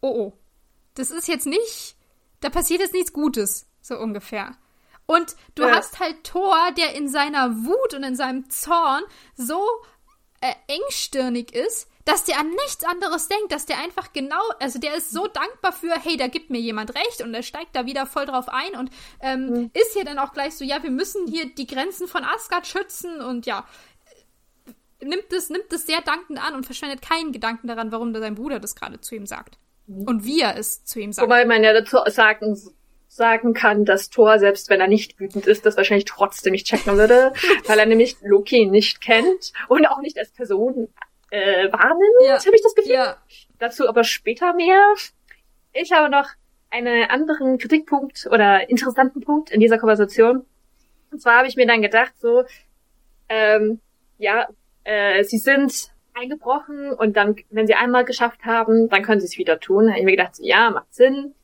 oh 0.00 0.08
oh, 0.08 0.32
das 0.94 1.10
ist 1.10 1.28
jetzt 1.28 1.46
nicht, 1.46 1.96
da 2.40 2.48
passiert 2.48 2.80
jetzt 2.80 2.94
nichts 2.94 3.12
Gutes, 3.12 3.68
so 3.82 3.98
ungefähr. 3.98 4.56
Und 5.04 5.36
du 5.56 5.64
ja. 5.64 5.72
hast 5.72 6.00
halt 6.00 6.24
Thor, 6.24 6.56
der 6.78 6.94
in 6.94 7.08
seiner 7.08 7.50
Wut 7.64 7.94
und 7.94 8.02
in 8.02 8.16
seinem 8.16 8.48
Zorn 8.48 9.02
so 9.34 9.60
äh, 10.40 10.54
engstirnig 10.68 11.54
ist, 11.54 11.88
dass 12.04 12.24
der 12.24 12.40
an 12.40 12.50
nichts 12.50 12.84
anderes 12.84 13.28
denkt, 13.28 13.52
dass 13.52 13.66
der 13.66 13.78
einfach 13.78 14.12
genau, 14.12 14.40
also 14.58 14.78
der 14.78 14.94
ist 14.94 15.10
so 15.10 15.26
dankbar 15.26 15.72
für, 15.72 15.94
hey, 16.02 16.16
da 16.16 16.28
gibt 16.28 16.50
mir 16.50 16.60
jemand 16.60 16.94
recht 16.94 17.22
und 17.22 17.34
er 17.34 17.42
steigt 17.42 17.76
da 17.76 17.86
wieder 17.86 18.06
voll 18.06 18.26
drauf 18.26 18.48
ein 18.48 18.74
und 18.78 18.90
ähm, 19.20 19.46
mhm. 19.46 19.70
ist 19.74 19.92
hier 19.92 20.04
dann 20.04 20.18
auch 20.18 20.32
gleich 20.32 20.56
so, 20.56 20.64
ja, 20.64 20.82
wir 20.82 20.90
müssen 20.90 21.26
hier 21.26 21.54
die 21.54 21.66
Grenzen 21.66 22.08
von 22.08 22.24
Asgard 22.24 22.66
schützen 22.66 23.20
und 23.20 23.46
ja, 23.46 23.66
nimmt 25.02 25.32
es, 25.32 25.50
nimmt 25.50 25.72
es 25.72 25.86
sehr 25.86 26.00
dankend 26.00 26.42
an 26.42 26.54
und 26.54 26.64
verschwendet 26.64 27.02
keinen 27.02 27.32
Gedanken 27.32 27.68
daran, 27.68 27.92
warum 27.92 28.14
sein 28.14 28.34
Bruder 28.34 28.60
das 28.60 28.74
gerade 28.74 29.00
zu 29.00 29.14
ihm 29.14 29.26
sagt. 29.26 29.58
Mhm. 29.86 30.04
Und 30.04 30.24
wie 30.24 30.40
er 30.40 30.56
es 30.56 30.84
zu 30.84 31.00
ihm 31.00 31.12
sagt. 31.12 31.26
Wobei 31.26 31.44
man 31.44 31.62
ja 31.62 31.72
dazu 31.72 31.98
sagen 32.06 32.56
sagen 33.12 33.54
kann, 33.54 33.84
dass 33.84 34.08
Thor, 34.08 34.38
selbst 34.38 34.70
wenn 34.70 34.80
er 34.80 34.86
nicht 34.86 35.18
wütend 35.18 35.44
ist, 35.46 35.66
das 35.66 35.76
wahrscheinlich 35.76 36.04
trotzdem 36.04 36.52
nicht 36.52 36.66
checken 36.66 36.96
würde, 36.96 37.32
weil 37.66 37.78
er 37.78 37.86
nämlich 37.86 38.16
Loki 38.22 38.66
nicht 38.66 39.00
kennt 39.00 39.52
und 39.68 39.84
auch 39.86 40.00
nicht 40.00 40.16
als 40.16 40.30
Person 40.30 40.88
äh, 41.30 41.70
wahrnimmt, 41.72 42.24
ja. 42.24 42.38
habe 42.38 42.54
ich 42.54 42.62
das 42.62 42.74
Gefühl. 42.76 42.92
Ja. 42.92 43.16
Dazu 43.58 43.88
aber 43.88 44.04
später 44.04 44.54
mehr. 44.54 44.80
Ich 45.72 45.90
habe 45.90 46.08
noch 46.08 46.28
einen 46.70 47.10
anderen 47.10 47.58
Kritikpunkt 47.58 48.28
oder 48.30 48.70
interessanten 48.70 49.20
Punkt 49.20 49.50
in 49.50 49.58
dieser 49.58 49.78
Konversation. 49.78 50.46
Und 51.10 51.20
zwar 51.20 51.38
habe 51.38 51.48
ich 51.48 51.56
mir 51.56 51.66
dann 51.66 51.82
gedacht, 51.82 52.12
so, 52.20 52.44
ähm, 53.28 53.80
ja, 54.18 54.46
äh, 54.84 55.24
sie 55.24 55.38
sind 55.38 55.90
eingebrochen 56.14 56.92
und 56.92 57.16
dann, 57.16 57.34
wenn 57.50 57.66
sie 57.66 57.74
einmal 57.74 58.04
geschafft 58.04 58.44
haben, 58.44 58.88
dann 58.88 59.02
können 59.02 59.20
sie 59.20 59.26
es 59.26 59.36
wieder 59.36 59.58
tun. 59.58 59.86
Da 59.86 59.90
habe 59.90 59.98
ich 59.98 60.04
mir 60.04 60.12
gedacht, 60.12 60.36
so, 60.36 60.44
ja, 60.44 60.70
macht 60.70 60.94
Sinn 60.94 61.34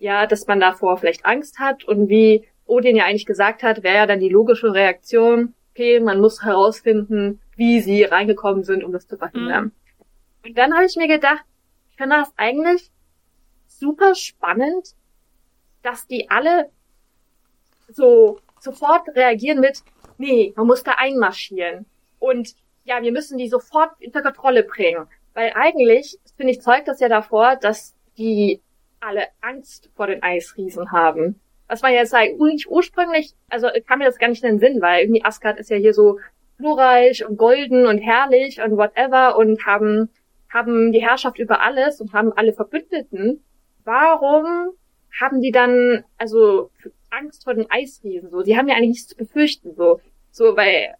ja, 0.00 0.26
dass 0.26 0.46
man 0.46 0.58
davor 0.58 0.96
vielleicht 0.96 1.24
Angst 1.24 1.58
hat 1.58 1.84
und 1.84 2.08
wie 2.08 2.48
Odin 2.66 2.96
ja 2.96 3.04
eigentlich 3.04 3.26
gesagt 3.26 3.62
hat, 3.62 3.82
wäre 3.82 3.96
ja 3.96 4.06
dann 4.06 4.18
die 4.18 4.28
logische 4.28 4.72
Reaktion, 4.72 5.54
okay, 5.72 6.00
man 6.00 6.20
muss 6.20 6.42
herausfinden, 6.42 7.40
wie 7.54 7.80
sie 7.80 8.04
reingekommen 8.04 8.64
sind, 8.64 8.82
um 8.82 8.92
das 8.92 9.06
zu 9.06 9.16
verhindern. 9.16 9.64
Mhm. 9.64 9.72
Und 10.46 10.58
dann 10.58 10.74
habe 10.74 10.86
ich 10.86 10.96
mir 10.96 11.06
gedacht, 11.06 11.44
ich 11.90 11.96
finde 11.96 12.16
das 12.16 12.32
eigentlich 12.36 12.90
super 13.66 14.14
spannend, 14.14 14.94
dass 15.82 16.06
die 16.06 16.30
alle 16.30 16.70
so 17.88 18.40
sofort 18.58 19.08
reagieren 19.14 19.60
mit, 19.60 19.82
nee, 20.16 20.52
man 20.56 20.66
muss 20.66 20.82
da 20.82 20.92
einmarschieren. 20.92 21.86
Und 22.18 22.54
ja, 22.84 23.02
wir 23.02 23.12
müssen 23.12 23.36
die 23.36 23.48
sofort 23.48 23.90
unter 24.04 24.22
Kontrolle 24.22 24.62
bringen. 24.62 25.06
Weil 25.34 25.52
eigentlich, 25.54 26.18
finde 26.36 26.52
ich, 26.52 26.60
zeugt 26.60 26.88
das 26.88 27.00
ja 27.00 27.08
davor, 27.08 27.56
dass 27.56 27.94
die 28.16 28.60
alle 29.00 29.26
Angst 29.40 29.90
vor 29.94 30.06
den 30.06 30.22
Eisriesen 30.22 30.92
haben. 30.92 31.40
Was 31.68 31.82
man 31.82 31.92
jetzt 31.92 32.10
sagt, 32.10 32.32
ursprünglich, 32.68 33.34
also 33.48 33.68
kam 33.86 34.00
mir 34.00 34.06
das 34.06 34.18
gar 34.18 34.28
nicht 34.28 34.42
in 34.42 34.50
den 34.50 34.58
Sinn, 34.58 34.82
weil 34.82 35.02
irgendwie 35.02 35.24
Asgard 35.24 35.58
ist 35.58 35.70
ja 35.70 35.76
hier 35.76 35.94
so 35.94 36.18
glorreich 36.58 37.24
und 37.26 37.36
golden 37.36 37.86
und 37.86 37.98
herrlich 37.98 38.60
und 38.60 38.76
whatever 38.76 39.36
und 39.36 39.64
haben, 39.66 40.10
haben 40.48 40.92
die 40.92 41.00
Herrschaft 41.00 41.38
über 41.38 41.62
alles 41.62 42.00
und 42.00 42.12
haben 42.12 42.32
alle 42.32 42.52
Verbündeten. 42.52 43.42
Warum 43.84 44.72
haben 45.18 45.40
die 45.40 45.52
dann, 45.52 46.04
also, 46.18 46.70
Angst 47.10 47.44
vor 47.44 47.54
den 47.54 47.70
Eisriesen, 47.70 48.30
so? 48.30 48.42
Die 48.42 48.56
haben 48.56 48.68
ja 48.68 48.76
eigentlich 48.76 48.90
nichts 48.90 49.08
zu 49.08 49.16
befürchten, 49.16 49.74
so. 49.74 50.00
So, 50.30 50.56
weil, 50.56 50.94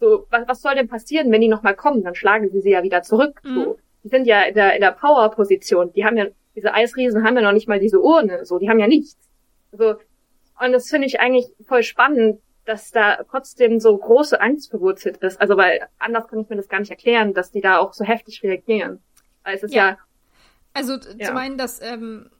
so, 0.00 0.26
was, 0.30 0.48
was 0.48 0.62
soll 0.62 0.74
denn 0.74 0.88
passieren, 0.88 1.30
wenn 1.30 1.40
die 1.40 1.48
nochmal 1.48 1.76
kommen? 1.76 2.02
Dann 2.02 2.14
schlagen 2.14 2.48
sie 2.50 2.60
sie 2.60 2.70
ja 2.70 2.82
wieder 2.82 3.02
zurück, 3.02 3.40
mhm. 3.44 3.54
so. 3.54 3.78
Die 4.02 4.08
sind 4.08 4.26
ja 4.26 4.42
in 4.42 4.54
der, 4.54 4.74
in 4.74 4.80
der 4.80 4.92
Power-Position. 4.92 5.92
Die 5.92 6.04
haben 6.04 6.16
ja, 6.16 6.26
diese 6.56 6.72
Eisriesen 6.72 7.24
haben 7.24 7.36
ja 7.36 7.42
noch 7.42 7.52
nicht 7.52 7.68
mal 7.68 7.80
diese 7.80 8.00
Urne, 8.00 8.44
so. 8.44 8.58
Die 8.58 8.68
haben 8.68 8.78
ja 8.78 8.86
nichts. 8.86 9.18
So. 9.72 9.96
Und 10.60 10.72
das 10.72 10.88
finde 10.88 11.06
ich 11.06 11.20
eigentlich 11.20 11.46
voll 11.66 11.82
spannend, 11.82 12.40
dass 12.64 12.90
da 12.90 13.24
trotzdem 13.28 13.80
so 13.80 13.96
große 13.96 14.40
Angst 14.40 14.70
verwurzelt 14.70 15.18
ist. 15.18 15.40
Also, 15.40 15.56
weil 15.56 15.88
anders 15.98 16.28
kann 16.28 16.40
ich 16.40 16.48
mir 16.48 16.56
das 16.56 16.68
gar 16.68 16.80
nicht 16.80 16.90
erklären, 16.90 17.34
dass 17.34 17.50
die 17.50 17.60
da 17.60 17.78
auch 17.78 17.92
so 17.92 18.04
heftig 18.04 18.42
reagieren. 18.42 19.02
Weil 19.42 19.56
es 19.56 19.62
ist 19.62 19.74
ja, 19.74 19.90
ja 19.90 19.98
also 20.74 20.94
ja. 21.16 21.28
zum 21.28 21.36
einen, 21.36 21.56
dass 21.56 21.80
ähm, 21.80 22.30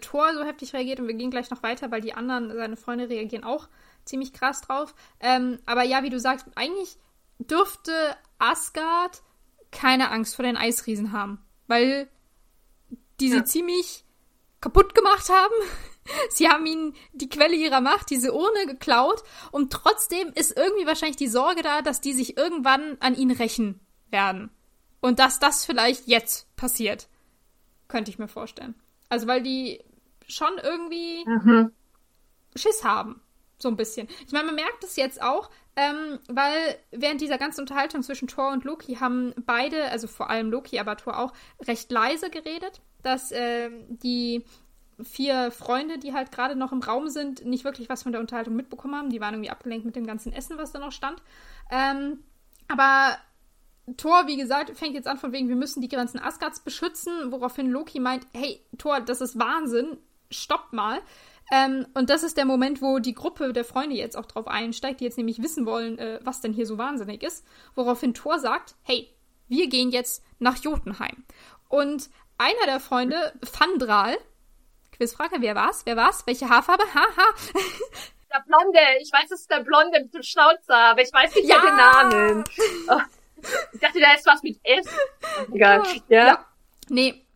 Thor 0.00 0.32
so 0.32 0.44
heftig 0.44 0.72
reagiert 0.72 1.00
und 1.00 1.08
wir 1.08 1.14
gehen 1.14 1.30
gleich 1.30 1.50
noch 1.50 1.62
weiter, 1.62 1.90
weil 1.90 2.00
die 2.00 2.14
anderen, 2.14 2.50
seine 2.56 2.76
Freunde 2.76 3.08
reagieren 3.08 3.44
auch 3.44 3.68
ziemlich 4.04 4.32
krass 4.32 4.62
drauf. 4.62 4.94
Ähm, 5.20 5.58
aber 5.66 5.82
ja, 5.82 6.02
wie 6.02 6.10
du 6.10 6.18
sagst, 6.18 6.46
eigentlich 6.54 6.96
dürfte 7.38 7.92
Asgard 8.38 9.22
keine 9.70 10.10
Angst 10.10 10.36
vor 10.36 10.44
den 10.44 10.56
Eisriesen 10.56 11.12
haben, 11.12 11.44
weil 11.66 12.08
die 13.20 13.30
sie 13.30 13.36
ja. 13.36 13.44
ziemlich 13.44 14.04
kaputt 14.60 14.94
gemacht 14.94 15.28
haben. 15.28 15.54
Sie 16.30 16.48
haben 16.48 16.66
ihnen 16.66 16.96
die 17.12 17.28
Quelle 17.28 17.54
ihrer 17.54 17.80
Macht, 17.80 18.10
diese 18.10 18.32
Urne, 18.32 18.66
geklaut 18.66 19.22
und 19.52 19.72
trotzdem 19.72 20.32
ist 20.34 20.56
irgendwie 20.56 20.84
wahrscheinlich 20.84 21.16
die 21.16 21.28
Sorge 21.28 21.62
da, 21.62 21.80
dass 21.80 22.00
die 22.00 22.12
sich 22.12 22.36
irgendwann 22.36 22.96
an 22.98 23.14
ihn 23.14 23.30
rächen 23.30 23.78
werden. 24.10 24.50
Und 25.00 25.20
dass 25.20 25.38
das 25.38 25.64
vielleicht 25.64 26.08
jetzt 26.08 26.54
passiert. 26.56 27.08
Könnte 27.86 28.10
ich 28.10 28.18
mir 28.18 28.28
vorstellen. 28.28 28.74
Also, 29.08 29.26
weil 29.26 29.42
die 29.42 29.80
schon 30.26 30.58
irgendwie 30.62 31.24
mhm. 31.24 31.72
Schiss 32.56 32.84
haben. 32.84 33.20
So 33.58 33.68
ein 33.68 33.76
bisschen. 33.76 34.08
Ich 34.26 34.32
meine, 34.32 34.46
man 34.46 34.56
merkt 34.56 34.82
es 34.82 34.96
jetzt 34.96 35.22
auch, 35.22 35.50
ähm, 35.76 36.18
weil 36.28 36.76
während 36.90 37.20
dieser 37.20 37.38
ganzen 37.38 37.60
Unterhaltung 37.62 38.02
zwischen 38.02 38.28
Thor 38.28 38.52
und 38.52 38.64
Loki 38.64 38.96
haben 38.96 39.34
beide, 39.46 39.90
also 39.90 40.06
vor 40.06 40.28
allem 40.28 40.50
Loki, 40.50 40.78
aber 40.78 40.96
Thor 40.96 41.18
auch, 41.18 41.32
recht 41.66 41.90
leise 41.90 42.30
geredet, 42.30 42.80
dass 43.02 43.32
äh, 43.32 43.70
die 43.88 44.44
vier 45.02 45.50
Freunde, 45.50 45.98
die 45.98 46.12
halt 46.12 46.30
gerade 46.30 46.56
noch 46.56 46.72
im 46.72 46.82
Raum 46.82 47.08
sind, 47.08 47.44
nicht 47.44 47.64
wirklich 47.64 47.88
was 47.88 48.02
von 48.02 48.12
der 48.12 48.20
Unterhaltung 48.20 48.54
mitbekommen 48.54 48.94
haben. 48.94 49.10
Die 49.10 49.20
waren 49.20 49.34
irgendwie 49.34 49.50
abgelenkt 49.50 49.86
mit 49.86 49.96
dem 49.96 50.06
ganzen 50.06 50.32
Essen, 50.32 50.58
was 50.58 50.72
da 50.72 50.78
noch 50.78 50.92
stand. 50.92 51.22
Ähm, 51.70 52.22
aber 52.68 53.16
Thor, 53.96 54.26
wie 54.26 54.36
gesagt, 54.36 54.76
fängt 54.76 54.94
jetzt 54.94 55.08
an 55.08 55.18
von 55.18 55.32
wegen, 55.32 55.48
wir 55.48 55.56
müssen 55.56 55.80
die 55.80 55.88
Grenzen 55.88 56.20
Asgards 56.20 56.60
beschützen, 56.60 57.32
woraufhin 57.32 57.70
Loki 57.70 57.98
meint, 57.98 58.26
hey, 58.34 58.60
Thor, 58.78 59.00
das 59.00 59.20
ist 59.20 59.38
Wahnsinn, 59.38 59.98
stopp 60.30 60.72
mal. 60.72 61.00
Ähm, 61.52 61.86
und 61.92 62.08
das 62.08 62.22
ist 62.22 62.38
der 62.38 62.46
Moment, 62.46 62.80
wo 62.80 62.98
die 62.98 63.14
Gruppe 63.14 63.52
der 63.52 63.66
Freunde 63.66 63.94
jetzt 63.94 64.16
auch 64.16 64.24
drauf 64.24 64.48
einsteigt, 64.48 65.00
die 65.00 65.04
jetzt 65.04 65.18
nämlich 65.18 65.42
wissen 65.42 65.66
wollen, 65.66 65.98
äh, 65.98 66.18
was 66.22 66.40
denn 66.40 66.54
hier 66.54 66.66
so 66.66 66.78
wahnsinnig 66.78 67.22
ist. 67.22 67.46
Woraufhin 67.74 68.14
Thor 68.14 68.38
sagt, 68.38 68.74
hey, 68.84 69.14
wir 69.48 69.68
gehen 69.68 69.90
jetzt 69.90 70.24
nach 70.38 70.56
Jotunheim. 70.56 71.24
Und 71.68 72.08
einer 72.38 72.64
der 72.64 72.80
Freunde, 72.80 73.34
Fandral, 73.44 74.16
Quizfrage, 74.92 75.36
wer 75.40 75.54
war's? 75.54 75.82
Wer 75.84 75.96
war's? 75.96 76.22
Welche 76.26 76.48
Haarfarbe? 76.48 76.84
Haha. 76.94 77.34
Der 78.32 78.42
Blonde. 78.46 78.78
Ich 79.02 79.12
weiß, 79.12 79.30
es 79.30 79.40
ist 79.42 79.50
der 79.50 79.60
Blonde 79.60 80.00
mit 80.00 80.14
dem 80.14 80.22
Schnauzer, 80.22 80.74
aber 80.74 81.02
ich 81.02 81.12
weiß 81.12 81.34
nicht 81.34 81.48
ja. 81.48 81.60
den 81.60 81.76
Namen. 81.76 82.44
Oh. 82.88 82.98
Ich 83.74 83.80
dachte, 83.80 84.00
da 84.00 84.14
ist 84.14 84.24
was 84.24 84.42
mit 84.42 84.58
S. 84.62 84.86
Egal. 85.52 85.82
Ja. 86.08 86.26
ja. 86.26 86.46
Nee. 86.88 87.26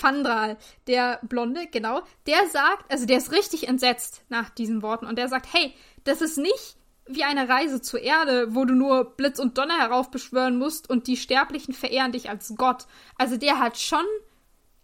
Fandral, 0.00 0.56
der 0.86 1.20
Blonde, 1.22 1.66
genau, 1.70 2.00
der 2.26 2.46
sagt, 2.48 2.90
also 2.90 3.04
der 3.06 3.18
ist 3.18 3.32
richtig 3.32 3.68
entsetzt 3.68 4.22
nach 4.30 4.48
diesen 4.50 4.82
Worten 4.82 5.06
und 5.06 5.18
der 5.18 5.28
sagt, 5.28 5.52
hey, 5.52 5.74
das 6.04 6.22
ist 6.22 6.38
nicht 6.38 6.76
wie 7.06 7.24
eine 7.24 7.48
Reise 7.48 7.82
zur 7.82 8.00
Erde, 8.00 8.54
wo 8.54 8.64
du 8.64 8.74
nur 8.74 9.16
Blitz 9.16 9.38
und 9.38 9.58
Donner 9.58 9.78
heraufbeschwören 9.78 10.56
musst 10.56 10.88
und 10.88 11.06
die 11.06 11.16
Sterblichen 11.16 11.74
verehren 11.74 12.12
dich 12.12 12.30
als 12.30 12.54
Gott. 12.56 12.86
Also 13.16 13.36
der 13.36 13.58
hat 13.58 13.78
schon, 13.78 14.04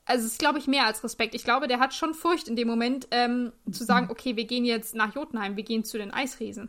also 0.05 0.27
es 0.27 0.33
ist, 0.33 0.39
glaube 0.39 0.59
ich, 0.59 0.67
mehr 0.67 0.87
als 0.87 1.03
Respekt. 1.03 1.35
Ich 1.35 1.45
glaube, 1.45 1.69
der 1.69 1.79
hat 1.79 1.95
schon 1.95 2.15
Furcht 2.15 2.49
in 2.49 2.57
dem 2.57 2.69
Moment, 2.69 3.09
ähm, 3.11 3.53
zu 3.71 3.85
sagen, 3.85 4.09
okay, 4.11 4.37
wir 4.37 4.45
gehen 4.45 4.65
jetzt 4.65 4.95
nach 4.95 5.15
Jotunheim, 5.15 5.57
wir 5.57 5.65
gehen 5.65 5.85
zu 5.85 5.99
den 5.99 6.13
Eisriesen. 6.13 6.69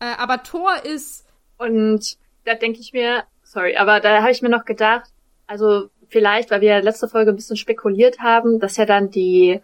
Äh, 0.00 0.16
aber 0.18 0.42
Thor 0.42 0.84
ist. 0.84 1.24
Und 1.56 2.18
da 2.44 2.54
denke 2.54 2.80
ich 2.80 2.92
mir, 2.92 3.24
sorry, 3.42 3.76
aber 3.76 4.00
da 4.00 4.20
habe 4.20 4.32
ich 4.32 4.42
mir 4.42 4.50
noch 4.50 4.64
gedacht, 4.64 5.10
also 5.46 5.88
vielleicht, 6.16 6.50
weil 6.50 6.62
wir 6.62 6.80
letzte 6.80 7.08
Folge 7.08 7.30
ein 7.30 7.36
bisschen 7.36 7.58
spekuliert 7.58 8.20
haben, 8.20 8.58
dass 8.58 8.78
ja 8.78 8.86
dann 8.86 9.10
die 9.10 9.60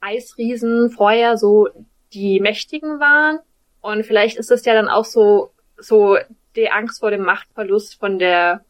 Eisriesen 0.00 0.88
vorher 0.88 1.36
so 1.36 1.68
die 2.14 2.40
Mächtigen 2.40 3.00
waren 3.00 3.40
und 3.82 4.06
vielleicht 4.06 4.38
ist 4.38 4.50
es 4.50 4.64
ja 4.64 4.72
dann 4.72 4.88
auch 4.88 5.04
so 5.04 5.52
so 5.76 6.16
die 6.56 6.70
Angst 6.70 7.00
vor 7.00 7.10
dem 7.10 7.20
Machtverlust 7.20 8.00
von 8.00 8.18
der 8.18 8.64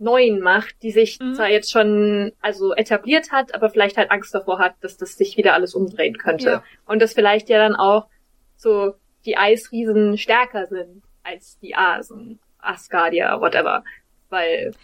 neuen 0.00 0.40
Macht, 0.40 0.82
die 0.82 0.90
sich 0.90 1.20
mhm. 1.20 1.34
zwar 1.34 1.48
jetzt 1.48 1.70
schon 1.70 2.32
also 2.40 2.74
etabliert 2.74 3.30
hat, 3.30 3.54
aber 3.54 3.70
vielleicht 3.70 3.96
halt 3.96 4.10
Angst 4.10 4.34
davor 4.34 4.58
hat, 4.58 4.74
dass 4.80 4.96
das 4.96 5.14
sich 5.16 5.36
wieder 5.36 5.54
alles 5.54 5.76
umdrehen 5.76 6.18
könnte 6.18 6.50
ja. 6.50 6.64
und 6.86 7.00
dass 7.00 7.12
vielleicht 7.12 7.48
ja 7.48 7.58
dann 7.58 7.76
auch 7.76 8.08
so 8.56 8.94
die 9.26 9.36
Eisriesen 9.36 10.18
stärker 10.18 10.66
sind 10.66 11.04
als 11.22 11.56
die 11.60 11.76
Asen. 11.76 12.40
Asgardia, 12.58 13.40
whatever. 13.40 13.84
Weil 14.28 14.74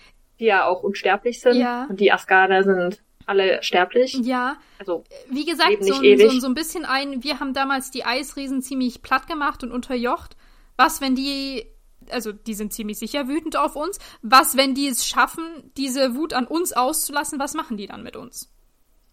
die 0.40 0.46
ja 0.46 0.66
auch 0.66 0.82
unsterblich 0.82 1.40
sind. 1.40 1.56
Ja. 1.56 1.86
Und 1.88 2.00
die 2.00 2.10
Asgarder 2.10 2.64
sind 2.64 3.02
alle 3.26 3.62
sterblich. 3.62 4.14
Ja. 4.22 4.56
Also, 4.78 5.04
wie 5.28 5.44
gesagt, 5.44 5.84
so, 5.84 5.94
so, 5.94 6.40
so 6.40 6.46
ein 6.46 6.54
bisschen 6.54 6.84
ein, 6.84 7.22
wir 7.22 7.38
haben 7.38 7.54
damals 7.54 7.90
die 7.90 8.04
Eisriesen 8.04 8.62
ziemlich 8.62 9.02
platt 9.02 9.28
gemacht 9.28 9.62
und 9.62 9.70
unterjocht. 9.70 10.36
Was, 10.76 11.00
wenn 11.00 11.14
die 11.14 11.66
also 12.10 12.32
die 12.32 12.54
sind 12.54 12.72
ziemlich 12.72 12.98
sicher 12.98 13.28
wütend 13.28 13.56
auf 13.56 13.76
uns. 13.76 13.98
Was, 14.22 14.56
wenn 14.56 14.74
die 14.74 14.88
es 14.88 15.06
schaffen, 15.06 15.44
diese 15.76 16.14
Wut 16.16 16.32
an 16.32 16.46
uns 16.46 16.72
auszulassen, 16.72 17.38
was 17.38 17.54
machen 17.54 17.76
die 17.76 17.86
dann 17.86 18.02
mit 18.02 18.16
uns? 18.16 18.52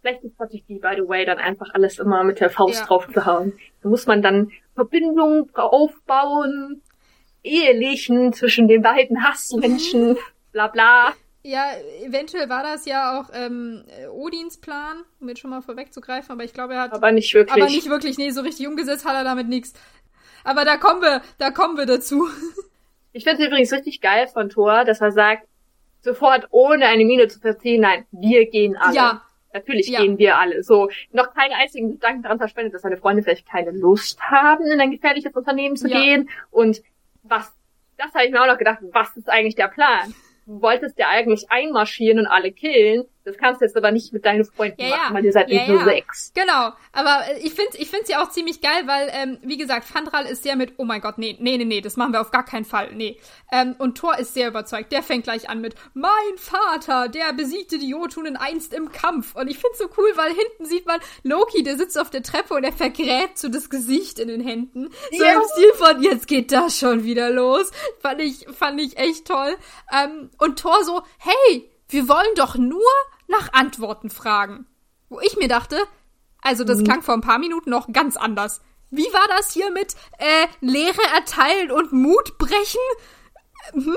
Vielleicht 0.01 0.23
ist 0.23 0.39
es 0.39 0.49
die, 0.67 0.75
by 0.75 0.93
the 0.95 1.07
way, 1.07 1.25
dann 1.25 1.37
einfach 1.37 1.73
alles 1.73 1.99
immer 1.99 2.23
mit 2.23 2.39
der 2.39 2.49
Faust 2.49 2.79
ja. 2.79 2.85
drauf 2.85 3.07
zu 3.11 3.25
hauen. 3.25 3.53
Da 3.81 3.89
muss 3.89 4.05
man 4.05 4.21
dann 4.21 4.51
Verbindungen 4.75 5.49
aufbauen, 5.53 6.81
Ehelichen 7.43 8.33
zwischen 8.33 8.67
den 8.67 8.81
beiden 8.81 9.23
Hassmenschen, 9.23 10.17
bla 10.51 10.67
bla. 10.67 11.13
Ja, 11.43 11.71
eventuell 12.03 12.49
war 12.49 12.63
das 12.63 12.85
ja 12.85 13.17
auch 13.17 13.29
ähm, 13.33 13.85
Odins 14.11 14.57
Plan, 14.59 15.03
um 15.21 15.29
jetzt 15.29 15.39
schon 15.39 15.49
mal 15.49 15.61
vorwegzugreifen, 15.61 16.31
aber 16.31 16.43
ich 16.43 16.53
glaube, 16.53 16.73
er 16.73 16.81
hat. 16.81 16.93
Aber 16.93 17.11
nicht 17.11 17.33
wirklich. 17.33 17.63
Aber 17.63 17.71
nicht 17.71 17.89
wirklich, 17.89 18.17
nee, 18.17 18.31
so 18.31 18.41
richtig 18.41 18.67
umgesetzt 18.67 19.05
hat 19.05 19.15
er 19.15 19.23
damit 19.23 19.47
nichts. 19.47 19.73
Aber 20.43 20.65
da 20.65 20.77
kommen 20.77 21.01
wir, 21.01 21.21
da 21.37 21.51
kommen 21.51 21.77
wir 21.77 21.85
dazu. 21.85 22.27
Ich 23.13 23.23
finde 23.23 23.41
es 23.41 23.47
übrigens 23.47 23.73
richtig 23.73 23.99
geil 23.99 24.27
von 24.27 24.49
Thor, 24.49 24.85
dass 24.85 25.01
er 25.01 25.11
sagt, 25.11 25.47
sofort 26.01 26.47
ohne 26.51 26.85
eine 26.85 27.03
Miene 27.03 27.27
zu 27.27 27.39
verziehen, 27.39 27.81
nein, 27.81 28.05
wir 28.11 28.47
gehen 28.47 28.77
alle. 28.77 28.95
Ja. 28.95 29.21
Natürlich 29.53 29.87
ja. 29.87 30.01
gehen 30.01 30.19
wir 30.19 30.37
alle. 30.37 30.61
So, 30.61 30.89
noch 31.13 31.33
keinen 31.33 31.53
einzigen 31.53 31.93
Gedanken 31.93 32.21
daran 32.21 32.37
verschwendet, 32.37 32.75
dass 32.75 32.83
seine 32.83 32.97
Freunde 32.97 33.23
vielleicht 33.23 33.49
keine 33.49 33.71
Lust 33.71 34.21
haben, 34.21 34.65
in 34.65 34.79
ein 34.79 34.91
gefährliches 34.91 35.33
Unternehmen 35.33 35.75
zu 35.77 35.87
ja. 35.87 35.99
gehen 35.99 36.29
und 36.51 36.83
was, 37.23 37.51
das 37.97 38.13
habe 38.13 38.25
ich 38.25 38.31
mir 38.31 38.41
auch 38.41 38.47
noch 38.47 38.59
gedacht, 38.59 38.79
was 38.91 39.17
ist 39.17 39.29
eigentlich 39.29 39.55
der 39.55 39.69
Plan? 39.69 40.13
Wolltest 40.47 40.97
ja 40.97 41.09
eigentlich 41.09 41.51
einmarschieren 41.51 42.19
und 42.19 42.27
alle 42.27 42.51
killen, 42.51 43.03
Das 43.27 43.37
kannst 43.37 43.59
du 43.59 43.65
jetzt 43.65 43.75
aber 43.75 43.91
nicht 43.91 44.13
mit 44.13 44.23
deinen 44.23 44.45
Freunden 44.45 44.81
ja, 44.81 44.95
machen, 44.95 45.15
weil 45.15 45.25
ihr 45.25 45.33
seid 45.33 45.49
ja, 45.49 45.67
nur 45.67 45.83
sechs. 45.83 46.31
Genau, 46.33 46.71
aber 46.93 47.23
äh, 47.29 47.39
ich 47.39 47.53
finde 47.53 47.77
ich 47.77 47.89
finde 47.89 48.05
sie 48.05 48.15
auch 48.15 48.29
ziemlich 48.29 48.61
geil, 48.61 48.83
weil, 48.85 49.11
ähm, 49.11 49.37
wie 49.41 49.57
gesagt, 49.57 49.83
Fandral 49.83 50.25
ist 50.25 50.43
sehr 50.43 50.55
mit, 50.55 50.75
oh 50.77 50.85
mein 50.85 51.01
Gott, 51.01 51.17
nee, 51.17 51.35
nee, 51.37 51.57
nee, 51.57 51.65
nee, 51.65 51.81
das 51.81 51.97
machen 51.97 52.13
wir 52.13 52.21
auf 52.21 52.31
gar 52.31 52.45
keinen 52.45 52.63
Fall, 52.63 52.93
nee. 52.93 53.19
Ähm, 53.51 53.75
und 53.79 53.97
Thor 53.97 54.17
ist 54.17 54.33
sehr 54.33 54.47
überzeugt, 54.47 54.93
der 54.93 55.03
fängt 55.03 55.25
gleich 55.25 55.49
an 55.49 55.59
mit, 55.59 55.75
mein 55.93 56.07
Vater, 56.37 57.09
der 57.09 57.33
besiegte 57.33 57.77
die 57.77 57.89
Jotunen 57.89 58.37
einst 58.37 58.73
im 58.73 58.93
Kampf. 58.93 59.35
Und 59.35 59.49
ich 59.49 59.57
finde 59.57 59.75
so 59.77 59.89
cool, 59.97 60.09
weil 60.15 60.29
hinten 60.29 60.65
sieht 60.65 60.85
man 60.85 61.01
Loki, 61.23 61.63
der 61.63 61.75
sitzt 61.75 61.99
auf 61.99 62.09
der 62.09 62.23
Treppe 62.23 62.53
und 62.53 62.63
er 62.63 62.71
vergräbt 62.71 63.37
so 63.37 63.49
das 63.49 63.69
Gesicht 63.69 64.19
in 64.19 64.29
den 64.29 64.39
Händen. 64.39 64.87
So 65.11 65.23
ja. 65.23 65.33
im 65.33 65.41
Stil 65.51 65.73
von, 65.73 66.01
jetzt 66.01 66.29
geht 66.29 66.53
das 66.53 66.79
schon 66.79 67.03
wieder 67.03 67.29
los. 67.29 67.71
Fand 67.99 68.21
ich, 68.21 68.47
fand 68.57 68.79
ich 68.79 68.97
echt 68.97 69.27
toll. 69.27 69.57
Ähm, 69.93 70.29
und 70.37 70.59
Thor 70.59 70.85
so, 70.85 71.01
hey, 71.17 71.69
wir 71.89 72.09
wollen 72.09 72.35
doch 72.35 72.55
nur 72.55 72.81
nach 73.27 73.53
Antworten 73.53 74.09
fragen. 74.09 74.65
Wo 75.09 75.19
ich 75.19 75.37
mir 75.37 75.47
dachte, 75.47 75.77
also 76.41 76.63
das 76.63 76.79
mhm. 76.79 76.83
klang 76.85 77.01
vor 77.01 77.13
ein 77.13 77.21
paar 77.21 77.39
Minuten 77.39 77.69
noch 77.69 77.91
ganz 77.91 78.17
anders. 78.17 78.61
Wie 78.89 79.11
war 79.13 79.27
das 79.29 79.51
hier 79.51 79.71
mit 79.71 79.95
äh, 80.17 80.47
Lehre 80.61 81.01
erteilen 81.15 81.71
und 81.71 81.91
Mut 81.91 82.37
brechen? 82.37 82.79
Hm. 83.73 83.95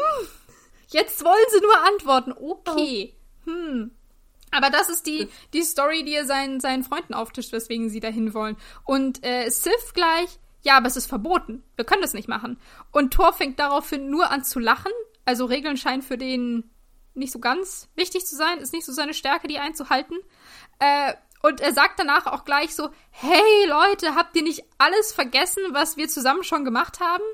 Jetzt 0.89 1.25
wollen 1.25 1.45
sie 1.51 1.61
nur 1.61 1.79
antworten. 1.87 2.33
Okay. 2.33 3.15
Hm. 3.45 3.93
Aber 4.51 4.71
das 4.71 4.89
ist 4.89 5.07
die, 5.07 5.29
die 5.53 5.63
Story, 5.63 6.05
die 6.05 6.15
er 6.15 6.27
seinen, 6.27 6.59
seinen 6.59 6.83
Freunden 6.83 7.15
auftischt, 7.15 7.53
weswegen 7.53 7.89
sie 7.89 8.01
dahin 8.01 8.35
wollen. 8.35 8.57
Und 8.85 9.25
äh, 9.25 9.49
Sif 9.49 9.93
gleich, 9.95 10.41
ja, 10.63 10.77
aber 10.77 10.89
es 10.89 10.97
ist 10.97 11.07
verboten. 11.07 11.63
Wir 11.77 11.85
können 11.85 12.03
das 12.03 12.15
nicht 12.15 12.29
machen. 12.29 12.59
Und 12.91 13.15
Thor 13.15 13.33
fängt 13.33 13.61
daraufhin 13.61 14.11
nur 14.11 14.31
an 14.31 14.45
zu 14.45 14.59
lachen. 14.59 14.93
Also 15.25 15.45
Regeln 15.45 15.77
scheinen 15.77 16.03
für 16.03 16.19
den 16.19 16.70
nicht 17.15 17.33
so 17.33 17.39
ganz 17.39 17.89
wichtig 17.95 18.27
zu 18.27 18.37
sein, 18.37 18.59
ist 18.59 18.73
nicht 18.73 18.87
so 18.87 18.93
seine 18.93 19.15
Stärke, 19.15 19.49
die 19.49 19.59
einzuhalten. 19.59 20.17
Äh, 20.79 21.15
und 21.43 21.61
er 21.61 21.73
sagt 21.73 21.99
danach 21.99 22.27
auch 22.27 22.45
gleich 22.45 22.75
so, 22.75 22.91
hey 23.11 23.67
Leute, 23.67 24.15
habt 24.15 24.37
ihr 24.37 24.43
nicht 24.43 24.65
alles 24.79 25.13
vergessen, 25.13 25.63
was 25.71 25.97
wir 25.97 26.09
zusammen 26.09 26.45
schon 26.45 26.65
gemacht 26.65 27.01
haben? 27.01 27.25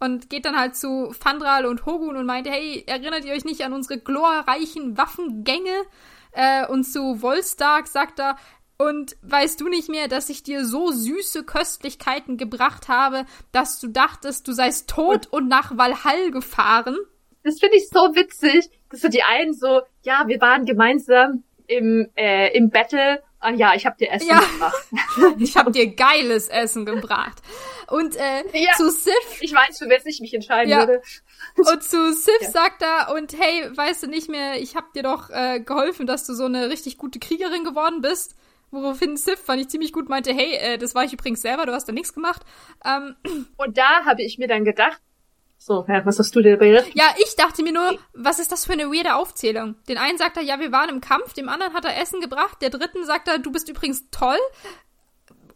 Und 0.00 0.30
geht 0.30 0.46
dann 0.46 0.58
halt 0.58 0.74
zu 0.74 1.12
Fandral 1.12 1.66
und 1.66 1.86
Hogun 1.86 2.16
und 2.16 2.26
meint, 2.26 2.48
hey, 2.48 2.82
erinnert 2.86 3.24
ihr 3.24 3.34
euch 3.34 3.44
nicht 3.44 3.64
an 3.64 3.72
unsere 3.72 4.00
glorreichen 4.00 4.96
Waffengänge? 4.96 5.84
Äh, 6.32 6.66
und 6.66 6.84
zu 6.84 7.16
Volstark 7.16 7.86
sagt 7.86 8.18
er, 8.18 8.36
und 8.78 9.16
weißt 9.22 9.60
du 9.60 9.68
nicht 9.68 9.88
mehr, 9.88 10.08
dass 10.08 10.28
ich 10.28 10.42
dir 10.42 10.64
so 10.64 10.90
süße 10.90 11.44
Köstlichkeiten 11.44 12.36
gebracht 12.36 12.88
habe, 12.88 13.26
dass 13.52 13.78
du 13.78 13.86
dachtest, 13.86 14.48
du 14.48 14.52
seist 14.52 14.90
tot 14.90 15.28
und 15.28 15.46
nach 15.46 15.76
Valhall 15.76 16.32
gefahren? 16.32 16.96
Das 17.42 17.58
finde 17.58 17.76
ich 17.76 17.88
so 17.88 18.14
witzig, 18.14 18.70
dass 18.90 19.00
so 19.00 19.08
die 19.08 19.22
einen 19.22 19.52
so, 19.52 19.82
ja, 20.02 20.24
wir 20.26 20.40
waren 20.40 20.64
gemeinsam 20.64 21.44
im, 21.66 22.08
äh, 22.16 22.56
im 22.56 22.70
Battle 22.70 23.22
und 23.44 23.58
ja, 23.58 23.74
ich 23.74 23.86
habe 23.86 23.96
dir 23.96 24.10
Essen 24.12 24.28
ja. 24.28 24.38
gebracht. 24.38 24.86
ich 25.40 25.56
habe 25.56 25.72
dir 25.72 25.94
geiles 25.94 26.48
Essen 26.48 26.86
gebracht. 26.86 27.42
Und 27.88 28.14
äh, 28.14 28.44
ja. 28.52 28.72
zu 28.76 28.90
Sif. 28.90 29.40
Ich 29.40 29.52
weiß, 29.52 29.78
für 29.78 29.88
wer 29.88 30.04
ich 30.06 30.20
mich 30.20 30.32
entscheiden 30.32 30.70
ja. 30.70 30.78
würde. 30.78 31.02
Und 31.56 31.82
zu 31.82 32.12
Sif 32.14 32.40
ja. 32.40 32.50
sagt 32.50 32.82
er, 32.82 33.12
und 33.14 33.36
hey, 33.38 33.76
weißt 33.76 34.04
du 34.04 34.06
nicht 34.06 34.30
mehr, 34.30 34.60
ich 34.60 34.76
habe 34.76 34.86
dir 34.94 35.02
doch 35.02 35.28
äh, 35.30 35.60
geholfen, 35.60 36.06
dass 36.06 36.24
du 36.24 36.34
so 36.34 36.44
eine 36.44 36.70
richtig 36.70 36.98
gute 36.98 37.18
Kriegerin 37.18 37.64
geworden 37.64 38.00
bist. 38.00 38.36
Woraufhin 38.70 39.16
Sif, 39.16 39.40
fand 39.40 39.60
ich 39.60 39.68
ziemlich 39.68 39.92
gut, 39.92 40.08
meinte, 40.08 40.32
hey, 40.32 40.54
äh, 40.54 40.78
das 40.78 40.94
war 40.94 41.04
ich 41.04 41.12
übrigens 41.12 41.42
selber, 41.42 41.66
du 41.66 41.72
hast 41.72 41.86
da 41.86 41.92
nichts 41.92 42.14
gemacht. 42.14 42.42
Ähm, 42.84 43.16
und 43.56 43.76
da 43.76 44.04
habe 44.04 44.22
ich 44.22 44.38
mir 44.38 44.48
dann 44.48 44.64
gedacht, 44.64 45.02
so, 45.64 45.84
ja, 45.88 46.04
was 46.04 46.18
hast 46.18 46.34
du 46.34 46.42
dir 46.42 46.56
geredet? 46.56 46.86
Ja, 46.94 47.14
ich 47.22 47.36
dachte 47.36 47.62
mir 47.62 47.72
nur, 47.72 47.96
was 48.14 48.40
ist 48.40 48.50
das 48.50 48.64
für 48.64 48.72
eine 48.72 48.86
weirde 48.86 49.14
Aufzählung? 49.14 49.76
Den 49.88 49.96
einen 49.96 50.18
sagt 50.18 50.36
er, 50.36 50.42
ja, 50.42 50.58
wir 50.58 50.72
waren 50.72 50.88
im 50.88 51.00
Kampf, 51.00 51.34
dem 51.34 51.48
anderen 51.48 51.72
hat 51.72 51.84
er 51.84 52.00
Essen 52.00 52.20
gebracht, 52.20 52.60
der 52.60 52.70
dritten 52.70 53.04
sagt 53.04 53.28
er, 53.28 53.38
du 53.38 53.52
bist 53.52 53.68
übrigens 53.68 54.10
toll. 54.10 54.38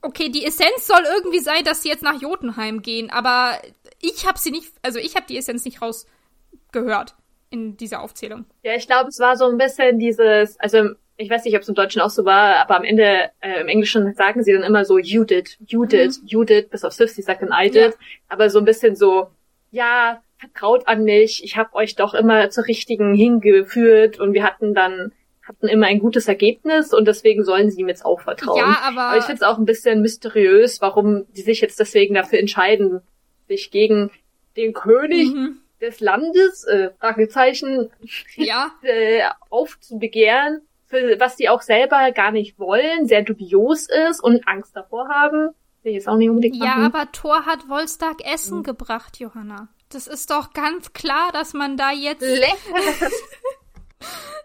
Okay, 0.02 0.28
die 0.28 0.44
Essenz 0.44 0.86
soll 0.86 1.02
irgendwie 1.16 1.40
sein, 1.40 1.64
dass 1.64 1.82
sie 1.82 1.88
jetzt 1.88 2.04
nach 2.04 2.20
Jotunheim 2.20 2.82
gehen, 2.82 3.10
aber 3.10 3.58
ich 4.00 4.26
habe 4.26 4.38
sie 4.38 4.52
nicht, 4.52 4.72
also 4.82 5.00
ich 5.00 5.16
habe 5.16 5.26
die 5.28 5.36
Essenz 5.36 5.64
nicht 5.64 5.82
rausgehört 5.82 7.16
in 7.50 7.76
dieser 7.76 8.00
Aufzählung. 8.00 8.44
Ja, 8.62 8.74
ich 8.74 8.86
glaube, 8.86 9.08
es 9.08 9.18
war 9.18 9.36
so 9.36 9.46
ein 9.46 9.58
bisschen 9.58 9.98
dieses, 9.98 10.60
also 10.60 10.90
ich 11.16 11.30
weiß 11.30 11.44
nicht, 11.44 11.56
ob 11.56 11.62
es 11.62 11.68
im 11.68 11.74
Deutschen 11.74 12.00
auch 12.00 12.10
so 12.10 12.24
war, 12.24 12.56
aber 12.56 12.76
am 12.76 12.84
Ende 12.84 13.30
äh, 13.40 13.60
im 13.60 13.68
Englischen 13.68 14.14
sagen 14.14 14.44
sie 14.44 14.52
dann 14.52 14.62
immer 14.62 14.84
so 14.84 14.98
you 14.98 15.24
did, 15.24 15.58
you 15.66 15.84
did, 15.84 16.22
mhm. 16.22 16.28
you 16.28 16.44
did, 16.44 16.70
bis 16.70 16.84
auf 16.84 16.92
Sif, 16.92 17.10
sie 17.10 17.22
sagt 17.22 17.42
dann 17.42 17.50
I 17.52 17.70
did, 17.70 17.92
ja. 17.92 17.98
aber 18.28 18.50
so 18.50 18.60
ein 18.60 18.64
bisschen 18.64 18.94
so 18.94 19.30
ja, 19.76 20.22
vertraut 20.38 20.88
an 20.88 21.04
mich, 21.04 21.44
ich 21.44 21.56
habe 21.56 21.74
euch 21.74 21.94
doch 21.94 22.14
immer 22.14 22.50
zur 22.50 22.66
richtigen 22.66 23.14
hingeführt 23.14 24.18
und 24.18 24.32
wir 24.32 24.42
hatten 24.42 24.74
dann 24.74 25.12
hatten 25.42 25.68
immer 25.68 25.86
ein 25.86 26.00
gutes 26.00 26.26
Ergebnis 26.26 26.92
und 26.92 27.06
deswegen 27.06 27.44
sollen 27.44 27.70
sie 27.70 27.82
ihm 27.82 27.88
jetzt 27.88 28.04
auch 28.04 28.20
vertrauen. 28.20 28.58
Ja, 28.58 28.80
aber, 28.82 29.02
aber 29.02 29.18
ich 29.18 29.24
finde 29.24 29.36
es 29.36 29.48
auch 29.48 29.58
ein 29.58 29.64
bisschen 29.64 30.00
mysteriös, 30.00 30.80
warum 30.80 31.24
die 31.34 31.42
sich 31.42 31.60
jetzt 31.60 31.78
deswegen 31.78 32.14
dafür 32.14 32.40
entscheiden, 32.40 33.00
sich 33.46 33.70
gegen 33.70 34.10
den 34.56 34.72
König 34.72 35.32
mhm. 35.32 35.60
des 35.80 36.00
Landes, 36.00 36.64
äh, 36.64 36.90
Fragezeichen, 36.98 37.90
ja. 38.34 38.72
äh, 38.82 39.22
aufzubegehren, 39.48 40.62
für 40.86 41.20
was 41.20 41.36
die 41.36 41.48
auch 41.48 41.62
selber 41.62 42.10
gar 42.10 42.32
nicht 42.32 42.58
wollen, 42.58 43.06
sehr 43.06 43.22
dubios 43.22 43.88
ist 43.88 44.20
und 44.24 44.48
Angst 44.48 44.74
davor 44.74 45.08
haben 45.08 45.54
ich 45.90 45.96
jetzt 45.96 46.08
auch 46.08 46.16
nicht 46.16 46.28
unbedingt 46.28 46.58
machen. 46.58 46.80
Ja, 46.80 46.86
aber 46.86 47.10
Thor 47.12 47.46
hat 47.46 47.68
Wolstag 47.68 48.24
Essen 48.24 48.58
mhm. 48.58 48.62
gebracht, 48.64 49.18
Johanna. 49.18 49.68
Das 49.90 50.06
ist 50.06 50.30
doch 50.30 50.52
ganz 50.52 50.92
klar, 50.92 51.30
dass 51.32 51.54
man 51.54 51.76
da 51.76 51.92
jetzt. 51.92 52.22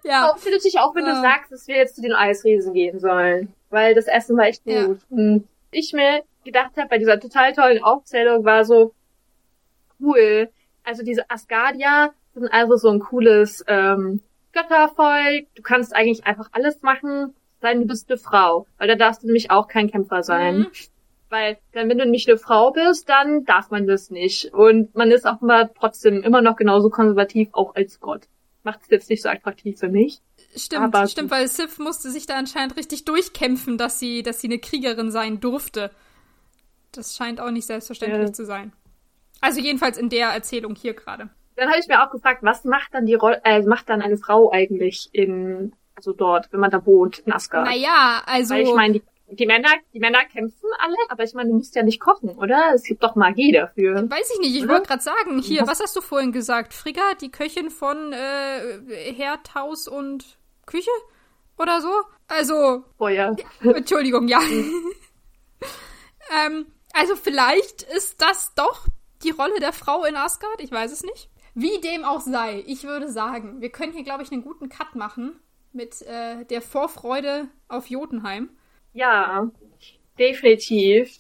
ja. 0.03 0.29
Auch 0.29 0.37
finde 0.37 0.59
ich 0.63 0.79
auch, 0.79 0.95
wenn 0.95 1.05
ja. 1.05 1.15
du 1.15 1.21
sagst, 1.21 1.51
dass 1.51 1.67
wir 1.67 1.77
jetzt 1.77 1.95
zu 1.95 2.01
den 2.01 2.13
Eisriesen 2.13 2.73
gehen 2.73 2.99
sollen. 2.99 3.53
Weil 3.69 3.95
das 3.95 4.07
Essen 4.07 4.37
war 4.37 4.45
echt 4.45 4.63
gut. 4.63 4.73
Ja. 4.73 4.95
Und 5.09 5.47
ich 5.71 5.93
mir 5.93 6.23
gedacht 6.43 6.77
habe, 6.77 6.89
bei 6.89 6.97
dieser 6.97 7.19
total 7.19 7.53
tollen 7.53 7.83
Aufzählung 7.83 8.45
war 8.45 8.65
so 8.65 8.93
cool. 9.99 10.49
Also 10.83 11.03
diese 11.03 11.29
Asgardia 11.29 12.13
sind 12.33 12.51
also 12.51 12.75
so 12.75 12.89
ein 12.89 12.99
cooles 12.99 13.63
ähm, 13.67 14.21
Göttervolk. 14.53 15.47
Du 15.55 15.61
kannst 15.61 15.95
eigentlich 15.95 16.25
einfach 16.25 16.49
alles 16.51 16.81
machen, 16.81 17.33
sein 17.61 17.81
du 17.81 17.87
bist 17.87 18.09
eine 18.09 18.19
Frau. 18.19 18.67
Weil 18.77 18.87
da 18.87 18.95
darfst 18.95 19.23
du 19.23 19.27
nämlich 19.27 19.51
auch 19.51 19.67
kein 19.67 19.89
Kämpfer 19.89 20.23
sein. 20.23 20.59
Mhm. 20.59 20.67
Weil 21.31 21.57
dann, 21.71 21.87
wenn 21.87 21.97
du 21.97 22.05
nicht 22.05 22.27
eine 22.27 22.37
Frau 22.37 22.71
bist, 22.71 23.07
dann 23.07 23.45
darf 23.45 23.71
man 23.71 23.87
das 23.87 24.11
nicht. 24.11 24.53
Und 24.53 24.93
man 24.95 25.11
ist 25.11 25.25
auch 25.25 25.41
immer 25.41 25.73
trotzdem 25.73 26.23
immer 26.23 26.41
noch 26.41 26.57
genauso 26.57 26.89
konservativ, 26.89 27.47
auch 27.53 27.73
als 27.73 28.01
Gott. 28.01 28.27
Macht 28.63 28.81
es 28.81 28.89
jetzt 28.89 29.09
nicht 29.09 29.23
so 29.23 29.29
attraktiv 29.29 29.79
für 29.79 29.87
mich. 29.87 30.19
Stimmt, 30.57 30.83
aber 30.93 31.07
stimmt, 31.07 31.31
weil 31.31 31.47
Sif 31.47 31.79
musste 31.79 32.11
sich 32.11 32.25
da 32.25 32.35
anscheinend 32.35 32.75
richtig 32.75 33.05
durchkämpfen, 33.05 33.77
dass 33.77 33.97
sie, 33.97 34.23
dass 34.23 34.41
sie 34.41 34.47
eine 34.47 34.59
Kriegerin 34.59 35.09
sein 35.09 35.39
durfte. 35.39 35.91
Das 36.91 37.15
scheint 37.15 37.39
auch 37.39 37.49
nicht 37.49 37.65
selbstverständlich 37.65 38.27
ja. 38.27 38.33
zu 38.33 38.45
sein. 38.45 38.73
Also 39.39 39.61
jedenfalls 39.61 39.97
in 39.97 40.09
der 40.09 40.27
Erzählung 40.27 40.75
hier 40.75 40.93
gerade. 40.93 41.29
Dann 41.55 41.69
habe 41.69 41.79
ich 41.79 41.87
mir 41.87 42.03
auch 42.03 42.11
gefragt, 42.11 42.43
was 42.43 42.65
macht 42.65 42.93
dann 42.93 43.05
die 43.05 43.13
Rolle, 43.13 43.39
äh, 43.45 43.61
macht 43.61 43.89
dann 43.89 44.01
eine 44.01 44.17
Frau 44.17 44.51
eigentlich 44.51 45.09
in, 45.13 45.71
also 45.95 46.11
dort, 46.11 46.51
wenn 46.51 46.59
man 46.59 46.71
da 46.71 46.85
wohnt, 46.85 47.19
in 47.19 47.31
Asgard? 47.31 47.67
Naja, 47.67 48.21
also. 48.25 48.53
Weil 48.53 48.63
ich 48.63 48.75
meine, 48.75 48.93
die 48.95 49.03
die 49.31 49.45
Männer, 49.45 49.69
die 49.93 49.99
Männer 49.99 50.23
kämpfen 50.25 50.69
alle, 50.79 50.95
aber 51.09 51.23
ich 51.23 51.33
meine, 51.33 51.49
du 51.49 51.55
musst 51.55 51.75
ja 51.75 51.83
nicht 51.83 51.99
kochen, 51.99 52.29
oder? 52.29 52.73
Es 52.73 52.83
gibt 52.83 53.03
doch 53.03 53.15
Magie 53.15 53.51
dafür. 53.51 54.09
Weiß 54.09 54.31
ich 54.33 54.39
nicht, 54.39 54.55
ich 54.55 54.67
wollte 54.67 54.87
gerade 54.87 55.01
sagen, 55.01 55.39
hier, 55.39 55.65
was 55.67 55.79
hast 55.79 55.95
du 55.95 56.01
vorhin 56.01 56.31
gesagt? 56.31 56.73
Frigga, 56.73 57.13
die 57.19 57.31
Köchin 57.31 57.69
von 57.69 58.13
äh, 58.13 59.13
Herd, 59.13 59.55
Haus 59.55 59.87
und 59.87 60.37
Küche? 60.65 60.91
Oder 61.57 61.81
so? 61.81 61.91
Also. 62.27 62.83
Oh 62.97 63.07
ja. 63.07 63.35
Entschuldigung, 63.61 64.27
ja. 64.27 64.41
ähm, 66.45 66.65
also 66.93 67.15
vielleicht 67.15 67.83
ist 67.83 68.21
das 68.21 68.53
doch 68.55 68.87
die 69.23 69.31
Rolle 69.31 69.59
der 69.59 69.73
Frau 69.73 70.03
in 70.03 70.15
Asgard, 70.15 70.59
ich 70.59 70.71
weiß 70.71 70.91
es 70.91 71.03
nicht. 71.03 71.29
Wie 71.53 71.79
dem 71.81 72.05
auch 72.05 72.21
sei, 72.21 72.63
ich 72.65 72.83
würde 72.83 73.11
sagen, 73.11 73.61
wir 73.61 73.69
können 73.69 73.93
hier, 73.93 74.03
glaube 74.03 74.23
ich, 74.23 74.31
einen 74.31 74.43
guten 74.43 74.69
Cut 74.69 74.95
machen 74.95 75.39
mit 75.73 76.01
äh, 76.01 76.45
der 76.45 76.61
Vorfreude 76.61 77.47
auf 77.67 77.87
Jotunheim. 77.87 78.49
Ja, 78.93 79.49
definitiv. 80.17 81.15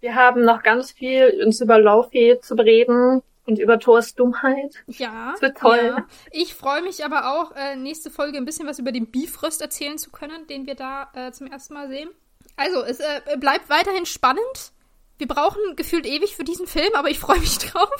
Wir 0.00 0.14
haben 0.14 0.44
noch 0.44 0.62
ganz 0.62 0.92
viel 0.92 1.42
uns 1.44 1.60
über 1.60 1.78
Laufey 1.78 2.38
zu 2.42 2.56
bereden 2.56 3.22
und 3.46 3.58
über 3.58 3.78
Thors 3.78 4.14
Dummheit. 4.14 4.84
Ja. 4.86 5.32
Das 5.32 5.42
wird 5.42 5.58
toll. 5.58 5.94
Ja. 5.96 6.06
Ich 6.30 6.54
freue 6.54 6.82
mich 6.82 7.04
aber 7.04 7.32
auch, 7.32 7.52
äh, 7.56 7.76
nächste 7.76 8.10
Folge 8.10 8.38
ein 8.38 8.44
bisschen 8.44 8.66
was 8.66 8.78
über 8.78 8.92
den 8.92 9.10
Bifröst 9.10 9.60
erzählen 9.60 9.98
zu 9.98 10.10
können, 10.10 10.46
den 10.46 10.66
wir 10.66 10.74
da 10.74 11.10
äh, 11.14 11.32
zum 11.32 11.46
ersten 11.46 11.74
Mal 11.74 11.88
sehen. 11.88 12.10
Also, 12.56 12.82
es 12.82 13.00
äh, 13.00 13.36
bleibt 13.38 13.68
weiterhin 13.68 14.06
spannend. 14.06 14.72
Wir 15.18 15.28
brauchen 15.28 15.60
gefühlt 15.76 16.06
ewig 16.06 16.36
für 16.36 16.44
diesen 16.44 16.66
Film, 16.66 16.94
aber 16.94 17.10
ich 17.10 17.18
freue 17.18 17.40
mich 17.40 17.58
drauf. 17.58 17.90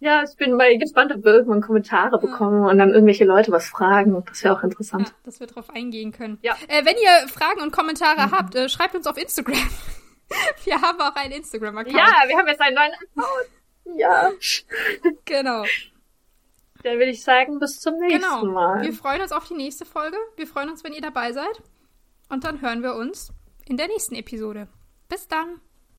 Ja, 0.00 0.22
ich 0.22 0.36
bin 0.36 0.54
mal 0.56 0.76
gespannt, 0.76 1.12
ob 1.14 1.24
wir 1.24 1.32
irgendwann 1.32 1.60
Kommentare 1.62 2.18
bekommen 2.18 2.66
und 2.66 2.78
dann 2.78 2.90
irgendwelche 2.90 3.24
Leute 3.24 3.52
was 3.52 3.68
fragen. 3.68 4.22
Das 4.26 4.44
wäre 4.44 4.56
auch 4.56 4.62
interessant. 4.62 5.08
Ja, 5.08 5.14
dass 5.24 5.40
wir 5.40 5.46
drauf 5.46 5.70
eingehen 5.70 6.12
können. 6.12 6.38
Ja. 6.42 6.56
Äh, 6.68 6.84
wenn 6.84 6.96
ihr 6.96 7.28
Fragen 7.28 7.60
und 7.62 7.72
Kommentare 7.72 8.26
mhm. 8.26 8.32
habt, 8.32 8.54
äh, 8.54 8.68
schreibt 8.68 8.94
uns 8.94 9.06
auf 9.06 9.16
Instagram. 9.16 9.56
wir 10.64 10.80
haben 10.80 11.00
auch 11.00 11.14
einen 11.14 11.32
Instagram-Account. 11.32 11.96
Ja, 11.96 12.28
wir 12.28 12.36
haben 12.36 12.48
jetzt 12.48 12.60
einen 12.60 12.76
neuen 12.76 12.92
Account. 12.92 13.98
Ja. 13.98 14.30
genau. 15.24 15.64
Dann 16.82 16.98
würde 16.98 17.10
ich 17.10 17.22
sagen, 17.22 17.58
bis 17.58 17.80
zum 17.80 17.98
nächsten 17.98 18.20
genau. 18.20 18.44
Mal. 18.44 18.82
Wir 18.82 18.92
freuen 18.92 19.22
uns 19.22 19.32
auf 19.32 19.48
die 19.48 19.54
nächste 19.54 19.86
Folge. 19.86 20.18
Wir 20.36 20.46
freuen 20.46 20.68
uns, 20.68 20.84
wenn 20.84 20.92
ihr 20.92 21.00
dabei 21.00 21.32
seid. 21.32 21.62
Und 22.28 22.44
dann 22.44 22.60
hören 22.60 22.82
wir 22.82 22.94
uns 22.94 23.32
in 23.66 23.78
der 23.78 23.88
nächsten 23.88 24.14
Episode. 24.14 24.68
Bis 25.08 25.28
dann. 25.28 25.60